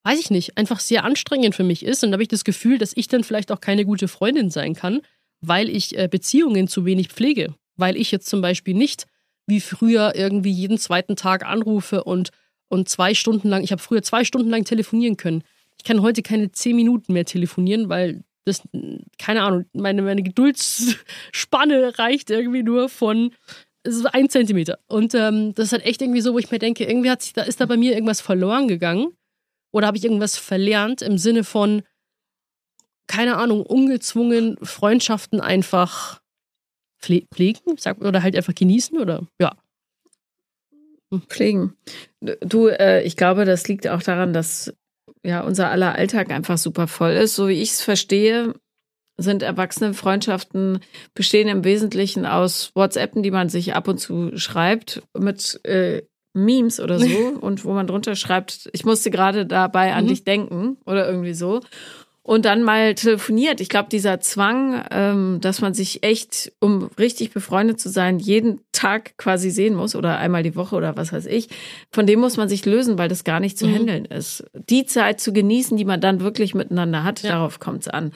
weiß 0.04 0.20
ich 0.20 0.32
nicht, 0.32 0.58
einfach 0.58 0.80
sehr 0.80 1.06
anstrengend 1.06 1.56
für 1.56 1.64
mich 1.64 1.86
ist. 1.86 2.04
Und 2.04 2.12
da 2.12 2.16
habe 2.16 2.24
ich 2.24 2.30
das 2.30 2.44
Gefühl, 2.44 2.80
dass 2.80 2.98
ich 2.98 3.08
dann 3.08 3.24
vielleicht 3.24 3.52
auch 3.52 3.62
keine 3.62 3.86
gute 3.86 4.08
Freundin 4.08 4.50
sein 4.50 4.74
kann, 4.74 5.02
weil 5.42 5.70
ich 5.70 5.98
äh, 5.98 6.08
Beziehungen 6.10 6.68
zu 6.68 6.84
wenig 6.84 7.10
pflege. 7.10 7.54
Weil 7.76 7.96
ich 7.96 8.12
jetzt 8.12 8.28
zum 8.28 8.42
Beispiel 8.42 8.74
nicht 8.74 9.06
wie 9.48 9.62
früher 9.62 10.14
irgendwie 10.16 10.52
jeden 10.52 10.78
zweiten 10.78 11.16
Tag 11.16 11.46
anrufe 11.46 12.04
und, 12.04 12.32
und 12.68 12.90
zwei 12.90 13.14
Stunden 13.14 13.50
lang, 13.50 13.64
ich 13.64 13.72
habe 13.72 13.82
früher 13.82 14.04
zwei 14.04 14.24
Stunden 14.24 14.50
lang 14.50 14.66
telefonieren 14.66 15.18
können. 15.18 15.44
Ich 15.78 15.84
kann 15.84 16.02
heute 16.02 16.22
keine 16.22 16.52
zehn 16.52 16.76
Minuten 16.76 17.14
mehr 17.14 17.26
telefonieren, 17.26 17.90
weil 17.90 18.24
das, 18.46 18.62
keine 19.18 19.44
Ahnung, 19.44 19.66
meine, 19.74 20.02
meine 20.02 20.24
Geduldsspanne 20.24 21.98
reicht 21.98 22.30
irgendwie 22.30 22.64
nur 22.64 22.90
von 22.90 23.32
ein 24.12 24.30
Zentimeter. 24.30 24.80
Und 24.88 25.14
ähm, 25.16 25.54
das 25.56 25.68
ist 25.68 25.72
halt 25.72 25.86
echt 25.86 26.02
irgendwie 26.02 26.22
so, 26.22 26.34
wo 26.34 26.40
ich 26.40 26.52
mir 26.52 26.60
denke, 26.60 26.84
irgendwie 26.86 27.10
hat 27.10 27.22
sich, 27.22 27.34
da 27.34 27.44
ist 27.44 27.62
da 27.62 27.66
bei 27.66 27.78
mir 27.78 27.94
irgendwas 27.94 28.22
verloren 28.22 28.68
gegangen. 28.68 29.14
Oder 29.72 29.88
habe 29.88 29.98
ich 29.98 30.04
irgendwas 30.04 30.38
verlernt 30.38 31.02
im 31.02 31.18
Sinne 31.18 31.44
von, 31.44 31.84
keine 33.08 33.38
Ahnung, 33.38 33.62
ungezwungen 33.62 34.58
Freundschaften 34.62 35.40
einfach 35.40 36.22
pflegen, 37.00 37.78
oder 38.00 38.24
halt 38.24 38.36
einfach 38.36 38.56
genießen 38.56 38.98
oder 39.00 39.28
ja. 39.40 39.56
Hm. 41.12 41.22
Pflegen. 41.30 41.74
Du, 42.22 42.68
äh, 42.68 43.04
ich 43.04 43.16
glaube, 43.16 43.46
das 43.46 43.68
liegt 43.68 43.88
auch 43.88 44.04
daran, 44.04 44.34
dass 44.34 44.74
ja 45.24 45.42
unser 45.42 45.70
aller 45.70 45.96
Alltag 45.96 46.32
einfach 46.32 46.58
super 46.58 46.88
voll 46.88 47.12
ist. 47.12 47.36
So 47.36 47.48
wie 47.48 47.62
ich 47.62 47.72
es 47.72 47.82
verstehe, 47.82 48.54
sind 49.18 49.42
erwachsene 49.42 49.94
Freundschaften 49.94 50.80
bestehen 51.14 51.48
im 51.48 51.64
Wesentlichen 51.64 52.26
aus 52.26 52.72
WhatsAppen, 52.76 53.24
die 53.24 53.32
man 53.32 53.50
sich 53.50 53.74
ab 53.74 53.88
und 53.88 53.98
zu 53.98 54.38
schreibt 54.38 55.02
mit 55.18 55.60
äh, 55.66 56.04
Memes 56.34 56.80
oder 56.80 57.00
so 57.00 57.08
und 57.42 57.66
wo 57.66 57.74
man 57.74 57.88
drunter 57.88 58.16
schreibt, 58.16 58.70
ich 58.74 58.86
musste 58.86 59.10
gerade 59.10 59.46
dabei 59.46 59.94
an 59.94 60.06
mhm. 60.06 60.10
dich 60.10 60.24
denken 60.24 60.78
oder 60.86 61.08
irgendwie 61.08 61.34
so 61.34 61.62
und 62.28 62.44
dann 62.44 62.62
mal 62.62 62.94
telefoniert. 62.94 63.62
Ich 63.62 63.70
glaube, 63.70 63.88
dieser 63.90 64.20
Zwang, 64.20 64.84
ähm, 64.92 65.38
dass 65.40 65.62
man 65.62 65.74
sich 65.74 66.04
echt, 66.04 66.52
um 66.60 66.90
richtig 67.00 67.32
befreundet 67.32 67.80
zu 67.80 67.88
sein, 67.88 68.20
jeden 68.20 68.60
Tag 68.74 69.18
quasi 69.18 69.50
sehen 69.50 69.76
muss 69.76 69.96
oder 69.96 70.18
einmal 70.18 70.44
die 70.44 70.58
Woche 70.58 70.76
oder 70.76 70.98
was 70.98 71.14
weiß 71.14 71.26
ich, 71.26 71.48
von 71.90 72.06
dem 72.06 72.20
muss 72.20 72.36
man 72.36 72.50
sich 72.50 72.66
lösen, 72.66 72.98
weil 72.98 73.08
das 73.08 73.24
gar 73.24 73.40
nicht 73.40 73.58
zu 73.58 73.66
mhm. 73.66 73.76
handeln 73.76 74.06
ist. 74.06 74.44
Die 74.70 74.86
Zeit 74.86 75.22
zu 75.22 75.32
genießen, 75.32 75.78
die 75.78 75.86
man 75.86 76.02
dann 76.02 76.20
wirklich 76.20 76.54
miteinander 76.54 77.06
hat, 77.06 77.24
ja. 77.24 77.32
darauf 77.32 77.62
kommt 77.62 77.84
es 77.84 77.88
an. 77.88 78.12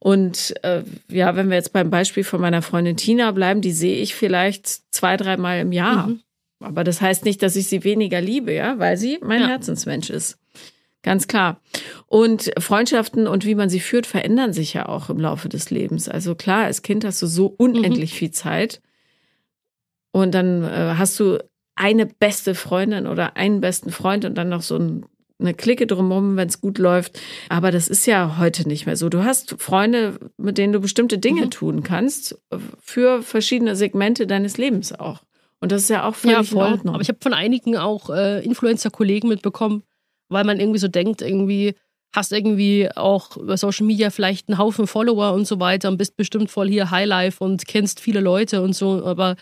Und 0.00 0.54
äh, 0.64 0.82
ja, 1.08 1.36
wenn 1.36 1.48
wir 1.48 1.54
jetzt 1.54 1.72
beim 1.72 1.88
Beispiel 1.88 2.24
von 2.24 2.40
meiner 2.40 2.62
Freundin 2.62 2.96
Tina 2.96 3.30
bleiben, 3.30 3.60
die 3.60 3.70
sehe 3.70 4.02
ich 4.02 4.16
vielleicht 4.16 4.92
zwei, 4.92 5.16
dreimal 5.16 5.60
im 5.60 5.70
Jahr. 5.70 6.08
Mhm. 6.08 6.20
Aber 6.58 6.82
das 6.82 7.00
heißt 7.00 7.24
nicht, 7.24 7.40
dass 7.44 7.54
ich 7.54 7.68
sie 7.68 7.84
weniger 7.84 8.20
liebe, 8.20 8.52
ja, 8.52 8.80
weil 8.80 8.96
sie 8.96 9.20
mein 9.22 9.42
ja. 9.42 9.46
Herzensmensch 9.46 10.10
ist. 10.10 10.41
Ganz 11.02 11.26
klar. 11.26 11.60
Und 12.06 12.52
Freundschaften 12.58 13.26
und 13.26 13.44
wie 13.44 13.56
man 13.56 13.68
sie 13.68 13.80
führt, 13.80 14.06
verändern 14.06 14.52
sich 14.52 14.72
ja 14.72 14.88
auch 14.88 15.10
im 15.10 15.18
Laufe 15.18 15.48
des 15.48 15.70
Lebens. 15.70 16.08
Also 16.08 16.34
klar, 16.34 16.64
als 16.64 16.82
Kind 16.82 17.04
hast 17.04 17.20
du 17.20 17.26
so 17.26 17.46
unendlich 17.46 18.12
mhm. 18.12 18.16
viel 18.16 18.30
Zeit. 18.30 18.80
Und 20.12 20.32
dann 20.32 20.62
äh, 20.62 20.94
hast 20.96 21.18
du 21.18 21.38
eine 21.74 22.06
beste 22.06 22.54
Freundin 22.54 23.06
oder 23.06 23.36
einen 23.36 23.60
besten 23.60 23.90
Freund 23.90 24.24
und 24.24 24.36
dann 24.36 24.50
noch 24.50 24.62
so 24.62 24.76
ein, 24.76 25.06
eine 25.40 25.54
Clique 25.54 25.86
drumherum, 25.86 26.36
wenn 26.36 26.48
es 26.48 26.60
gut 26.60 26.78
läuft. 26.78 27.18
Aber 27.48 27.72
das 27.72 27.88
ist 27.88 28.06
ja 28.06 28.38
heute 28.38 28.68
nicht 28.68 28.86
mehr 28.86 28.96
so. 28.96 29.08
Du 29.08 29.24
hast 29.24 29.56
Freunde, 29.58 30.18
mit 30.36 30.58
denen 30.58 30.72
du 30.72 30.80
bestimmte 30.80 31.18
Dinge 31.18 31.46
mhm. 31.46 31.50
tun 31.50 31.82
kannst, 31.82 32.40
für 32.80 33.22
verschiedene 33.22 33.74
Segmente 33.74 34.28
deines 34.28 34.56
Lebens 34.56 34.92
auch. 34.92 35.22
Und 35.60 35.72
das 35.72 35.82
ist 35.82 35.90
ja 35.90 36.06
auch 36.06 36.14
völlig 36.14 36.36
ja, 36.36 36.42
voll. 36.44 36.66
in 36.66 36.72
Ordnung. 36.72 36.94
Aber 36.94 37.02
ich 37.02 37.08
habe 37.08 37.18
von 37.20 37.34
einigen 37.34 37.76
auch 37.76 38.10
äh, 38.10 38.44
Influencer-Kollegen 38.44 39.28
mitbekommen, 39.28 39.82
weil 40.32 40.44
man 40.44 40.60
irgendwie 40.60 40.78
so 40.78 40.88
denkt, 40.88 41.22
irgendwie 41.22 41.74
hast 42.14 42.32
irgendwie 42.32 42.90
auch 42.94 43.36
über 43.36 43.56
Social 43.56 43.86
Media 43.86 44.10
vielleicht 44.10 44.48
einen 44.48 44.58
Haufen 44.58 44.86
Follower 44.86 45.32
und 45.32 45.46
so 45.46 45.60
weiter 45.60 45.88
und 45.88 45.96
bist 45.96 46.16
bestimmt 46.16 46.50
voll 46.50 46.68
hier 46.68 46.90
Highlife 46.90 47.42
und 47.42 47.66
kennst 47.66 48.00
viele 48.00 48.20
Leute 48.20 48.62
und 48.62 48.74
so. 48.74 49.04
Aber 49.04 49.36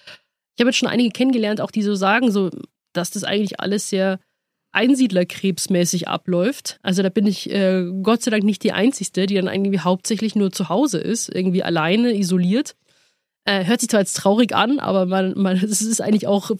ich 0.54 0.60
habe 0.60 0.70
jetzt 0.70 0.78
schon 0.78 0.88
einige 0.88 1.10
kennengelernt, 1.10 1.60
auch 1.60 1.70
die 1.70 1.82
so 1.82 1.94
sagen, 1.94 2.30
so, 2.30 2.50
dass 2.92 3.10
das 3.10 3.24
eigentlich 3.24 3.60
alles 3.60 3.88
sehr 3.88 4.20
Einsiedlerkrebsmäßig 4.72 6.06
abläuft. 6.06 6.78
Also 6.82 7.02
da 7.02 7.08
bin 7.08 7.26
ich 7.26 7.50
äh, 7.50 7.84
Gott 8.02 8.22
sei 8.22 8.30
Dank 8.30 8.44
nicht 8.44 8.62
die 8.62 8.72
Einzige, 8.72 9.26
die 9.26 9.34
dann 9.34 9.48
irgendwie 9.48 9.80
hauptsächlich 9.80 10.36
nur 10.36 10.52
zu 10.52 10.68
Hause 10.68 10.98
ist, 10.98 11.28
irgendwie 11.34 11.64
alleine, 11.64 12.16
isoliert. 12.16 12.76
Äh, 13.44 13.64
hört 13.64 13.80
sich 13.80 13.88
zwar 13.88 14.00
jetzt 14.00 14.16
traurig 14.16 14.54
an, 14.54 14.78
aber 14.78 15.06
man, 15.06 15.36
man, 15.36 15.56
es 15.62 15.82
ist 15.82 16.00
eigentlich 16.00 16.28
auch 16.28 16.52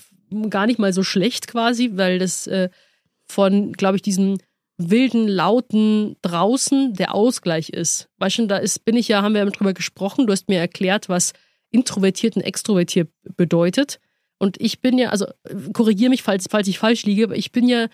gar 0.48 0.66
nicht 0.66 0.80
mal 0.80 0.92
so 0.92 1.04
schlecht 1.04 1.46
quasi, 1.46 1.92
weil 1.94 2.18
das 2.18 2.48
äh, 2.48 2.68
von, 3.30 3.72
glaube 3.72 3.96
ich, 3.96 4.02
diesem 4.02 4.38
wilden, 4.76 5.28
lauten 5.28 6.16
draußen 6.22 6.94
der 6.94 7.14
Ausgleich 7.14 7.68
ist. 7.70 8.08
Weißt 8.18 8.38
du, 8.38 8.46
da 8.46 8.56
ist, 8.56 8.84
bin 8.84 8.96
ich 8.96 9.08
ja, 9.08 9.22
haben 9.22 9.34
wir 9.34 9.44
drüber 9.46 9.74
gesprochen, 9.74 10.26
du 10.26 10.32
hast 10.32 10.48
mir 10.48 10.58
erklärt, 10.58 11.08
was 11.08 11.32
introvertiert 11.70 12.36
und 12.36 12.42
extrovertiert 12.42 13.10
bedeutet. 13.36 14.00
Und 14.38 14.58
ich 14.60 14.80
bin 14.80 14.98
ja, 14.98 15.10
also 15.10 15.26
korrigiere 15.74 16.10
mich, 16.10 16.22
falls, 16.22 16.46
falls 16.50 16.66
ich 16.66 16.78
falsch 16.78 17.04
liege, 17.04 17.24
aber 17.24 17.36
ich 17.36 17.52
bin 17.52 17.68
ja 17.68 17.88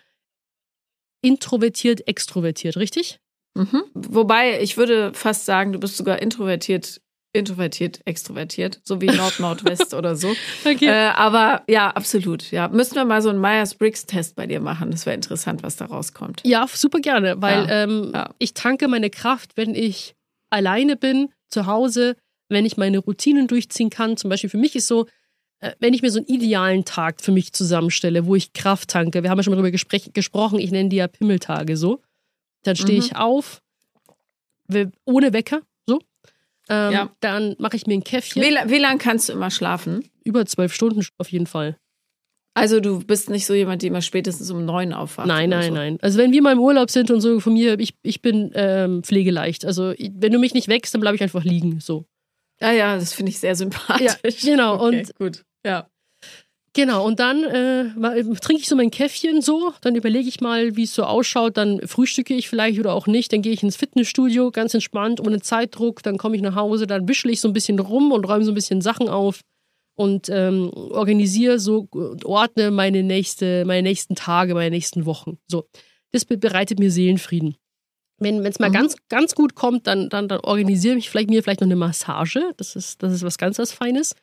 introvertiert, 1.23 2.07
extrovertiert, 2.07 2.77
richtig? 2.77 3.19
Mhm. 3.55 3.83
Wobei, 3.95 4.61
ich 4.61 4.77
würde 4.77 5.13
fast 5.13 5.45
sagen, 5.45 5.73
du 5.73 5.81
bist 5.81 5.97
sogar 5.97 6.23
introvertiert 6.23 7.01
introvertiert, 7.39 8.01
extrovertiert, 8.05 8.81
so 8.85 9.01
wie 9.01 9.07
Nord-Nordwest 9.07 9.95
oder 9.95 10.17
so. 10.17 10.35
Okay. 10.65 10.87
Äh, 10.87 11.13
aber 11.15 11.63
ja, 11.69 11.91
absolut. 11.91 12.51
Ja, 12.51 12.69
müssen 12.69 12.97
wir 12.97 13.05
mal 13.05 13.23
so 13.23 13.29
einen 13.29 13.41
Myers-Briggs-Test 13.41 14.35
bei 14.35 14.47
dir 14.47 14.61
machen. 14.61 14.91
Das 14.91 15.07
wäre 15.07 15.15
interessant, 15.15 15.63
was 15.63 15.77
da 15.77 15.87
rauskommt. 15.87 16.43
Ja, 16.45 16.67
super 16.67 16.99
gerne, 17.01 17.41
weil 17.41 17.67
ja. 17.67 17.85
Ähm, 17.85 18.11
ja. 18.13 18.35
ich 18.39 18.55
tanke 18.55 18.89
meine 18.89 19.11
Kraft, 19.11 19.57
wenn 19.57 19.75
ich 19.75 20.15
alleine 20.51 20.97
bin, 20.97 21.29
zu 21.49 21.67
Hause, 21.67 22.17
wenn 22.49 22.67
ich 22.67 22.77
meine 22.77 22.99
Routinen 22.99 23.47
durchziehen 23.47 23.91
kann. 23.91 24.17
Zum 24.17 24.31
Beispiel 24.31 24.51
für 24.51 24.59
mich 24.59 24.75
ist 24.77 24.89
so, 24.89 25.07
äh, 25.61 25.73
wenn 25.79 25.95
ich 25.95 26.03
mir 26.03 26.11
so 26.11 26.19
einen 26.19 26.29
idealen 26.29 26.85
Tag 26.85 27.21
für 27.21 27.33
mich 27.33 27.53
zusammenstelle, 27.53 28.27
wo 28.27 28.35
ich 28.35 28.53
Kraft 28.53 28.91
tanke, 28.91 29.23
wir 29.23 29.31
haben 29.31 29.39
ja 29.39 29.43
schon 29.45 29.53
mal 29.53 29.63
darüber 29.63 29.77
gesprochen, 30.13 30.59
ich 30.59 30.71
nenne 30.71 30.89
die 30.89 30.97
ja 30.97 31.09
Pimmeltage 31.09 31.77
so, 31.77 32.03
dann 32.63 32.77
stehe 32.77 32.99
mhm. 32.99 33.05
ich 33.05 33.17
auf, 33.17 33.63
ohne 35.05 35.33
Wecker, 35.33 35.63
ähm, 36.69 36.93
ja. 36.93 37.11
Dann 37.21 37.57
mache 37.59 37.77
ich 37.77 37.87
mir 37.87 37.95
ein 37.95 38.05
Käffchen. 38.05 38.43
Wie, 38.43 38.49
wie 38.71 38.79
lange 38.79 38.99
kannst 38.99 39.29
du 39.29 39.33
immer 39.33 39.51
schlafen? 39.51 40.09
Über 40.25 40.47
zwölf 40.47 40.75
Stunden 40.75 41.05
auf 41.19 41.29
jeden 41.31 41.47
Fall. 41.47 41.77
Also 42.55 42.81
du 42.81 43.01
bist 43.01 43.29
nicht 43.29 43.45
so 43.45 43.53
jemand, 43.53 43.83
der 43.83 43.89
immer 43.89 44.01
spätestens 44.01 44.51
um 44.51 44.65
neun 44.65 44.95
aufwacht. 44.95 45.29
Nein, 45.29 45.51
nein, 45.51 45.69
so. 45.69 45.75
nein. 45.75 45.99
Also 46.01 46.19
wenn 46.19 46.33
wir 46.33 46.41
mal 46.41 46.53
im 46.53 46.61
Urlaub 46.61 46.91
sind 46.91 47.11
und 47.11 47.21
so 47.21 47.39
von 47.39 47.53
mir, 47.53 47.79
ich, 47.79 47.95
ich 48.03 48.23
bin 48.23 48.51
ähm, 48.55 49.03
pflegeleicht. 49.03 49.67
Also 49.67 49.93
wenn 49.99 50.33
du 50.33 50.39
mich 50.39 50.55
nicht 50.55 50.67
wächst, 50.69 50.95
dann 50.95 51.03
bleibe 51.03 51.17
ich 51.17 51.23
einfach 51.23 51.45
liegen. 51.45 51.81
So. 51.81 52.07
Ja, 52.61 52.73
ja, 52.73 52.97
das 52.97 53.13
finde 53.13 53.31
ich 53.31 53.39
sehr 53.39 53.55
sympathisch. 53.55 54.17
Ja, 54.25 54.51
genau. 54.51 54.77
Okay, 54.87 54.99
und 55.01 55.15
gut. 55.17 55.45
Ja. 55.67 55.87
Genau, 56.77 57.07
und 57.07 57.21
dann 57.21 57.43
äh, 57.43 58.23
trinke 58.39 58.61
ich 58.61 58.69
so 58.69 58.77
mein 58.77 58.91
Käffchen 58.91 59.41
so, 59.41 59.73
dann 59.81 59.95
überlege 59.95 60.29
ich 60.29 60.43
mal, 60.43 60.77
wie 60.77 60.83
es 60.83 60.95
so 60.95 61.05
ausschaut, 61.05 61.57
dann 61.57 61.81
frühstücke 61.87 62.35
ich 62.35 62.51
vielleicht 62.51 62.79
oder 62.79 62.93
auch 62.93 63.07
nicht, 63.07 63.33
dann 63.33 63.41
gehe 63.41 63.55
ich 63.55 63.63
ins 63.63 63.77
Fitnessstudio, 63.77 64.51
ganz 64.51 64.75
entspannt, 64.75 65.19
ohne 65.19 65.41
Zeitdruck, 65.41 66.03
dann 66.03 66.19
komme 66.19 66.37
ich 66.37 66.43
nach 66.43 66.55
Hause, 66.55 66.87
dann 66.87 67.09
wischle 67.09 67.33
ich 67.33 67.41
so 67.41 67.49
ein 67.49 67.55
bisschen 67.55 67.79
rum 67.79 68.13
und 68.13 68.29
räume 68.29 68.45
so 68.45 68.53
ein 68.53 68.55
bisschen 68.55 68.83
Sachen 68.83 69.09
auf 69.09 69.41
und 69.95 70.29
ähm, 70.29 70.71
organisiere 70.75 71.59
so 71.59 71.89
und 71.93 72.27
ordne 72.27 72.71
meine 72.71 73.03
nächste, 73.03 73.65
meine 73.65 73.89
nächsten 73.89 74.15
Tage, 74.15 74.53
meine 74.53 74.69
nächsten 74.69 75.07
Wochen. 75.07 75.39
So, 75.49 75.65
das 76.13 76.27
bereitet 76.27 76.79
mir 76.79 76.91
Seelenfrieden. 76.91 77.57
Wenn 78.19 78.45
es 78.47 78.59
mal 78.59 78.71
mhm. 78.71 78.75
ganz, 78.75 78.97
ganz 79.09 79.35
gut 79.35 79.55
kommt, 79.55 79.87
dann, 79.87 80.09
dann, 80.09 80.29
dann 80.29 80.41
organisiere 80.41 80.97
ich 80.97 81.11
vielleicht 81.11 81.29
mir 81.29 81.43
vielleicht 81.43 81.61
noch 81.61 81.67
eine 81.67 81.77
Massage. 81.77 82.53
Das 82.57 82.75
ist, 82.75 83.03
das 83.03 83.13
ist 83.13 83.23
was 83.23 83.37
ganz 83.37 83.59
was 83.59 83.73
Feines. 83.73 84.15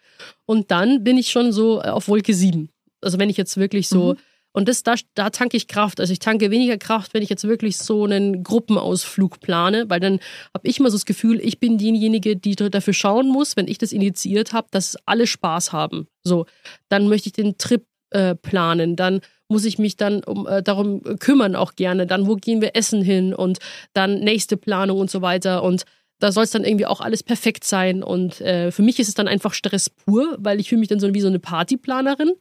Und 0.45 0.71
dann 0.71 1.03
bin 1.03 1.17
ich 1.17 1.29
schon 1.29 1.51
so 1.51 1.79
äh, 1.79 1.89
auf 1.89 2.07
Wolke 2.07 2.33
7. 2.33 2.69
Also 3.01 3.19
wenn 3.19 3.29
ich 3.29 3.37
jetzt 3.37 3.57
wirklich 3.57 3.87
so, 3.87 4.13
mhm. 4.13 4.17
Und 4.55 4.69
das, 4.69 4.83
da, 4.83 4.93
da 5.15 5.31
tanke 5.31 5.57
ich 5.57 5.67
Kraft. 5.67 5.99
Also 5.99 6.13
ich 6.13 6.19
tanke 6.19 6.51
weniger 6.51 6.77
Kraft, 6.77 7.15
wenn 7.15 7.23
ich 7.23 7.29
jetzt 7.29 7.43
wirklich 7.45 7.77
so 7.77 8.05
einen 8.05 8.43
Gruppenausflug 8.43 9.39
plane, 9.39 9.89
weil 9.89 9.99
dann 9.99 10.19
habe 10.53 10.67
ich 10.67 10.79
immer 10.79 10.91
so 10.91 10.95
das 10.95 11.05
Gefühl, 11.05 11.39
ich 11.43 11.59
bin 11.59 11.79
diejenige, 11.79 12.35
die 12.37 12.55
dafür 12.55 12.93
schauen 12.93 13.27
muss, 13.27 13.57
wenn 13.57 13.67
ich 13.67 13.79
das 13.79 13.91
initiiert 13.91 14.53
habe, 14.53 14.67
dass 14.69 14.95
alle 15.07 15.25
Spaß 15.25 15.73
haben. 15.73 16.07
So, 16.23 16.45
dann 16.87 17.07
möchte 17.07 17.29
ich 17.29 17.33
den 17.33 17.57
Trip 17.57 17.83
äh, 18.13 18.35
planen, 18.35 18.95
dann 18.95 19.21
muss 19.49 19.65
ich 19.65 19.77
mich 19.77 19.97
dann 19.97 20.23
um, 20.23 20.47
äh, 20.47 20.63
darum 20.63 21.01
kümmern 21.19 21.55
auch 21.55 21.75
gerne. 21.75 22.07
Dann, 22.07 22.27
wo 22.27 22.35
gehen 22.35 22.61
wir 22.61 22.75
essen 22.75 23.01
hin 23.01 23.33
und 23.33 23.59
dann 23.93 24.19
nächste 24.19 24.57
Planung 24.57 24.99
und 24.99 25.11
so 25.11 25.21
weiter. 25.21 25.63
Und 25.63 25.83
da 26.19 26.31
soll 26.31 26.45
es 26.45 26.51
dann 26.51 26.63
irgendwie 26.63 26.85
auch 26.85 27.01
alles 27.01 27.23
perfekt 27.23 27.63
sein. 27.63 28.03
Und 28.03 28.41
äh, 28.41 28.71
für 28.71 28.81
mich 28.81 28.99
ist 28.99 29.09
es 29.09 29.13
dann 29.13 29.27
einfach 29.27 29.53
Stress 29.53 29.89
pur, 29.89 30.35
weil 30.39 30.59
ich 30.59 30.69
fühle 30.69 30.79
mich 30.79 30.89
dann 30.89 30.99
so 30.99 31.13
wie 31.13 31.21
so 31.21 31.27
eine 31.27 31.39
Partyplanerin. 31.39 32.33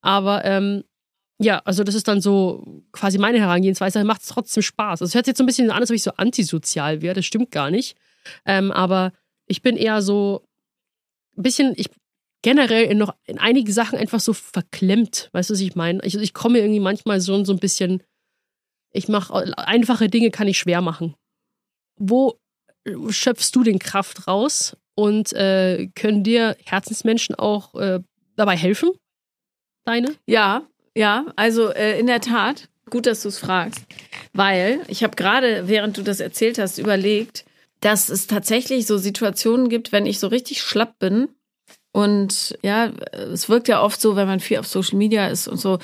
Aber 0.00 0.44
ähm, 0.44 0.84
ja, 1.38 1.60
also 1.64 1.84
das 1.84 1.94
ist 1.94 2.08
dann 2.08 2.20
so 2.20 2.82
quasi 2.92 3.18
meine 3.18 3.38
Herangehensweise. 3.38 4.02
Macht 4.04 4.22
es 4.22 4.28
trotzdem 4.28 4.62
Spaß. 4.62 5.02
Also 5.02 5.04
es 5.04 5.14
hört 5.14 5.26
sich 5.26 5.32
jetzt 5.32 5.38
so 5.38 5.44
ein 5.44 5.46
bisschen 5.46 5.70
an, 5.70 5.80
als 5.80 5.90
ob 5.90 5.96
ich 5.96 6.02
so 6.02 6.12
antisozial 6.12 7.02
wäre. 7.02 7.14
Das 7.14 7.26
stimmt 7.26 7.50
gar 7.50 7.70
nicht. 7.70 7.96
Ähm, 8.44 8.72
aber 8.72 9.12
ich 9.46 9.62
bin 9.62 9.76
eher 9.76 10.02
so 10.02 10.42
ein 11.36 11.42
bisschen, 11.42 11.74
ich 11.76 11.90
generell 12.46 12.84
in 12.84 12.98
noch 12.98 13.12
in 13.24 13.40
einige 13.40 13.72
Sachen 13.72 13.98
einfach 13.98 14.20
so 14.20 14.32
verklemmt. 14.32 15.30
Weißt 15.32 15.50
du, 15.50 15.54
was 15.54 15.60
ich 15.60 15.74
meine? 15.74 15.98
Ich, 16.04 16.14
ich 16.14 16.32
komme 16.32 16.60
irgendwie 16.60 16.78
manchmal 16.78 17.20
so, 17.20 17.44
so 17.44 17.52
ein 17.52 17.58
bisschen, 17.58 18.04
ich 18.92 19.08
mache 19.08 19.52
einfache 19.58 20.08
Dinge 20.08 20.30
kann 20.30 20.46
ich 20.46 20.56
schwer 20.56 20.80
machen. 20.80 21.16
Wo 21.98 22.38
schöpfst 23.08 23.50
du 23.52 23.64
den 23.64 23.80
Kraft 23.80 24.28
raus 24.28 24.76
und 24.94 25.32
äh, 25.32 25.88
können 25.96 26.22
dir 26.22 26.56
Herzensmenschen 26.64 27.34
auch 27.34 27.74
äh, 27.74 27.98
dabei 28.36 28.56
helfen? 28.56 28.90
Deine? 29.84 30.14
Ja, 30.26 30.68
ja, 30.94 31.26
also 31.34 31.70
äh, 31.70 31.98
in 31.98 32.06
der 32.06 32.20
Tat, 32.20 32.68
gut, 32.90 33.06
dass 33.06 33.22
du 33.22 33.28
es 33.28 33.38
fragst, 33.38 33.84
weil 34.34 34.82
ich 34.86 35.02
habe 35.02 35.16
gerade, 35.16 35.66
während 35.66 35.98
du 35.98 36.02
das 36.02 36.20
erzählt 36.20 36.60
hast, 36.60 36.78
überlegt, 36.78 37.44
dass 37.80 38.08
es 38.08 38.28
tatsächlich 38.28 38.86
so 38.86 38.98
Situationen 38.98 39.68
gibt, 39.68 39.90
wenn 39.90 40.06
ich 40.06 40.20
so 40.20 40.28
richtig 40.28 40.62
schlapp 40.62 41.00
bin 41.00 41.30
und 41.96 42.58
ja, 42.62 42.90
es 43.32 43.48
wirkt 43.48 43.68
ja 43.68 43.80
oft 43.80 44.02
so, 44.02 44.16
wenn 44.16 44.28
man 44.28 44.38
viel 44.38 44.58
auf 44.58 44.66
Social 44.66 44.98
Media 44.98 45.28
ist 45.28 45.48
und 45.48 45.56
so, 45.56 45.78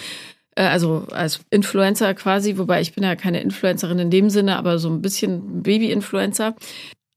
äh, 0.56 0.64
also 0.64 1.06
als 1.10 1.40
Influencer 1.48 2.12
quasi, 2.12 2.58
wobei 2.58 2.82
ich 2.82 2.94
bin 2.94 3.02
ja 3.02 3.16
keine 3.16 3.40
Influencerin 3.40 3.98
in 3.98 4.10
dem 4.10 4.28
Sinne, 4.28 4.58
aber 4.58 4.78
so 4.78 4.90
ein 4.90 5.00
bisschen 5.00 5.62
Baby-Influencer. 5.62 6.54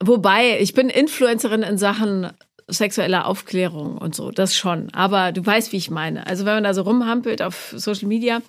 Wobei, 0.01 0.61
ich 0.61 0.73
bin 0.73 0.87
Influencerin 0.87 1.61
in 1.61 1.77
Sachen 1.77 2.31
sexueller 2.67 3.27
Aufklärung 3.27 3.97
und 3.97 4.15
so, 4.15 4.31
das 4.31 4.55
schon. 4.55 4.89
Aber 4.93 5.31
du 5.31 5.45
weißt, 5.45 5.71
wie 5.71 5.77
ich 5.77 5.91
meine. 5.91 6.25
Also 6.25 6.45
wenn 6.45 6.55
man 6.55 6.63
da 6.63 6.73
so 6.73 6.81
rumhampelt 6.81 7.41
auf 7.41 7.73
Social 7.75 8.07
Media, 8.07 8.41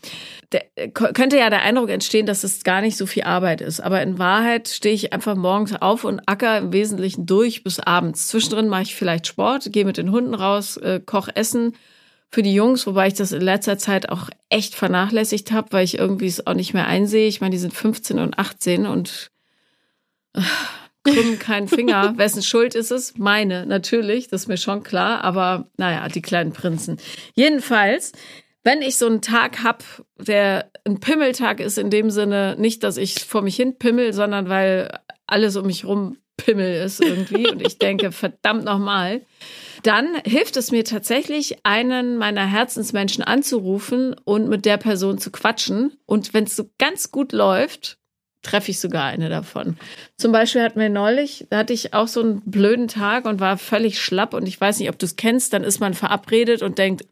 der, 0.52 0.64
könnte 0.90 1.36
ja 1.36 1.50
der 1.50 1.62
Eindruck 1.62 1.90
entstehen, 1.90 2.24
dass 2.24 2.42
es 2.42 2.64
gar 2.64 2.80
nicht 2.80 2.96
so 2.96 3.04
viel 3.04 3.24
Arbeit 3.24 3.60
ist. 3.60 3.80
Aber 3.80 4.00
in 4.02 4.18
Wahrheit 4.18 4.68
stehe 4.68 4.94
ich 4.94 5.12
einfach 5.12 5.34
morgens 5.34 5.74
auf 5.74 6.04
und 6.04 6.20
acker 6.26 6.56
im 6.58 6.72
Wesentlichen 6.72 7.26
durch 7.26 7.62
bis 7.62 7.78
abends. 7.78 8.28
Zwischendrin 8.28 8.68
mache 8.68 8.82
ich 8.82 8.94
vielleicht 8.94 9.26
Sport, 9.26 9.70
gehe 9.72 9.84
mit 9.84 9.98
den 9.98 10.10
Hunden 10.10 10.34
raus, 10.34 10.78
äh, 10.78 11.00
koche 11.04 11.36
Essen 11.36 11.74
für 12.30 12.42
die 12.42 12.54
Jungs, 12.54 12.86
wobei 12.86 13.08
ich 13.08 13.14
das 13.14 13.32
in 13.32 13.42
letzter 13.42 13.76
Zeit 13.76 14.08
auch 14.08 14.30
echt 14.48 14.74
vernachlässigt 14.74 15.52
habe, 15.52 15.68
weil 15.72 15.84
ich 15.84 15.98
irgendwie 15.98 16.26
es 16.26 16.46
auch 16.46 16.54
nicht 16.54 16.72
mehr 16.74 16.86
einsehe. 16.86 17.28
Ich 17.28 17.40
meine, 17.40 17.52
die 17.52 17.58
sind 17.58 17.74
15 17.74 18.18
und 18.18 18.38
18 18.38 18.86
und 18.86 19.30
äh, 20.34 20.40
krümmen 21.06 21.38
keinen 21.38 21.68
Finger. 21.68 22.14
Wessen 22.18 22.42
Schuld 22.42 22.74
ist 22.74 22.90
es? 22.90 23.16
Meine, 23.16 23.64
natürlich, 23.66 24.28
das 24.28 24.42
ist 24.42 24.48
mir 24.48 24.58
schon 24.58 24.82
klar, 24.82 25.24
aber 25.24 25.70
naja, 25.76 26.08
die 26.08 26.22
kleinen 26.22 26.52
Prinzen. 26.52 26.98
Jedenfalls, 27.34 28.12
wenn 28.64 28.82
ich 28.82 28.96
so 28.96 29.06
einen 29.06 29.22
Tag 29.22 29.62
hab, 29.62 29.84
der 30.18 30.70
ein 30.84 31.00
Pimmeltag 31.00 31.60
ist 31.60 31.78
in 31.78 31.90
dem 31.90 32.10
Sinne, 32.10 32.56
nicht, 32.58 32.82
dass 32.82 32.96
ich 32.96 33.24
vor 33.24 33.42
mich 33.42 33.56
hin 33.56 33.78
pimmel, 33.78 34.12
sondern 34.12 34.48
weil 34.48 34.98
alles 35.26 35.56
um 35.56 35.66
mich 35.66 35.84
rum 35.84 36.18
Pimmel 36.36 36.84
ist 36.84 37.00
irgendwie 37.02 37.48
und 37.48 37.66
ich 37.66 37.78
denke, 37.78 38.12
verdammt 38.12 38.64
nochmal, 38.64 39.22
dann 39.82 40.16
hilft 40.24 40.56
es 40.56 40.70
mir 40.70 40.84
tatsächlich, 40.84 41.64
einen 41.64 42.16
meiner 42.18 42.46
Herzensmenschen 42.46 43.24
anzurufen 43.24 44.14
und 44.24 44.48
mit 44.48 44.64
der 44.64 44.76
Person 44.76 45.18
zu 45.18 45.30
quatschen. 45.30 45.96
Und 46.06 46.34
wenn 46.34 46.44
es 46.44 46.56
so 46.56 46.70
ganz 46.78 47.10
gut 47.10 47.32
läuft, 47.32 47.98
treffe 48.46 48.70
ich 48.70 48.80
sogar 48.80 49.04
eine 49.04 49.28
davon. 49.28 49.76
Zum 50.16 50.32
Beispiel 50.32 50.62
hatten 50.62 50.80
wir 50.80 50.88
neulich, 50.88 51.46
da 51.50 51.58
hatte 51.58 51.72
ich 51.72 51.92
auch 51.94 52.08
so 52.08 52.20
einen 52.20 52.40
blöden 52.42 52.88
Tag 52.88 53.26
und 53.26 53.40
war 53.40 53.58
völlig 53.58 54.00
schlapp 54.00 54.34
und 54.34 54.46
ich 54.46 54.60
weiß 54.60 54.78
nicht, 54.78 54.88
ob 54.88 54.98
du 54.98 55.06
es 55.06 55.16
kennst, 55.16 55.52
dann 55.52 55.64
ist 55.64 55.80
man 55.80 55.94
verabredet 55.94 56.62
und 56.62 56.78
denkt, 56.78 57.04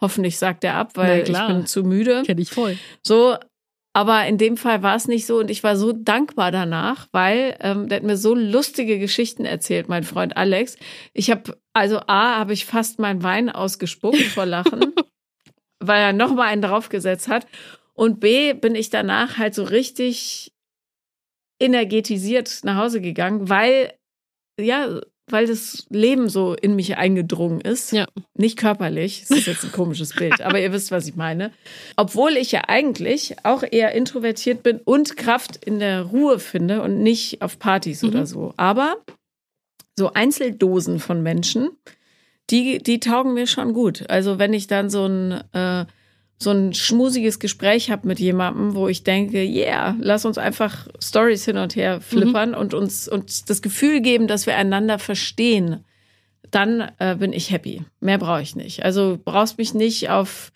hoffentlich 0.00 0.38
sagt 0.38 0.64
er 0.64 0.74
ab, 0.74 0.92
weil 0.94 1.28
ich 1.28 1.46
bin 1.46 1.66
zu 1.66 1.84
müde. 1.84 2.22
Kenn 2.24 2.38
ich 2.38 2.50
voll. 2.50 2.76
So, 3.02 3.36
aber 3.92 4.26
in 4.26 4.38
dem 4.38 4.56
Fall 4.56 4.82
war 4.82 4.94
es 4.94 5.08
nicht 5.08 5.26
so 5.26 5.38
und 5.38 5.50
ich 5.50 5.64
war 5.64 5.76
so 5.76 5.92
dankbar 5.92 6.52
danach, 6.52 7.08
weil 7.12 7.56
ähm, 7.60 7.88
der 7.88 7.96
hat 7.96 8.04
mir 8.04 8.16
so 8.16 8.34
lustige 8.34 8.98
Geschichten 8.98 9.44
erzählt, 9.44 9.88
mein 9.88 10.04
Freund 10.04 10.36
Alex. 10.36 10.76
Ich 11.12 11.30
habe, 11.30 11.58
also 11.72 11.98
A, 12.06 12.38
habe 12.38 12.52
ich 12.52 12.66
fast 12.66 13.00
meinen 13.00 13.22
Wein 13.22 13.50
ausgespuckt 13.50 14.22
vor 14.22 14.46
Lachen, 14.46 14.94
weil 15.80 16.00
er 16.00 16.12
noch 16.12 16.34
mal 16.34 16.46
einen 16.46 16.62
draufgesetzt 16.62 17.28
hat. 17.28 17.46
Und 17.94 18.20
B, 18.20 18.54
bin 18.54 18.76
ich 18.76 18.90
danach 18.90 19.38
halt 19.38 19.54
so 19.54 19.64
richtig 19.64 20.52
energetisiert 21.60 22.60
nach 22.64 22.76
Hause 22.76 23.00
gegangen, 23.00 23.48
weil, 23.48 23.92
ja, 24.58 25.00
weil 25.28 25.46
das 25.46 25.86
Leben 25.90 26.28
so 26.28 26.54
in 26.54 26.74
mich 26.74 26.96
eingedrungen 26.96 27.60
ist. 27.60 27.92
Ja. 27.92 28.06
Nicht 28.34 28.58
körperlich, 28.58 29.26
das 29.28 29.38
ist 29.38 29.46
jetzt 29.46 29.64
ein 29.64 29.72
komisches 29.72 30.14
Bild, 30.14 30.40
aber 30.42 30.60
ihr 30.60 30.72
wisst, 30.72 30.90
was 30.90 31.06
ich 31.06 31.14
meine. 31.14 31.52
Obwohl 31.96 32.36
ich 32.36 32.50
ja 32.52 32.62
eigentlich 32.68 33.36
auch 33.44 33.62
eher 33.62 33.92
introvertiert 33.92 34.62
bin 34.62 34.78
und 34.78 35.16
Kraft 35.16 35.64
in 35.64 35.78
der 35.78 36.02
Ruhe 36.02 36.38
finde 36.38 36.82
und 36.82 37.02
nicht 37.02 37.42
auf 37.42 37.58
Partys 37.58 38.02
mhm. 38.02 38.08
oder 38.08 38.26
so. 38.26 38.54
Aber 38.56 38.96
so 39.96 40.12
Einzeldosen 40.12 40.98
von 40.98 41.22
Menschen, 41.22 41.70
die, 42.48 42.78
die 42.78 43.00
taugen 43.00 43.34
mir 43.34 43.46
schon 43.46 43.74
gut. 43.74 44.08
Also 44.08 44.38
wenn 44.38 44.52
ich 44.52 44.66
dann 44.66 44.90
so 44.90 45.06
ein 45.06 45.32
äh, 45.52 45.86
so 46.42 46.50
ein 46.50 46.72
schmusiges 46.72 47.38
Gespräch 47.38 47.90
habe 47.90 48.08
mit 48.08 48.18
jemandem, 48.18 48.74
wo 48.74 48.88
ich 48.88 49.04
denke, 49.04 49.42
yeah, 49.42 49.94
lass 50.00 50.24
uns 50.24 50.38
einfach 50.38 50.88
Stories 50.98 51.44
hin 51.44 51.58
und 51.58 51.76
her 51.76 52.00
flippern 52.00 52.50
mhm. 52.50 52.56
und 52.56 52.74
uns 52.74 53.08
und 53.08 53.50
das 53.50 53.60
Gefühl 53.60 54.00
geben, 54.00 54.26
dass 54.26 54.46
wir 54.46 54.56
einander 54.56 54.98
verstehen, 54.98 55.84
dann 56.50 56.90
äh, 56.98 57.16
bin 57.16 57.34
ich 57.34 57.50
happy. 57.50 57.82
Mehr 58.00 58.16
brauche 58.16 58.40
ich 58.40 58.56
nicht. 58.56 58.84
Also 58.84 59.18
brauchst 59.22 59.58
mich 59.58 59.74
nicht 59.74 60.08
auf 60.08 60.50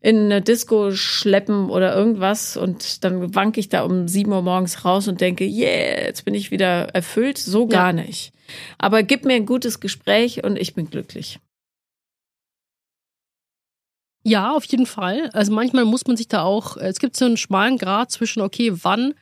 in 0.00 0.26
eine 0.26 0.40
Disco 0.40 0.92
schleppen 0.92 1.68
oder 1.68 1.94
irgendwas 1.94 2.56
und 2.56 3.04
dann 3.04 3.34
wank 3.34 3.58
ich 3.58 3.68
da 3.68 3.82
um 3.82 4.08
sieben 4.08 4.32
Uhr 4.32 4.42
morgens 4.42 4.84
raus 4.84 5.06
und 5.06 5.20
denke, 5.20 5.44
yeah, 5.44 6.06
jetzt 6.06 6.24
bin 6.24 6.32
ich 6.32 6.50
wieder 6.50 6.88
erfüllt. 6.94 7.36
So 7.36 7.66
gar 7.66 7.94
ja. 7.94 8.04
nicht. 8.04 8.32
Aber 8.78 9.02
gib 9.02 9.26
mir 9.26 9.34
ein 9.34 9.46
gutes 9.46 9.80
Gespräch 9.80 10.44
und 10.44 10.58
ich 10.58 10.74
bin 10.74 10.88
glücklich. 10.88 11.40
Ja, 14.26 14.56
auf 14.56 14.64
jeden 14.64 14.86
Fall. 14.86 15.30
Also 15.34 15.52
manchmal 15.52 15.84
muss 15.84 16.04
man 16.08 16.16
sich 16.16 16.26
da 16.26 16.42
auch, 16.42 16.76
es 16.76 16.98
gibt 16.98 17.16
so 17.16 17.26
einen 17.26 17.36
schmalen 17.36 17.78
Grad 17.78 18.10
zwischen, 18.10 18.40
okay, 18.40 18.72
wann 18.82 19.14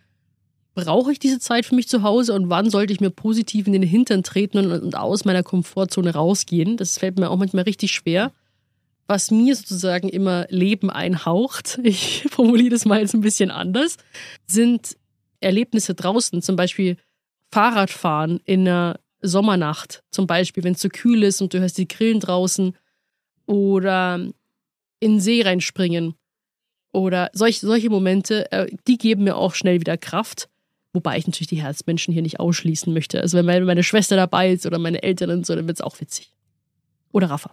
brauche 0.74 1.12
ich 1.12 1.18
diese 1.18 1.38
Zeit 1.40 1.66
für 1.66 1.74
mich 1.74 1.90
zu 1.90 2.02
Hause 2.02 2.32
und 2.32 2.48
wann 2.48 2.70
sollte 2.70 2.94
ich 2.94 3.02
mir 3.02 3.10
positiv 3.10 3.66
in 3.66 3.74
den 3.74 3.82
Hintern 3.82 4.22
treten 4.22 4.56
und, 4.56 4.72
und 4.72 4.96
aus 4.96 5.26
meiner 5.26 5.42
Komfortzone 5.42 6.14
rausgehen. 6.14 6.78
Das 6.78 6.96
fällt 6.96 7.18
mir 7.18 7.28
auch 7.28 7.36
manchmal 7.36 7.64
richtig 7.64 7.92
schwer. 7.92 8.32
Was 9.06 9.30
mir 9.30 9.54
sozusagen 9.54 10.08
immer 10.08 10.46
Leben 10.48 10.88
einhaucht, 10.88 11.78
ich 11.84 12.26
formuliere 12.30 12.70
das 12.70 12.86
mal 12.86 13.00
jetzt 13.00 13.12
ein 13.12 13.20
bisschen 13.20 13.50
anders, 13.50 13.98
sind 14.46 14.96
Erlebnisse 15.40 15.94
draußen, 15.94 16.40
zum 16.40 16.56
Beispiel 16.56 16.96
Fahrradfahren 17.52 18.40
in 18.46 18.60
einer 18.60 19.00
Sommernacht, 19.20 20.02
zum 20.10 20.26
Beispiel, 20.26 20.64
wenn 20.64 20.72
es 20.72 20.80
so 20.80 20.88
kühl 20.88 21.24
ist 21.24 21.42
und 21.42 21.52
du 21.52 21.60
hörst 21.60 21.76
die 21.76 21.88
Grillen 21.88 22.20
draußen 22.20 22.74
oder 23.44 24.32
in 25.04 25.12
den 25.12 25.20
See 25.20 25.42
reinspringen 25.42 26.14
oder 26.92 27.30
solch, 27.32 27.60
solche 27.60 27.90
Momente, 27.90 28.50
äh, 28.52 28.66
die 28.86 28.98
geben 28.98 29.24
mir 29.24 29.36
auch 29.36 29.54
schnell 29.54 29.80
wieder 29.80 29.96
Kraft. 29.96 30.48
Wobei 30.92 31.18
ich 31.18 31.26
natürlich 31.26 31.48
die 31.48 31.62
Herzmenschen 31.62 32.14
hier 32.14 32.22
nicht 32.22 32.38
ausschließen 32.38 32.92
möchte. 32.92 33.20
Also 33.20 33.37
wenn 33.37 33.46
meine, 33.46 33.64
meine 33.64 33.83
Schwester 33.83 34.14
dabei 34.14 34.52
ist 34.52 34.64
oder 34.64 34.79
meine 34.79 35.02
Eltern 35.02 35.31
und 35.31 35.44
so, 35.44 35.56
dann 35.56 35.66
wird 35.66 35.79
es 35.79 35.81
auch 35.81 36.00
witzig. 36.00 36.33
Oder 37.12 37.31
Rafa. 37.31 37.50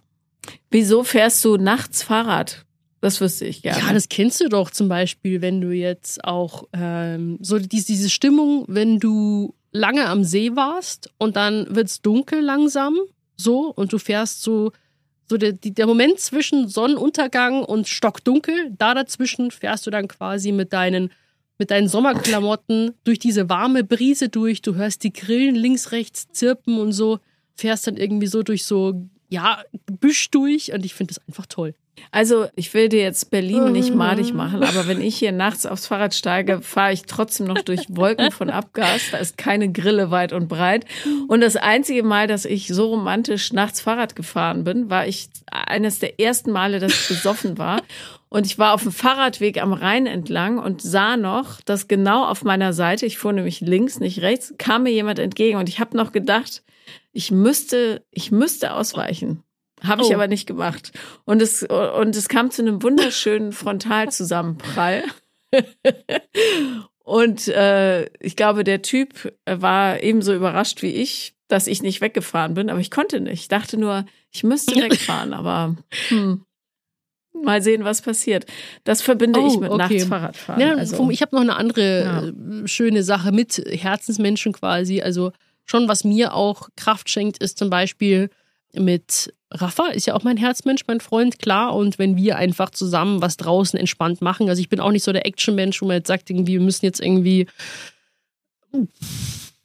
Wieso 0.70 1.02
fährst 1.02 1.44
du 1.44 1.56
nachts 1.56 2.02
Fahrrad? 2.02 2.64
Das 3.00 3.20
wüsste 3.20 3.44
ich 3.46 3.62
gerne. 3.62 3.80
Ja, 3.80 3.92
das 3.92 4.08
kennst 4.08 4.40
du 4.40 4.48
doch 4.48 4.70
zum 4.70 4.88
Beispiel, 4.88 5.42
wenn 5.42 5.60
du 5.60 5.72
jetzt 5.72 6.22
auch 6.24 6.68
ähm, 6.72 7.38
so 7.40 7.58
diese, 7.58 7.86
diese 7.86 8.10
Stimmung, 8.10 8.64
wenn 8.68 9.00
du 9.00 9.54
lange 9.72 10.06
am 10.06 10.22
See 10.22 10.54
warst 10.54 11.10
und 11.18 11.34
dann 11.34 11.74
wird 11.74 11.88
es 11.88 12.00
dunkel 12.00 12.40
langsam, 12.40 12.96
so, 13.36 13.72
und 13.74 13.92
du 13.92 13.98
fährst 13.98 14.42
so 14.42 14.70
so 15.32 15.38
der, 15.38 15.54
der 15.54 15.86
Moment 15.86 16.20
zwischen 16.20 16.68
Sonnenuntergang 16.68 17.64
und 17.64 17.88
Stockdunkel, 17.88 18.70
da 18.76 18.92
dazwischen 18.92 19.50
fährst 19.50 19.86
du 19.86 19.90
dann 19.90 20.06
quasi 20.06 20.52
mit 20.52 20.74
deinen, 20.74 21.10
mit 21.56 21.70
deinen 21.70 21.88
Sommerklamotten 21.88 22.92
durch 23.04 23.18
diese 23.18 23.48
warme 23.48 23.82
Brise 23.82 24.28
durch. 24.28 24.60
Du 24.60 24.74
hörst 24.74 25.04
die 25.04 25.12
Grillen 25.12 25.54
links, 25.54 25.90
rechts 25.90 26.28
zirpen 26.32 26.78
und 26.78 26.92
so, 26.92 27.18
fährst 27.54 27.86
dann 27.86 27.96
irgendwie 27.96 28.26
so 28.26 28.42
durch 28.42 28.66
so, 28.66 29.08
ja, 29.30 29.62
Büsch 29.86 30.30
durch 30.30 30.74
und 30.74 30.84
ich 30.84 30.92
finde 30.92 31.14
das 31.14 31.26
einfach 31.26 31.46
toll. 31.46 31.74
Also, 32.10 32.46
ich 32.56 32.72
will 32.74 32.88
dir 32.88 33.02
jetzt 33.02 33.30
Berlin 33.30 33.72
nicht 33.72 33.94
madig 33.94 34.34
machen, 34.34 34.62
aber 34.62 34.86
wenn 34.86 35.00
ich 35.00 35.16
hier 35.16 35.32
nachts 35.32 35.66
aufs 35.66 35.86
Fahrrad 35.86 36.14
steige, 36.14 36.60
fahre 36.60 36.92
ich 36.92 37.02
trotzdem 37.04 37.46
noch 37.46 37.62
durch 37.62 37.86
Wolken 37.88 38.30
von 38.30 38.50
Abgas. 38.50 39.10
Da 39.10 39.18
ist 39.18 39.38
keine 39.38 39.70
Grille 39.72 40.10
weit 40.10 40.32
und 40.32 40.48
breit. 40.48 40.84
Und 41.28 41.40
das 41.40 41.56
einzige 41.56 42.02
Mal, 42.02 42.26
dass 42.26 42.44
ich 42.44 42.68
so 42.68 42.88
romantisch 42.88 43.52
nachts 43.52 43.80
Fahrrad 43.80 44.16
gefahren 44.16 44.64
bin, 44.64 44.90
war 44.90 45.06
ich 45.06 45.28
eines 45.50 45.98
der 45.98 46.20
ersten 46.20 46.50
Male, 46.50 46.80
dass 46.80 46.92
ich 46.92 47.08
besoffen 47.08 47.58
war. 47.58 47.82
Und 48.28 48.46
ich 48.46 48.58
war 48.58 48.72
auf 48.72 48.82
dem 48.82 48.92
Fahrradweg 48.92 49.60
am 49.60 49.74
Rhein 49.74 50.06
entlang 50.06 50.58
und 50.58 50.80
sah 50.80 51.18
noch, 51.18 51.60
dass 51.60 51.88
genau 51.88 52.24
auf 52.24 52.44
meiner 52.44 52.72
Seite, 52.72 53.04
ich 53.04 53.18
fuhr 53.18 53.34
nämlich 53.34 53.60
links, 53.60 54.00
nicht 54.00 54.22
rechts, 54.22 54.54
kam 54.56 54.84
mir 54.84 54.92
jemand 54.92 55.18
entgegen 55.18 55.58
und 55.58 55.68
ich 55.68 55.80
habe 55.80 55.96
noch 55.96 56.12
gedacht, 56.12 56.62
ich 57.12 57.30
müsste, 57.30 58.02
ich 58.10 58.32
müsste 58.32 58.72
ausweichen. 58.72 59.42
Habe 59.84 60.02
ich 60.02 60.08
Oh. 60.10 60.14
aber 60.14 60.28
nicht 60.28 60.46
gemacht. 60.46 60.92
Und 61.24 61.42
es, 61.42 61.62
und 61.62 62.14
es 62.16 62.28
kam 62.28 62.50
zu 62.50 62.62
einem 62.62 62.82
wunderschönen 62.82 63.52
Frontalzusammenprall. 63.52 65.02
und 67.04 67.48
äh, 67.48 68.04
ich 68.20 68.36
glaube, 68.36 68.64
der 68.64 68.82
Typ 68.82 69.32
war 69.46 70.02
ebenso 70.02 70.34
überrascht 70.34 70.82
wie 70.82 70.92
ich, 70.92 71.34
dass 71.48 71.66
ich 71.66 71.82
nicht 71.82 72.00
weggefahren 72.00 72.54
bin, 72.54 72.70
aber 72.70 72.80
ich 72.80 72.90
konnte 72.90 73.20
nicht. 73.20 73.40
Ich 73.42 73.48
dachte 73.48 73.76
nur, 73.76 74.06
ich 74.30 74.44
müsste 74.44 74.74
wegfahren, 74.76 75.34
aber 75.34 75.76
hm, 76.08 76.44
mal 77.34 77.60
sehen, 77.62 77.84
was 77.84 78.02
passiert. 78.02 78.46
Das 78.84 79.02
verbinde 79.02 79.40
ich 79.40 79.54
Oh, 79.56 79.60
mit 79.60 79.70
okay. 79.70 79.78
nachts 79.78 80.04
Fahrradfahren. 80.04 80.60
Ja, 80.60 80.74
also, 80.74 81.10
ich 81.10 81.20
habe 81.22 81.34
noch 81.34 81.42
eine 81.42 81.56
andere 81.56 82.02
Ja. 82.04 82.22
äh, 82.62 82.68
schöne 82.68 83.02
Sache 83.02 83.32
mit 83.32 83.58
Herzensmenschen 83.66 84.52
quasi. 84.52 85.02
Also 85.02 85.32
schon, 85.64 85.88
was 85.88 86.04
mir 86.04 86.34
auch 86.34 86.68
Kraft 86.76 87.10
schenkt, 87.10 87.38
ist 87.42 87.58
zum 87.58 87.68
Beispiel 87.68 88.30
mit 88.74 89.32
Rafa, 89.50 89.88
ist 89.88 90.06
ja 90.06 90.14
auch 90.14 90.22
mein 90.22 90.36
Herzmensch, 90.38 90.82
mein 90.86 91.00
Freund, 91.00 91.38
klar. 91.38 91.74
Und 91.74 91.98
wenn 91.98 92.16
wir 92.16 92.36
einfach 92.36 92.70
zusammen 92.70 93.20
was 93.20 93.36
draußen 93.36 93.78
entspannt 93.78 94.22
machen. 94.22 94.48
Also 94.48 94.60
ich 94.60 94.68
bin 94.68 94.80
auch 94.80 94.90
nicht 94.92 95.04
so 95.04 95.12
der 95.12 95.26
Actionmensch, 95.26 95.82
wo 95.82 95.86
man 95.86 95.96
jetzt 95.96 96.08
sagt, 96.08 96.30
irgendwie, 96.30 96.54
wir 96.54 96.60
müssen 96.60 96.84
jetzt 96.86 97.00
irgendwie. 97.00 97.46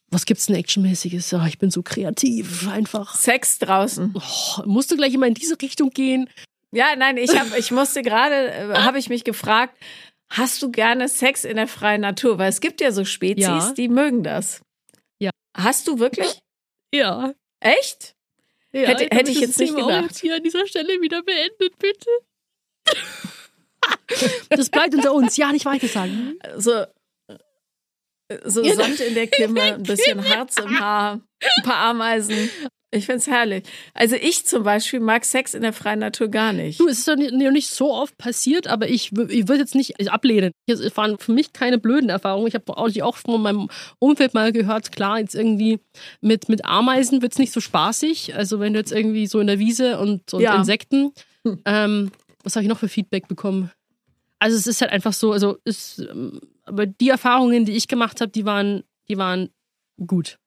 Was 0.10 0.26
gibt's 0.26 0.46
denn 0.48 0.56
Actionmäßiges? 0.56 1.32
Ja, 1.32 1.46
ich 1.48 1.58
bin 1.58 1.70
so 1.72 1.84
kreativ, 1.84 2.68
einfach. 2.70 3.16
Sex 3.16 3.60
draußen. 3.60 4.14
Oh, 4.16 4.62
musst 4.66 4.92
du 4.92 4.98
gleich 4.98 5.14
immer 5.14 5.28
in 5.28 5.34
diese 5.34 5.60
Richtung 5.62 5.90
gehen? 5.92 6.30
Ja, 6.72 6.96
nein, 6.98 7.18
ich 7.18 7.38
hab, 7.38 7.58
ich 7.58 7.72
musste 7.72 8.02
gerade, 8.02 8.52
äh, 8.52 8.74
habe 8.80 9.00
ich 9.00 9.10
mich 9.10 9.24
gefragt, 9.24 9.78
hast 10.30 10.62
du 10.62 10.70
gerne 10.72 11.08
Sex 11.08 11.46
in 11.46 11.56
der 11.56 11.68
freien 11.68 12.02
Natur? 12.02 12.38
Weil 12.38 12.50
es 12.50 12.60
gibt 12.62 12.82
ja 12.82 12.92
so 12.92 13.06
Spezies, 13.06 13.46
Ja. 13.46 13.74
die 13.74 13.88
mögen 13.88 14.24
das. 14.24 14.62
Ja. 15.20 15.32
Hast 15.56 15.88
du 15.88 16.00
wirklich? 16.00 16.40
Ja. 16.94 17.34
Echt? 17.62 18.16
Ja 18.74 18.82
Hätte- 18.88 19.08
dann 19.08 19.18
hätte 19.18 19.32
ich 19.32 19.40
jetzt 19.40 19.60
nicht 19.60 19.70
Thema 19.74 19.84
auch 19.84 19.88
gedacht. 19.88 20.04
jetzt 20.06 20.20
hier 20.20 20.36
an 20.36 20.44
dieser 20.44 20.66
Stelle 20.68 21.02
wieder 21.02 21.24
beendet, 21.24 21.78
bitte. 21.80 22.10
Das 24.50 24.70
bleibt 24.70 24.96
unter 24.96 25.14
uns. 25.14 25.38
Ja, 25.38 25.52
nicht 25.52 25.66
weiter 25.66 25.88
sagen. 25.88 26.38
So, 26.58 26.86
so. 28.46 28.64
Sand 28.64 29.00
in 29.02 29.14
der 29.14 29.28
Kimme, 29.28 29.62
ein 29.62 29.84
bisschen 29.84 30.28
Harz 30.28 30.58
im 30.58 30.80
Haar, 30.80 31.22
ein 31.42 31.64
paar 31.64 31.76
Ameisen. 31.90 32.50
Ich 32.90 33.06
find's 33.06 33.28
herrlich. 33.28 33.64
Also 33.94 34.16
ich 34.16 34.46
zum 34.46 34.64
Beispiel 34.64 35.02
mag 35.02 35.26
Sex 35.26 35.54
in 35.54 35.62
der 35.62 35.74
freien 35.74 36.00
Natur 36.00 36.30
gar 36.30 36.54
nicht. 36.54 36.80
Du, 36.80 36.88
es 36.88 37.00
ist 37.00 37.08
doch 37.08 37.18
nicht, 37.18 37.34
nicht 37.34 37.70
so 37.70 37.94
oft 37.94 38.18
passiert, 38.18 38.68
aber 38.68 38.88
ich, 38.88 39.12
ich 39.12 39.48
würde 39.48 39.60
jetzt 39.60 39.76
nicht 39.76 40.10
ablehnen. 40.10 40.54
Es 40.68 40.96
waren 40.96 41.20
für 41.20 41.34
mich 41.34 41.52
keine 41.52 41.80
blöden 41.80 42.10
Erfahrungen. 42.10 42.48
Ich 42.48 42.54
habe 42.56 42.78
auch, 42.78 42.90
auch 43.02 43.18
von 43.18 43.42
meinem 43.42 43.70
Umfeld 44.00 44.34
mal 44.34 44.54
gehört, 44.54 44.94
klar, 44.94 45.20
jetzt 45.20 45.36
irgendwie 45.36 45.80
mit, 46.22 46.48
mit 46.48 46.64
Ameisen 46.64 47.22
wird's 47.22 47.40
nicht 47.40 47.52
so 47.52 47.60
spaßig. 47.60 48.36
Also 48.36 48.62
wenn 48.62 48.72
du 48.72 48.80
jetzt 48.80 48.94
irgendwie 48.94 49.28
so 49.28 49.42
in 49.42 49.48
der 49.48 49.60
Wiese 49.60 50.00
und, 50.00 50.34
und 50.34 50.42
Ja. 50.42 50.56
Insekten. 50.56 51.12
Hm. 51.44 51.62
Ähm, 51.66 52.12
was 52.44 52.56
habe 52.56 52.64
ich 52.64 52.70
noch 52.70 52.80
für 52.80 52.88
Feedback 52.88 53.28
bekommen? 53.28 53.70
Also 54.40 54.56
es 54.56 54.66
ist 54.66 54.80
halt 54.80 54.92
einfach 54.92 55.14
so, 55.14 55.34
also 55.34 55.58
ist, 55.66 56.00
ähm, 56.00 56.40
aber 56.64 56.86
die 56.86 57.10
Erfahrungen, 57.10 57.66
die 57.66 57.74
ich 57.74 57.90
gemacht 57.90 58.22
habe, 58.22 58.32
die 58.32 58.46
waren, 58.46 58.84
die 59.10 59.18
waren 59.18 59.50
gut. 60.06 60.38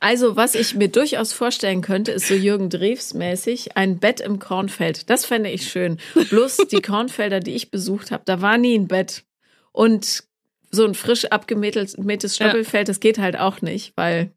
Also, 0.00 0.36
was 0.36 0.54
ich 0.54 0.74
mir 0.74 0.88
durchaus 0.88 1.32
vorstellen 1.32 1.80
könnte, 1.80 2.12
ist 2.12 2.28
so 2.28 2.34
Jürgen 2.34 2.70
Drews 2.70 3.12
mäßig 3.14 3.76
ein 3.76 3.98
Bett 3.98 4.20
im 4.20 4.38
Kornfeld. 4.38 5.10
Das 5.10 5.26
fände 5.26 5.50
ich 5.50 5.68
schön. 5.68 5.98
Bloß 6.30 6.58
die 6.70 6.80
Kornfelder, 6.80 7.40
die 7.40 7.54
ich 7.54 7.70
besucht 7.70 8.10
habe, 8.12 8.22
da 8.24 8.40
war 8.40 8.56
nie 8.56 8.76
ein 8.78 8.86
Bett. 8.86 9.24
Und 9.72 10.22
so 10.70 10.84
ein 10.84 10.94
frisch 10.94 11.24
abgemähtes 11.26 11.96
Stoppelfeld, 12.34 12.88
das 12.88 13.00
geht 13.00 13.18
halt 13.18 13.36
auch 13.38 13.62
nicht, 13.62 13.92
weil, 13.96 14.30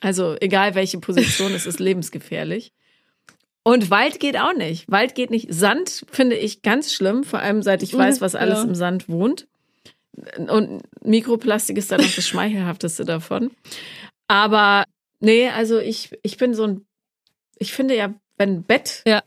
also 0.00 0.36
egal 0.40 0.74
welche 0.74 0.98
Position, 0.98 1.52
es 1.54 1.66
ist 1.66 1.78
lebensgefährlich. 1.80 2.72
Und 3.64 3.90
Wald 3.90 4.18
geht 4.18 4.38
auch 4.38 4.54
nicht. 4.54 4.90
Wald 4.90 5.14
geht 5.14 5.30
nicht. 5.30 5.52
Sand 5.52 6.06
finde 6.10 6.36
ich 6.36 6.62
ganz 6.62 6.92
schlimm, 6.92 7.22
vor 7.22 7.40
allem 7.40 7.62
seit 7.62 7.82
ich 7.82 7.92
weiß, 7.92 8.20
was 8.20 8.34
alles 8.34 8.58
Ja. 8.58 8.64
im 8.64 8.74
Sand 8.74 9.08
wohnt. 9.08 9.46
Und 10.48 10.82
Mikroplastik 11.04 11.76
ist 11.76 11.92
dann 11.92 12.00
noch 12.00 12.12
das 12.14 12.26
Schmeichelhafteste 12.26 13.04
davon. 13.04 13.50
Aber 14.28 14.84
nee, 15.20 15.48
also 15.48 15.78
ich, 15.78 16.16
ich 16.22 16.36
bin 16.36 16.54
so 16.54 16.64
ein, 16.64 16.86
ich 17.58 17.72
finde 17.72 17.96
ja, 17.96 18.14
wenn 18.36 18.50
ein 18.56 18.62
Bett, 18.64 19.02
Ja. 19.06 19.22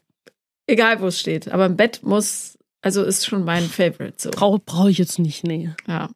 egal 0.68 1.02
wo 1.02 1.08
es 1.08 1.20
steht, 1.20 1.50
aber 1.52 1.66
ein 1.66 1.76
Bett 1.76 2.02
muss, 2.04 2.58
also 2.82 3.04
ist 3.04 3.26
schon 3.26 3.44
mein 3.44 3.64
Favorite 3.64 4.16
so. 4.18 4.32
Brauche 4.32 4.60
brauch 4.60 4.88
ich 4.88 4.98
jetzt 5.00 5.20
nicht, 5.20 5.44
nee. 5.44 5.70
Ja. 5.88 6.10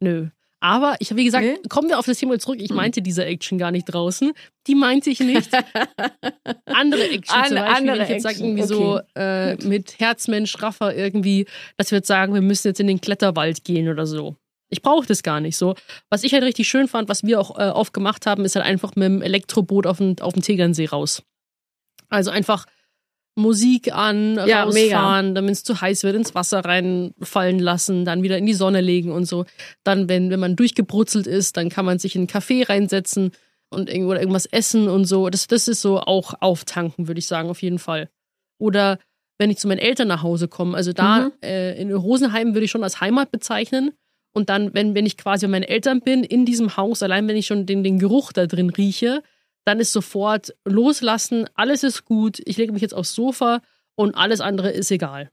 Nö. 0.00 0.28
Aber 0.62 0.96
ich 0.98 1.08
habe, 1.10 1.20
wie 1.20 1.24
gesagt, 1.24 1.42
Nee? 1.46 1.56
kommen 1.70 1.88
wir 1.88 1.98
auf 1.98 2.04
das 2.04 2.18
Thema 2.18 2.38
zurück. 2.38 2.58
Ich 2.60 2.68
Hm. 2.68 2.76
meinte 2.76 3.00
diese 3.00 3.24
Action 3.24 3.56
gar 3.56 3.70
nicht 3.70 3.86
draußen. 3.86 4.32
Die 4.66 4.74
meinte 4.74 5.08
ich 5.08 5.20
nicht. 5.20 5.48
andere 6.66 7.08
Action 7.08 7.34
An- 7.38 7.46
zum 7.48 7.56
Beispiel, 7.56 7.76
andere 7.76 7.96
wenn 7.98 8.02
ich 8.04 8.08
jetzt 8.10 8.22
sage, 8.24 8.38
irgendwie 8.40 8.62
so 8.64 8.96
okay. 8.98 9.52
äh, 9.52 9.56
Gut. 9.56 9.64
mit 9.64 9.98
Herzmensch, 10.00 10.60
Raffer 10.62 10.94
irgendwie, 10.94 11.46
dass 11.78 11.90
wir 11.90 11.98
jetzt 11.98 12.08
sagen, 12.08 12.34
wir 12.34 12.42
müssen 12.42 12.68
jetzt 12.68 12.80
in 12.80 12.88
den 12.88 13.00
Kletterwald 13.00 13.64
gehen 13.64 13.88
oder 13.88 14.06
so. 14.06 14.36
Ich 14.70 14.82
brauche 14.82 15.06
das 15.06 15.22
gar 15.22 15.40
nicht 15.40 15.56
so. 15.56 15.74
Was 16.10 16.22
ich 16.24 16.32
halt 16.32 16.44
richtig 16.44 16.68
schön 16.68 16.88
fand, 16.88 17.08
was 17.08 17.24
wir 17.24 17.40
auch 17.40 17.58
äh, 17.58 17.68
oft 17.70 17.92
gemacht 17.92 18.24
haben, 18.26 18.44
ist 18.44 18.54
halt 18.56 18.64
einfach 18.64 18.96
mit 18.96 19.06
dem 19.06 19.20
Elektroboot 19.22 19.86
auf 19.86 19.98
den, 19.98 20.20
auf 20.20 20.32
den 20.32 20.42
Tegernsee 20.42 20.86
raus. 20.86 21.22
Also 22.08 22.30
einfach 22.30 22.66
Musik 23.36 23.92
an, 23.94 24.36
Ja, 24.46 24.64
rausfahren, 24.64 25.34
wenn 25.34 25.48
es 25.48 25.62
zu 25.64 25.80
heiß 25.80 26.02
wird, 26.02 26.16
ins 26.16 26.34
Wasser 26.34 26.64
reinfallen 26.64 27.58
lassen, 27.58 28.04
dann 28.04 28.22
wieder 28.22 28.36
in 28.38 28.46
die 28.46 28.54
Sonne 28.54 28.80
legen 28.80 29.12
und 29.12 29.24
so. 29.24 29.44
Dann, 29.84 30.08
wenn, 30.08 30.30
wenn 30.30 30.40
man 30.40 30.56
durchgebrutzelt 30.56 31.26
ist, 31.26 31.56
dann 31.56 31.68
kann 31.68 31.84
man 31.84 31.98
sich 31.98 32.16
in 32.16 32.22
einen 32.22 32.28
Café 32.28 32.68
reinsetzen 32.68 33.30
und 33.70 33.88
irgendwo 33.88 34.10
oder 34.10 34.20
irgendwas 34.20 34.46
essen 34.46 34.88
und 34.88 35.04
so. 35.04 35.30
Das, 35.30 35.46
das 35.46 35.68
ist 35.68 35.80
so 35.80 36.00
auch 36.00 36.34
auftanken, 36.40 37.06
würde 37.08 37.20
ich 37.20 37.26
sagen, 37.26 37.48
auf 37.50 37.62
jeden 37.62 37.78
Fall. 37.78 38.10
Oder 38.58 38.98
wenn 39.38 39.48
ich 39.50 39.58
zu 39.58 39.68
meinen 39.68 39.78
Eltern 39.78 40.08
nach 40.08 40.22
Hause 40.22 40.48
komme, 40.48 40.76
also 40.76 40.92
da 40.92 41.20
Mhm. 41.26 41.32
äh, 41.42 41.80
in 41.80 41.92
Rosenheim 41.92 42.52
würde 42.54 42.64
ich 42.64 42.70
schon 42.70 42.84
als 42.84 43.00
Heimat 43.00 43.30
bezeichnen. 43.30 43.92
Und 44.32 44.48
dann, 44.48 44.74
wenn, 44.74 44.94
wenn 44.94 45.06
ich 45.06 45.16
quasi 45.16 45.46
bei 45.46 45.52
meinen 45.52 45.64
Eltern 45.64 46.00
bin, 46.00 46.22
in 46.24 46.44
diesem 46.44 46.76
Haus, 46.76 47.02
allein 47.02 47.26
wenn 47.28 47.36
ich 47.36 47.46
schon 47.46 47.66
den, 47.66 47.82
den 47.82 47.98
Geruch 47.98 48.32
da 48.32 48.46
drin 48.46 48.70
rieche, 48.70 49.22
dann 49.64 49.80
ist 49.80 49.92
sofort 49.92 50.54
loslassen, 50.64 51.48
alles 51.54 51.82
ist 51.82 52.04
gut, 52.04 52.40
ich 52.44 52.56
lege 52.56 52.72
mich 52.72 52.82
jetzt 52.82 52.94
aufs 52.94 53.14
Sofa 53.14 53.60
und 53.94 54.14
alles 54.14 54.40
andere 54.40 54.70
ist 54.70 54.90
egal. 54.90 55.30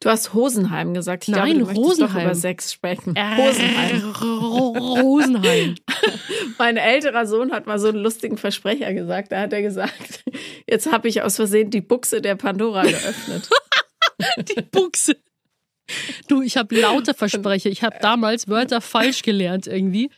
Du 0.00 0.10
hast 0.10 0.34
Hosenheim 0.34 0.94
gesagt. 0.94 1.24
Ich 1.24 1.28
Nein, 1.34 1.56
glaube, 1.56 1.58
du 1.58 1.80
möchtest 1.80 2.00
doch 2.00 2.06
Rosenheim. 2.08 2.26
über 2.26 2.34
Sex 2.34 2.72
sprechen. 2.72 3.16
Äh, 3.16 3.36
Hosenheim. 3.36 4.12
Rosenheim. 5.02 5.74
Mein 6.58 6.76
älterer 6.76 7.26
Sohn 7.26 7.52
hat 7.52 7.66
mal 7.66 7.78
so 7.78 7.88
einen 7.88 7.98
lustigen 7.98 8.36
Versprecher 8.36 8.92
gesagt. 8.92 9.32
Da 9.32 9.40
hat 9.40 9.52
er 9.52 9.62
gesagt, 9.62 10.24
jetzt 10.68 10.92
habe 10.92 11.08
ich 11.08 11.22
aus 11.22 11.36
Versehen 11.36 11.70
die 11.70 11.80
Buchse 11.80 12.20
der 12.20 12.36
Pandora 12.36 12.82
geöffnet. 12.82 13.48
Die 14.38 14.62
Buchse. 14.62 15.16
Du, 16.28 16.42
ich 16.42 16.56
habe 16.56 16.78
lauter 16.78 17.14
Versprecher. 17.14 17.70
Ich 17.70 17.82
habe 17.82 17.96
damals 18.00 18.48
Wörter 18.48 18.80
falsch 18.80 19.22
gelernt 19.22 19.66
irgendwie. 19.66 20.10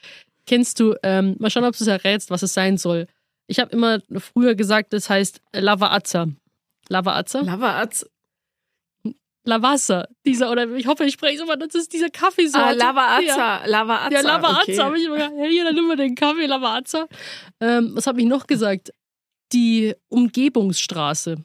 Kennst 0.46 0.80
du, 0.80 0.94
ähm, 1.02 1.36
mal 1.38 1.50
schauen, 1.50 1.64
ob 1.64 1.76
du 1.76 1.84
es 1.84 1.88
errätst, 1.88 2.30
was 2.30 2.42
es 2.42 2.52
sein 2.52 2.76
soll. 2.76 3.06
Ich 3.46 3.58
habe 3.60 3.70
immer 3.72 4.00
früher 4.18 4.54
gesagt, 4.54 4.92
das 4.92 5.10
heißt 5.10 5.40
Lavaazza. 5.52 6.26
Lavaazza? 6.88 7.40
Lavaaz. 7.40 8.06
Lavazza. 9.44 10.06
Dieser, 10.26 10.50
oder 10.50 10.68
ich 10.76 10.86
hoffe, 10.86 11.04
ich 11.04 11.14
spreche 11.14 11.36
es 11.36 11.40
immer, 11.40 11.56
das 11.56 11.74
ist 11.74 11.92
dieser 11.92 12.10
Kaffeesorte. 12.10 12.66
Ah, 12.66 12.72
Ja. 12.72 12.76
Lavaazza. 12.76 13.66
Lavaazza. 13.66 14.14
Ja, 14.14 14.20
Lavaazza 14.20 14.62
okay. 14.62 14.78
habe 14.78 14.98
ich 14.98 15.04
immer 15.06 15.16
gesagt. 15.16 15.34
Hey, 15.38 15.60
dann 15.64 15.74
nimm 15.74 15.86
mal 15.86 15.96
den 15.96 16.14
Kaffee, 16.14 16.46
Lavaazza. 16.46 17.08
Ähm, 17.60 17.92
was 17.94 18.06
habe 18.06 18.20
ich 18.20 18.26
noch 18.26 18.46
gesagt? 18.46 18.92
Die 19.52 19.94
Umgebungsstraße. 20.08 21.44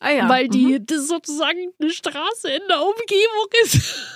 Ah 0.00 0.10
ja. 0.12 0.28
Weil 0.28 0.48
die 0.48 0.78
Mhm. 0.78 0.86
das 0.86 1.06
sozusagen 1.08 1.72
eine 1.78 1.90
Straße 1.90 2.48
in 2.48 2.62
der 2.68 2.80
Umgebung 2.80 3.48
ist. 3.64 4.06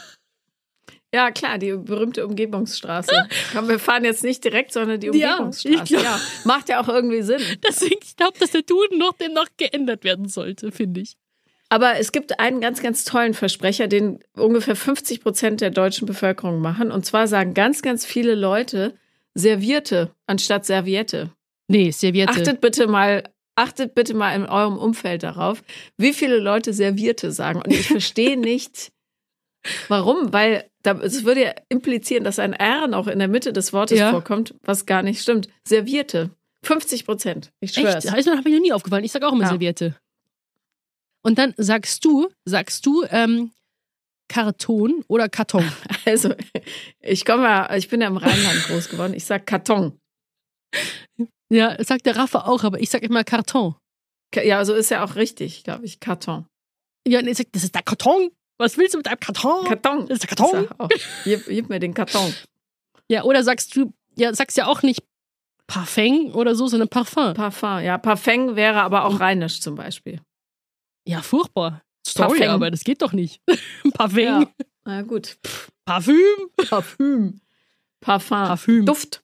Ja, 1.15 1.31
klar, 1.31 1.59
die 1.59 1.73
berühmte 1.77 2.27
Umgebungsstraße. 2.27 3.29
Komm, 3.53 3.69
wir 3.69 3.79
fahren 3.79 4.05
jetzt 4.05 4.25
nicht 4.25 4.43
direkt, 4.43 4.73
sondern 4.73 4.99
die 4.99 5.17
Ja, 5.17 5.35
Umgebungsstraße. 5.37 5.85
glaub- 5.85 6.03
ja, 6.03 6.21
macht 6.45 6.69
ja 6.69 6.81
auch 6.83 6.89
irgendwie 6.89 7.23
Sinn. 7.23 7.41
Deswegen, 7.67 8.01
ich 8.03 8.17
glaube, 8.17 8.37
dass 8.41 8.51
der 8.51 8.63
Duden 8.63 8.99
noch 8.99 9.13
demnach 9.13 9.47
geändert 9.57 10.03
werden 10.03 10.27
sollte, 10.29 10.73
finde 10.73 11.03
ich. 11.03 11.15
Aber 11.69 11.99
es 11.99 12.11
gibt 12.11 12.41
einen 12.41 12.61
ganz, 12.61 12.83
ganz 12.83 13.05
tollen 13.05 13.35
Versprecher, 13.35 13.87
den 13.87 14.19
ungefähr 14.37 14.75
50 14.77 15.21
Prozent 15.23 15.61
der 15.61 15.71
deutschen 15.71 16.07
Bevölkerung 16.07 16.61
machen. 16.61 16.91
Und 16.91 17.07
zwar 17.07 17.27
sagen 17.29 17.55
ganz, 17.55 17.81
ganz 17.83 18.05
viele 18.05 18.35
Leute 18.35 18.97
Servierte 19.35 20.11
anstatt 20.27 20.65
Serviette. 20.67 21.31
Nee, 21.69 21.91
Serviette. 21.91 22.33
Achtet 22.33 22.61
bitte 22.61 22.87
mal 22.87 23.25
achtet 23.57 23.95
bitte 23.95 24.15
mal 24.15 24.35
in 24.35 24.47
eurem 24.47 24.77
Umfeld 24.77 25.23
darauf, 25.23 25.63
wie 25.97 26.13
viele 26.13 26.39
Leute 26.39 26.73
Servierte 26.73 27.33
sagen. 27.33 27.63
Und 27.63 27.73
ich 27.73 27.87
verstehe 27.87 28.37
nicht, 28.37 28.93
warum, 29.89 30.33
weil 30.33 30.69
es 30.83 31.25
würde 31.25 31.43
ja 31.43 31.55
implizieren, 31.69 32.25
dass 32.25 32.39
ein 32.39 32.53
R 32.53 32.87
noch 32.87 33.07
in 33.07 33.19
der 33.19 33.29
Mitte 33.29 33.53
des 33.53 33.73
Wortes 33.73 33.99
ja. 33.99 34.11
vorkommt, 34.11 34.55
was 34.63 34.87
gar 34.87 35.03
nicht 35.03 35.23
stimmt. 35.23 35.49
Servierte. 35.67 36.31
50 36.63 37.05
Prozent. 37.05 37.53
Ich 37.61 37.73
schwör's. 37.73 37.97
Echt? 37.97 38.05
Das 38.07 38.13
habe 38.13 38.21
ich 38.21 38.27
noch 38.27 38.63
nie 38.63 38.73
aufgefallen. 38.73 39.05
Ich 39.05 39.13
sage 39.13 39.27
auch 39.27 39.33
immer 39.33 39.45
ja. 39.45 39.51
Servierte. 39.51 39.97
Und 41.23 41.39
dann 41.39 41.55
sagst 41.57 42.05
du, 42.05 42.29
sagst 42.45 42.85
du, 42.85 43.05
ähm, 43.11 43.53
Karton 44.29 45.05
oder 45.09 45.29
Karton? 45.29 45.65
Also, 46.07 46.35
ich 47.01 47.25
komme 47.25 47.45
ja, 47.45 47.75
ich 47.77 47.89
bin 47.89 48.03
ja 48.03 48.09
im 48.09 48.19
Rheinland 48.19 48.65
groß 48.67 48.91
geworden. 48.91 49.15
Ich 49.15 49.25
sag 49.25 49.47
Karton. 49.47 49.99
Ja, 51.55 51.83
sagt 51.85 52.05
der 52.05 52.17
Raffa 52.17 52.41
auch, 52.41 52.65
aber 52.65 52.81
ich 52.81 52.91
sag 52.91 53.03
immer 53.03 53.23
Karton. 53.23 53.77
Ja, 54.35 54.65
so 54.65 54.75
ist 54.75 54.91
ja 54.91 55.05
auch 55.05 55.15
richtig, 55.15 55.63
glaube 55.63 55.85
ich. 55.85 56.01
Karton. 56.01 56.47
Ja, 57.07 57.21
und 57.21 57.29
ich 57.29 57.39
sag, 57.39 57.53
das 57.53 57.63
ist 57.63 57.75
der 57.75 57.83
Karton. 57.83 58.31
Was 58.59 58.77
willst 58.77 58.95
du 58.95 58.99
mit 58.99 59.07
deinem 59.07 59.21
Karton? 59.21 59.65
Karton. 59.65 60.09
Das 60.09 60.19
ist 60.19 60.29
der 60.29 60.37
Karton. 60.37 60.69
Gib, 61.25 61.47
gib, 61.47 61.69
mir 61.69 61.79
den 61.79 61.95
Karton. 61.95 62.35
Ja, 63.09 63.23
oder 63.23 63.45
sagst 63.45 63.77
du, 63.77 63.93
ja, 64.17 64.35
sagst 64.35 64.57
ja 64.57 64.67
auch 64.67 64.83
nicht 64.83 65.05
Parfum 65.69 66.35
oder 66.35 66.57
so, 66.57 66.67
sondern 66.67 66.89
Parfum. 66.89 67.35
Parfum, 67.35 67.81
ja. 67.81 67.99
Parfum 67.99 68.57
wäre 68.57 68.83
aber 68.83 69.05
auch 69.05 69.21
rheinisch 69.21 69.61
zum 69.61 69.77
Beispiel. 69.77 70.21
Ja, 71.07 71.23
furchtbar. 71.23 71.83
Sorry, 72.05 72.39
Parfum. 72.39 72.55
aber 72.55 72.71
das 72.73 72.83
geht 72.83 73.01
doch 73.01 73.13
nicht. 73.13 73.41
Parfum. 73.95 74.19
Ja. 74.19 74.45
Na 74.85 75.03
gut. 75.03 75.37
Parfüm. 75.85 76.51
Parfüm. 76.69 77.41
Parfum. 78.01 78.39
Parfüm. 78.39 78.87
Duft. 78.87 79.23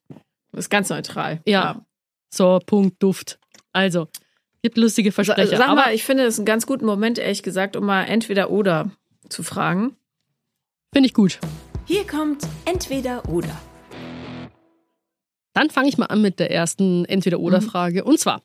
Ist 0.53 0.71
ganz 0.71 0.89
neutral. 0.91 1.41
Ja. 1.45 1.63
ja. 1.63 1.87
So, 2.31 2.61
Punkt, 2.65 3.03
Duft. 3.03 3.39
Also, 3.73 4.09
gibt 4.63 4.77
lustige 4.77 5.13
Versprecher. 5.13 5.57
Sag 5.57 5.75
mal, 5.75 5.93
ich 5.93 6.05
finde 6.05 6.25
das 6.25 6.39
einen 6.39 6.47
ganz 6.47 6.67
guten 6.67 6.87
Moment, 6.87 7.19
ehrlich 7.19 7.43
gesagt, 7.43 7.77
um 7.77 7.85
mal 7.85 8.05
entweder 8.05 8.51
oder 8.51 8.91
zu 9.29 9.43
fragen. 9.43 9.97
Finde 10.93 11.09
ich 11.09 11.15
gut. 11.15 11.39
Hier 11.87 12.07
kommt 12.07 12.47
entweder 12.65 13.29
oder. 13.29 13.61
Dann 15.55 15.71
fange 15.71 15.89
ich 15.89 15.99
mal 15.99 16.07
an 16.07 16.23
mit 16.23 16.39
der 16.39 16.53
ersten 16.53 17.05
Entweder-Oder-Frage. 17.05 18.03
Mhm. 18.03 18.09
Und 18.09 18.21
zwar, 18.21 18.43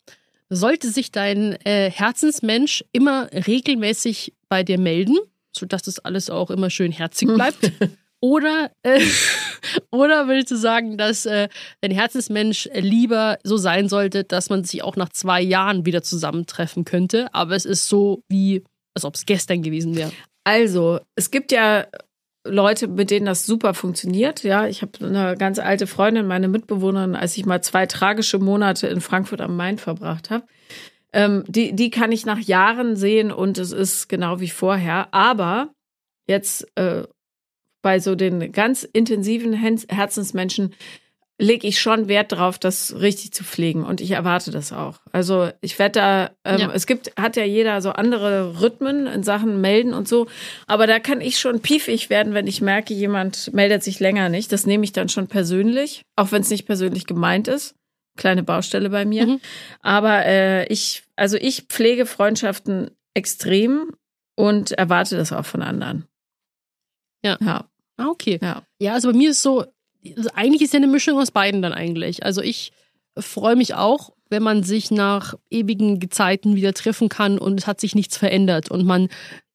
sollte 0.49 0.89
sich 0.89 1.11
dein 1.11 1.53
äh, 1.63 1.91
Herzensmensch 1.91 2.83
immer 2.91 3.29
regelmäßig 3.31 4.33
bei 4.49 4.63
dir 4.63 4.79
melden, 4.79 5.17
sodass 5.51 5.83
das 5.83 5.99
alles 5.99 6.29
auch 6.29 6.49
immer 6.49 6.69
schön 6.69 6.91
herzig 6.91 7.27
bleibt? 7.27 7.71
oder, 8.19 8.71
äh, 8.81 8.99
oder 9.91 10.28
willst 10.28 10.51
du 10.51 10.55
sagen, 10.55 10.97
dass 10.97 11.26
äh, 11.26 11.49
dein 11.82 11.91
Herzensmensch 11.91 12.70
lieber 12.74 13.38
so 13.43 13.57
sein 13.57 13.89
sollte, 13.89 14.24
dass 14.24 14.49
man 14.49 14.63
sich 14.63 14.84
auch 14.84 14.95
nach 14.95 15.09
zwei 15.09 15.41
Jahren 15.41 15.86
wieder 15.86 16.03
zusammentreffen 16.03 16.86
könnte, 16.86 17.34
aber 17.34 17.55
es 17.55 17.66
ist 17.66 17.88
so 17.88 18.22
wie, 18.30 18.63
als 18.93 19.05
ob 19.05 19.16
es 19.16 19.26
gestern 19.26 19.61
gewesen 19.61 19.95
wäre? 19.95 20.11
Also, 20.43 20.99
es 21.16 21.32
gibt 21.32 21.51
ja 21.51 21.88
Leute, 22.45 22.88
mit 22.88 23.09
denen 23.09 23.26
das 23.26 23.45
super 23.45 23.74
funktioniert. 23.74 24.43
Ja, 24.43 24.68
ich 24.68 24.82
habe 24.82 25.03
eine 25.03 25.36
ganz 25.36 25.59
alte 25.59 25.88
Freundin, 25.88 26.28
meine 26.28 26.47
Mitbewohnerin, 26.47 27.16
als 27.16 27.36
ich 27.38 27.45
mal 27.45 27.61
zwei 27.61 27.88
tragische 27.88 28.38
Monate 28.38 28.88
in 28.88 29.01
Frankfurt 29.01 29.41
am 29.41 29.57
Main 29.57 29.80
verbracht 29.80 30.30
habe. 30.30 30.45
Ähm, 31.11 31.43
die, 31.47 31.76
die 31.76 31.89
kann 31.89 32.11
ich 32.11 32.26
nach 32.26 32.39
Jahren 32.39 32.95
sehen 32.95 33.32
und 33.32 33.57
es 33.57 33.72
ist 33.72 34.07
genau 34.07 34.39
wie 34.39 34.49
vorher. 34.49 35.13
Aber 35.13 35.70
jetzt 36.28 36.68
äh, 36.76 37.03
bei 37.86 37.99
so 37.99 38.15
den 38.15 38.51
ganz 38.51 38.81
intensiven 38.81 39.53
Herzensmenschen 39.53 40.73
lege 41.38 41.67
ich 41.67 41.79
schon 41.79 42.07
Wert 42.07 42.31
drauf, 42.31 42.57
das 42.57 42.95
richtig 42.99 43.31
zu 43.31 43.43
pflegen 43.43 43.83
und 43.83 44.01
ich 44.01 44.09
erwarte 44.09 44.49
das 44.49 44.73
auch. 44.73 45.01
Also 45.11 45.51
ich 45.61 45.77
werde 45.77 45.99
da, 45.99 46.31
ähm, 46.45 46.61
ja. 46.61 46.71
es 46.73 46.88
gibt, 46.88 47.15
hat 47.15 47.36
ja 47.36 47.43
jeder 47.43 47.83
so 47.83 47.91
andere 47.91 48.59
Rhythmen 48.59 49.05
in 49.05 49.21
Sachen 49.21 49.61
melden 49.61 49.93
und 49.93 50.07
so, 50.07 50.25
aber 50.65 50.88
da 50.88 50.97
kann 50.97 51.21
ich 51.21 51.38
schon 51.38 51.59
piefig 51.59 52.09
werden, 52.09 52.33
wenn 52.33 52.47
ich 52.47 52.59
merke, 52.59 52.95
jemand 52.95 53.53
meldet 53.53 53.83
sich 53.83 53.99
länger 53.99 54.29
nicht. 54.29 54.51
Das 54.51 54.65
nehme 54.65 54.83
ich 54.83 54.91
dann 54.91 55.07
schon 55.07 55.27
persönlich, 55.27 56.01
auch 56.15 56.31
wenn 56.31 56.41
es 56.41 56.49
nicht 56.49 56.65
persönlich 56.65 57.05
gemeint 57.05 57.47
ist. 57.47 57.75
Kleine 58.17 58.41
Baustelle 58.41 58.89
bei 58.89 59.05
mir. 59.05 59.27
Mhm. 59.27 59.41
Aber 59.81 60.25
äh, 60.25 60.65
ich, 60.73 61.03
also 61.15 61.38
ich 61.38 61.65
pflege 61.69 62.07
Freundschaften 62.07 62.89
extrem 63.13 63.91
und 64.36 64.71
erwarte 64.71 65.17
das 65.17 65.31
auch 65.31 65.45
von 65.45 65.61
anderen. 65.61 66.07
Ja. 67.23 67.38
Ja. 67.41 67.65
Ah, 67.97 68.07
okay. 68.07 68.39
Ja. 68.41 68.63
ja, 68.79 68.93
also 68.93 69.11
bei 69.11 69.17
mir 69.17 69.31
ist 69.31 69.41
so, 69.41 69.65
also 70.15 70.29
eigentlich 70.33 70.61
ist 70.61 70.73
ja 70.73 70.77
eine 70.77 70.87
Mischung 70.87 71.17
aus 71.19 71.31
beiden 71.31 71.61
dann 71.61 71.73
eigentlich. 71.73 72.23
Also 72.23 72.41
ich 72.41 72.71
freue 73.17 73.55
mich 73.55 73.75
auch, 73.75 74.11
wenn 74.29 74.43
man 74.43 74.63
sich 74.63 74.91
nach 74.91 75.35
ewigen 75.49 75.99
Gezeiten 75.99 76.55
wieder 76.55 76.73
treffen 76.73 77.09
kann 77.09 77.37
und 77.37 77.59
es 77.59 77.67
hat 77.67 77.79
sich 77.79 77.95
nichts 77.95 78.17
verändert 78.17 78.69
und 78.69 78.85
man 78.85 79.09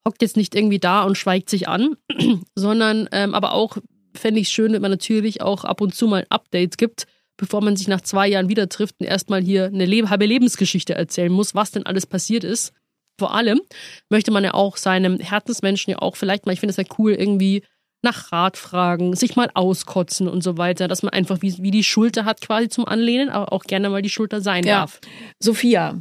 hockt 0.06 0.22
jetzt 0.22 0.36
nicht 0.36 0.54
irgendwie 0.54 0.78
da 0.78 1.02
und 1.02 1.18
schweigt 1.18 1.50
sich 1.50 1.68
an, 1.68 1.96
sondern 2.54 3.08
ähm, 3.12 3.34
aber 3.34 3.52
auch 3.52 3.76
fände 4.14 4.40
ich 4.40 4.48
schön, 4.48 4.72
wenn 4.72 4.82
man 4.82 4.90
natürlich 4.90 5.42
auch 5.42 5.64
ab 5.64 5.80
und 5.80 5.94
zu 5.94 6.06
mal 6.06 6.26
Updates 6.30 6.76
gibt, 6.76 7.06
bevor 7.36 7.62
man 7.62 7.76
sich 7.76 7.88
nach 7.88 8.00
zwei 8.00 8.28
Jahren 8.28 8.48
wieder 8.48 8.68
trifft 8.68 8.96
und 8.98 9.06
erstmal 9.06 9.42
hier 9.42 9.66
eine 9.66 10.10
halbe 10.10 10.26
Lebensgeschichte 10.26 10.94
erzählen 10.94 11.32
muss, 11.32 11.54
was 11.54 11.70
denn 11.70 11.86
alles 11.86 12.06
passiert 12.06 12.44
ist. 12.44 12.72
Vor 13.18 13.34
allem 13.34 13.60
möchte 14.08 14.30
man 14.30 14.44
ja 14.44 14.54
auch 14.54 14.76
seinem 14.76 15.18
Herzensmenschen 15.20 15.90
ja 15.90 15.98
auch 15.98 16.16
vielleicht 16.16 16.46
mal, 16.46 16.52
ich 16.52 16.60
finde 16.60 16.70
es 16.70 16.76
ja 16.76 16.84
cool, 16.98 17.12
irgendwie 17.12 17.62
nach 18.02 18.32
Rat 18.32 18.56
fragen, 18.56 19.14
sich 19.14 19.36
mal 19.36 19.50
auskotzen 19.54 20.28
und 20.28 20.42
so 20.42 20.56
weiter, 20.56 20.88
dass 20.88 21.02
man 21.02 21.12
einfach 21.12 21.42
wie, 21.42 21.54
wie 21.58 21.70
die 21.70 21.84
Schulter 21.84 22.24
hat 22.24 22.40
quasi 22.40 22.68
zum 22.68 22.86
Anlehnen, 22.86 23.28
aber 23.28 23.52
auch 23.52 23.64
gerne 23.64 23.90
mal 23.90 24.02
die 24.02 24.10
Schulter 24.10 24.40
sein 24.40 24.64
ja. 24.64 24.80
darf. 24.80 25.00
Sophia, 25.38 26.00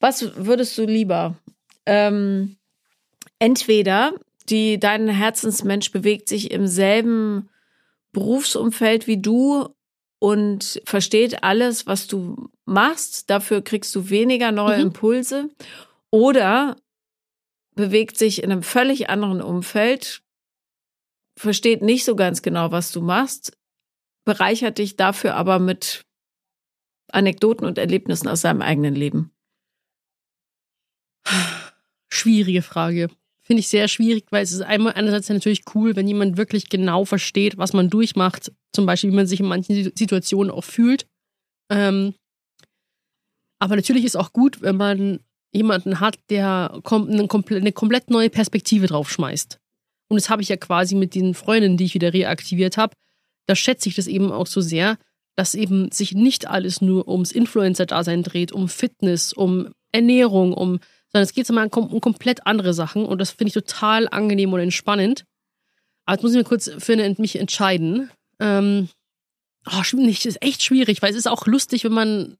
was 0.00 0.34
würdest 0.36 0.76
du 0.76 0.84
lieber? 0.86 1.36
Ähm, 1.86 2.56
entweder 3.38 4.12
die, 4.48 4.80
dein 4.80 5.08
Herzensmensch 5.08 5.92
bewegt 5.92 6.28
sich 6.28 6.50
im 6.50 6.66
selben 6.66 7.48
Berufsumfeld 8.12 9.06
wie 9.06 9.20
du 9.20 9.68
und 10.18 10.80
versteht 10.84 11.44
alles, 11.44 11.86
was 11.86 12.06
du 12.06 12.50
machst. 12.64 13.30
Dafür 13.30 13.62
kriegst 13.62 13.94
du 13.94 14.10
weniger 14.10 14.52
neue 14.52 14.78
mhm. 14.78 14.86
Impulse. 14.86 15.48
Oder 16.10 16.76
bewegt 17.74 18.18
sich 18.18 18.42
in 18.42 18.50
einem 18.50 18.62
völlig 18.62 19.08
anderen 19.08 19.40
Umfeld, 19.40 20.22
versteht 21.38 21.82
nicht 21.82 22.04
so 22.04 22.16
ganz 22.16 22.42
genau, 22.42 22.70
was 22.70 22.92
du 22.92 23.00
machst, 23.00 23.56
bereichert 24.24 24.78
dich 24.78 24.96
dafür 24.96 25.34
aber 25.34 25.58
mit 25.58 26.04
Anekdoten 27.12 27.66
und 27.66 27.78
Erlebnissen 27.78 28.28
aus 28.28 28.42
seinem 28.42 28.62
eigenen 28.62 28.94
Leben? 28.94 29.32
Schwierige 32.12 32.62
Frage. 32.62 33.08
Finde 33.40 33.60
ich 33.60 33.68
sehr 33.68 33.88
schwierig, 33.88 34.26
weil 34.30 34.44
es 34.44 34.52
ist 34.52 34.60
einmal 34.60 34.92
einerseits 34.92 35.28
natürlich 35.28 35.64
cool, 35.74 35.96
wenn 35.96 36.06
jemand 36.06 36.36
wirklich 36.36 36.68
genau 36.68 37.04
versteht, 37.04 37.58
was 37.58 37.72
man 37.72 37.90
durchmacht, 37.90 38.52
zum 38.72 38.86
Beispiel, 38.86 39.10
wie 39.10 39.16
man 39.16 39.26
sich 39.26 39.40
in 39.40 39.46
manchen 39.46 39.90
Situationen 39.96 40.52
auch 40.52 40.62
fühlt. 40.62 41.06
Ähm, 41.68 42.14
aber 43.60 43.76
natürlich 43.76 44.04
ist 44.04 44.16
auch 44.16 44.32
gut, 44.32 44.62
wenn 44.62 44.76
man 44.76 45.20
jemanden 45.52 45.98
hat, 45.98 46.18
der 46.30 46.80
eine 46.84 47.26
komplett 47.26 48.10
neue 48.10 48.30
Perspektive 48.30 48.86
draufschmeißt. 48.86 49.58
Und 50.10 50.16
das 50.16 50.28
habe 50.28 50.42
ich 50.42 50.48
ja 50.48 50.56
quasi 50.56 50.96
mit 50.96 51.14
den 51.14 51.34
Freundinnen, 51.34 51.76
die 51.76 51.84
ich 51.84 51.94
wieder 51.94 52.12
reaktiviert 52.12 52.76
habe. 52.76 52.94
Da 53.46 53.54
schätze 53.54 53.88
ich 53.88 53.94
das 53.94 54.08
eben 54.08 54.32
auch 54.32 54.46
so 54.46 54.60
sehr, 54.60 54.98
dass 55.36 55.54
eben 55.54 55.90
sich 55.92 56.12
nicht 56.12 56.48
alles 56.48 56.80
nur 56.80 57.08
ums 57.08 57.32
Influencer-Dasein 57.32 58.24
dreht, 58.24 58.50
um 58.50 58.68
Fitness, 58.68 59.32
um 59.32 59.70
Ernährung, 59.92 60.52
um, 60.52 60.80
sondern 61.12 61.24
es 61.24 61.32
geht 61.32 61.48
um, 61.48 61.56
um 61.56 62.00
komplett 62.00 62.46
andere 62.46 62.74
Sachen. 62.74 63.04
Und 63.06 63.20
das 63.20 63.30
finde 63.30 63.48
ich 63.48 63.54
total 63.54 64.08
angenehm 64.08 64.52
und 64.52 64.60
entspannend. 64.60 65.24
Aber 66.04 66.16
jetzt 66.16 66.22
muss 66.22 66.32
ich 66.32 66.38
mir 66.38 66.44
kurz 66.44 66.68
für 66.78 66.92
eine, 66.92 67.14
mich 67.18 67.36
entscheiden. 67.36 68.10
Ähm, 68.40 68.88
oh, 69.70 69.96
nicht, 69.96 70.26
ist 70.26 70.42
echt 70.42 70.62
schwierig, 70.62 71.02
weil 71.02 71.12
es 71.12 71.16
ist 71.16 71.28
auch 71.28 71.46
lustig, 71.46 71.84
wenn 71.84 71.92
man 71.92 72.36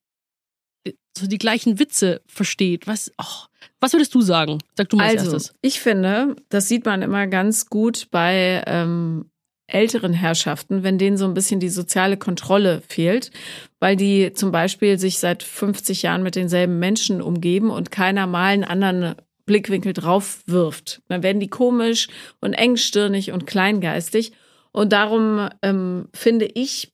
so 1.16 1.26
die 1.26 1.38
gleichen 1.38 1.78
Witze 1.78 2.22
versteht. 2.26 2.86
Was, 2.86 3.12
oh, 3.20 3.46
was 3.80 3.92
würdest 3.92 4.14
du 4.14 4.22
sagen? 4.22 4.58
Sag 4.76 4.88
du 4.88 4.96
mal 4.96 5.08
also, 5.08 5.32
erstes. 5.32 5.54
Ich 5.62 5.80
finde, 5.80 6.36
das 6.48 6.68
sieht 6.68 6.84
man 6.84 7.02
immer 7.02 7.26
ganz 7.26 7.66
gut 7.66 8.08
bei 8.10 8.62
ähm, 8.66 9.30
älteren 9.66 10.12
Herrschaften, 10.12 10.82
wenn 10.82 10.98
denen 10.98 11.16
so 11.16 11.24
ein 11.26 11.34
bisschen 11.34 11.60
die 11.60 11.68
soziale 11.68 12.16
Kontrolle 12.16 12.82
fehlt, 12.88 13.30
weil 13.78 13.96
die 13.96 14.32
zum 14.32 14.52
Beispiel 14.52 14.98
sich 14.98 15.18
seit 15.18 15.42
50 15.42 16.02
Jahren 16.02 16.22
mit 16.22 16.36
denselben 16.36 16.78
Menschen 16.78 17.22
umgeben 17.22 17.70
und 17.70 17.90
keiner 17.90 18.26
mal 18.26 18.48
einen 18.48 18.64
anderen 18.64 19.14
Blickwinkel 19.46 19.92
drauf 19.92 20.42
wirft. 20.46 21.02
Dann 21.08 21.22
werden 21.22 21.40
die 21.40 21.48
komisch 21.48 22.08
und 22.40 22.54
engstirnig 22.54 23.32
und 23.32 23.46
kleingeistig. 23.46 24.32
Und 24.72 24.92
darum 24.92 25.48
ähm, 25.62 26.08
finde 26.14 26.46
ich 26.46 26.92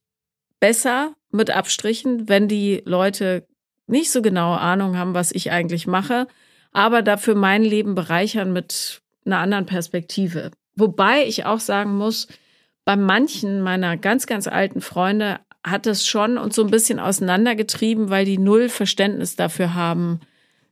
besser 0.60 1.14
mit 1.30 1.50
Abstrichen, 1.50 2.28
wenn 2.28 2.48
die 2.48 2.82
Leute 2.86 3.46
nicht 3.86 4.10
so 4.10 4.22
genau 4.22 4.54
Ahnung 4.54 4.96
haben, 4.96 5.14
was 5.14 5.32
ich 5.32 5.50
eigentlich 5.50 5.86
mache, 5.86 6.26
aber 6.72 7.02
dafür 7.02 7.34
mein 7.34 7.62
Leben 7.62 7.94
bereichern 7.94 8.52
mit 8.52 9.00
einer 9.24 9.38
anderen 9.38 9.66
Perspektive. 9.66 10.50
Wobei 10.74 11.24
ich 11.24 11.46
auch 11.46 11.60
sagen 11.60 11.96
muss, 11.96 12.28
bei 12.84 12.96
manchen 12.96 13.62
meiner 13.62 13.96
ganz, 13.96 14.26
ganz 14.26 14.46
alten 14.46 14.80
Freunde 14.80 15.40
hat 15.64 15.86
es 15.86 16.06
schon 16.06 16.38
uns 16.38 16.54
so 16.54 16.62
ein 16.62 16.70
bisschen 16.70 17.00
auseinandergetrieben, 17.00 18.10
weil 18.10 18.24
die 18.24 18.38
null 18.38 18.68
Verständnis 18.68 19.34
dafür 19.34 19.74
haben, 19.74 20.20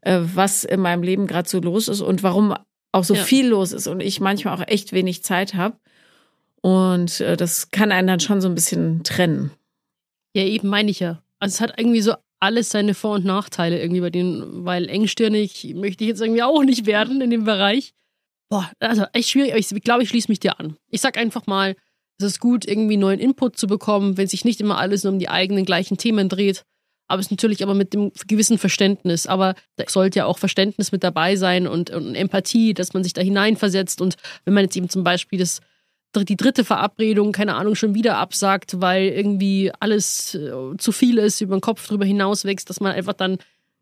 äh, 0.02 0.20
was 0.22 0.62
in 0.64 0.80
meinem 0.80 1.02
Leben 1.02 1.26
gerade 1.26 1.48
so 1.48 1.58
los 1.58 1.88
ist 1.88 2.00
und 2.00 2.22
warum 2.22 2.54
auch 2.92 3.04
so 3.04 3.14
ja. 3.14 3.22
viel 3.22 3.48
los 3.48 3.72
ist 3.72 3.88
und 3.88 4.00
ich 4.00 4.20
manchmal 4.20 4.56
auch 4.56 4.66
echt 4.68 4.92
wenig 4.92 5.24
Zeit 5.24 5.54
habe. 5.54 5.76
Und 6.60 7.20
äh, 7.20 7.36
das 7.36 7.70
kann 7.70 7.90
einen 7.90 8.06
dann 8.06 8.20
schon 8.20 8.40
so 8.40 8.48
ein 8.48 8.54
bisschen 8.54 9.02
trennen. 9.02 9.50
Ja, 10.34 10.44
eben 10.44 10.68
meine 10.68 10.90
ich 10.90 11.00
ja. 11.00 11.20
Also 11.40 11.54
es 11.54 11.60
hat 11.60 11.74
irgendwie 11.76 12.00
so 12.00 12.14
alles 12.41 12.70
seine 12.70 12.95
Vor- 12.95 13.14
und 13.14 13.24
Nachteile 13.24 13.80
irgendwie 13.80 14.01
bei 14.01 14.11
denen, 14.11 14.64
weil 14.64 14.89
engstirnig 14.89 15.74
möchte 15.74 16.05
ich 16.05 16.09
jetzt 16.09 16.20
irgendwie 16.20 16.43
auch 16.43 16.62
nicht 16.62 16.87
werden 16.87 17.20
in 17.20 17.30
dem 17.30 17.45
Bereich. 17.45 17.95
Boah, 18.51 18.70
also 18.80 19.05
echt 19.12 19.30
schwierig. 19.30 19.72
Ich 19.72 19.82
glaube, 19.82 20.03
ich 20.03 20.09
schließe 20.09 20.30
mich 20.30 20.41
dir 20.41 20.61
an. 20.61 20.76
Ich 20.91 21.01
sag 21.01 21.16
einfach 21.16 21.47
mal, 21.47 21.74
es 22.18 22.26
ist 22.26 22.41
gut, 22.41 22.66
irgendwie 22.66 22.97
neuen 22.97 23.18
Input 23.18 23.57
zu 23.57 23.66
bekommen, 23.66 24.16
wenn 24.16 24.28
sich 24.28 24.45
nicht 24.45 24.61
immer 24.61 24.78
alles 24.78 25.05
nur 25.05 25.12
um 25.12 25.18
die 25.18 25.28
eigenen 25.28 25.64
gleichen 25.64 25.97
Themen 25.97 26.28
dreht. 26.28 26.64
Aber 27.07 27.20
es 27.20 27.26
ist 27.26 27.30
natürlich 27.32 27.62
aber 27.62 27.74
mit 27.74 27.93
dem 27.93 28.12
gewissen 28.26 28.59
Verständnis. 28.59 29.26
Aber 29.26 29.55
da 29.76 29.85
sollte 29.89 30.20
ja 30.20 30.26
auch 30.26 30.39
Verständnis 30.39 30.93
mit 30.93 31.03
dabei 31.03 31.37
sein 31.37 31.66
und, 31.66 31.91
und 31.91 32.14
Empathie, 32.14 32.74
dass 32.74 32.95
man 32.95 33.03
sich 33.03 33.12
da 33.12 33.20
hineinversetzt. 33.20 34.01
Und 34.01 34.16
wenn 34.45 34.55
man 34.55 34.64
jetzt 34.64 34.76
eben 34.76 34.89
zum 34.89 35.05
Beispiel 35.05 35.39
das 35.39 35.61
die 36.22 36.36
dritte 36.36 36.64
Verabredung, 36.64 37.32
keine 37.32 37.56
Ahnung, 37.56 37.74
schon 37.74 37.94
wieder 37.94 38.18
absagt, 38.18 38.80
weil 38.80 39.08
irgendwie 39.08 39.72
alles 39.80 40.34
äh, 40.34 40.76
zu 40.78 40.92
viel 40.92 41.18
ist, 41.18 41.40
über 41.40 41.56
den 41.56 41.60
Kopf 41.60 41.86
drüber 41.88 42.04
hinaus 42.04 42.44
wächst, 42.44 42.70
dass 42.70 42.80
man 42.80 42.92
einfach 42.92 43.14
dann 43.14 43.38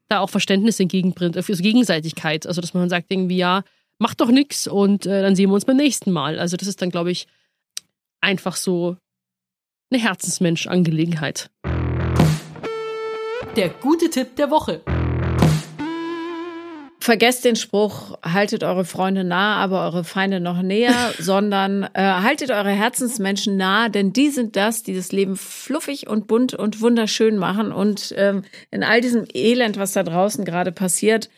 da 0.09 0.21
auch 0.21 0.31
Verständnis 0.31 0.81
entgegenbringt, 0.81 1.43
für 1.45 1.57
Gegenseitigkeit. 1.57 2.47
Also, 2.47 2.61
dass 2.61 2.75
man 2.75 2.89
sagt 2.89 3.07
irgendwie, 3.11 3.37
ja, 3.37 3.65
mach 3.99 4.15
doch 4.15 4.31
nichts 4.31 4.67
und 4.67 5.05
äh, 5.07 5.23
dann 5.23 5.37
sehen 5.37 5.51
wir 5.51 5.55
uns 5.55 5.65
beim 5.65 5.77
nächsten 5.77 6.13
Mal. 6.13 6.39
Also, 6.39 6.57
das 6.57 6.69
ist 6.69 6.81
dann, 6.81 6.91
glaube 6.91 7.11
ich, 7.11 7.27
einfach 8.21 8.57
so 8.57 8.97
eine 9.91 10.01
Herzensmensch-Angelegenheit. 10.03 11.51
Der 13.57 13.69
gute 13.69 14.09
Tipp 14.09 14.37
der 14.37 14.51
Woche. 14.51 14.81
Vergesst 17.03 17.45
den 17.45 17.57
Spruch, 17.57 18.17
haltet 18.23 18.63
eure 18.63 18.85
Freunde 18.85 19.25
nah, 19.25 19.57
aber 19.57 19.83
eure 19.87 20.05
Feinde 20.05 20.39
noch 20.39 20.63
näher, 20.63 21.13
sondern 21.19 21.83
äh, 21.95 22.01
haltet 22.01 22.53
eure 22.53 22.71
Herzensmenschen 22.71 23.57
nah, 23.57 23.89
denn 23.89 24.13
die 24.13 24.31
sind 24.31 24.55
das, 24.55 24.85
die 24.85 24.95
das 24.95 25.11
Leben 25.11 25.35
fluffig 25.35 26.07
und 26.07 26.29
bunt 26.29 26.55
und 26.55 26.81
wunderschön 26.81 27.39
machen. 27.39 27.73
Und 27.73 28.15
ähm, 28.17 28.45
in 28.71 28.85
all 28.85 29.01
diesem 29.01 29.27
Elend, 29.35 29.79
was 29.79 29.91
da 29.95 30.05
draußen 30.05 30.45
gerade 30.45 30.71
passiert, 30.71 31.29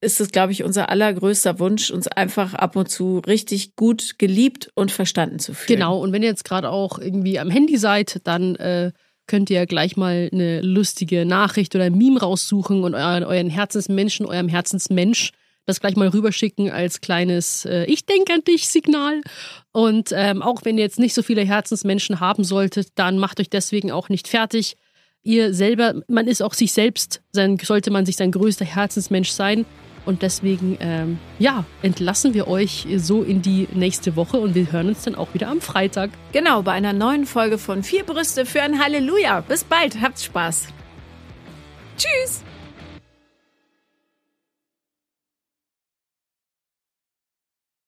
ist 0.00 0.20
es, 0.20 0.30
glaube 0.30 0.52
ich, 0.52 0.62
unser 0.62 0.88
allergrößter 0.88 1.58
Wunsch, 1.58 1.90
uns 1.90 2.06
einfach 2.06 2.54
ab 2.54 2.76
und 2.76 2.88
zu 2.88 3.18
richtig 3.26 3.74
gut 3.74 4.20
geliebt 4.20 4.70
und 4.76 4.92
verstanden 4.92 5.40
zu 5.40 5.52
fühlen. 5.52 5.80
Genau, 5.80 5.98
und 5.98 6.12
wenn 6.12 6.22
ihr 6.22 6.28
jetzt 6.28 6.44
gerade 6.44 6.70
auch 6.70 7.00
irgendwie 7.00 7.40
am 7.40 7.50
Handy 7.50 7.76
seid, 7.76 8.20
dann 8.22 8.54
äh, 8.54 8.92
könnt 9.30 9.48
ihr 9.48 9.64
gleich 9.66 9.96
mal 9.96 10.28
eine 10.32 10.60
lustige 10.60 11.24
Nachricht 11.24 11.76
oder 11.76 11.84
ein 11.84 11.96
Meme 11.96 12.18
raussuchen 12.18 12.82
und 12.82 12.96
euren, 12.96 13.22
euren 13.22 13.48
Herzensmenschen, 13.48 14.26
eurem 14.26 14.48
Herzensmensch 14.48 15.30
das 15.66 15.78
gleich 15.78 15.94
mal 15.94 16.08
rüberschicken 16.08 16.70
als 16.70 17.00
kleines 17.00 17.64
äh, 17.64 17.84
Ich 17.84 18.04
denke 18.04 18.32
an 18.32 18.42
dich 18.42 18.66
Signal. 18.66 19.20
Und 19.70 20.10
ähm, 20.12 20.42
auch 20.42 20.64
wenn 20.64 20.78
ihr 20.78 20.84
jetzt 20.84 20.98
nicht 20.98 21.14
so 21.14 21.22
viele 21.22 21.42
Herzensmenschen 21.42 22.18
haben 22.18 22.42
solltet, 22.42 22.88
dann 22.96 23.18
macht 23.18 23.38
euch 23.38 23.48
deswegen 23.48 23.92
auch 23.92 24.08
nicht 24.08 24.26
fertig. 24.26 24.76
Ihr 25.22 25.54
selber, 25.54 26.02
man 26.08 26.26
ist 26.26 26.42
auch 26.42 26.54
sich 26.54 26.72
selbst, 26.72 27.22
sein, 27.30 27.56
sollte 27.62 27.92
man 27.92 28.06
sich 28.06 28.16
sein 28.16 28.32
größter 28.32 28.64
Herzensmensch 28.64 29.30
sein. 29.30 29.64
Und 30.06 30.22
deswegen, 30.22 30.78
ähm, 30.80 31.18
ja, 31.38 31.64
entlassen 31.82 32.34
wir 32.34 32.48
euch 32.48 32.86
so 32.96 33.22
in 33.22 33.42
die 33.42 33.68
nächste 33.72 34.16
Woche 34.16 34.38
und 34.38 34.54
wir 34.54 34.72
hören 34.72 34.88
uns 34.88 35.02
dann 35.02 35.14
auch 35.14 35.34
wieder 35.34 35.48
am 35.48 35.60
Freitag. 35.60 36.10
Genau, 36.32 36.62
bei 36.62 36.72
einer 36.72 36.92
neuen 36.92 37.26
Folge 37.26 37.58
von 37.58 37.82
Vier 37.82 38.04
Brüste 38.04 38.46
für 38.46 38.62
ein 38.62 38.82
Halleluja. 38.82 39.40
Bis 39.42 39.64
bald, 39.64 40.00
habt 40.00 40.20
Spaß. 40.20 40.68
Tschüss! 41.96 42.42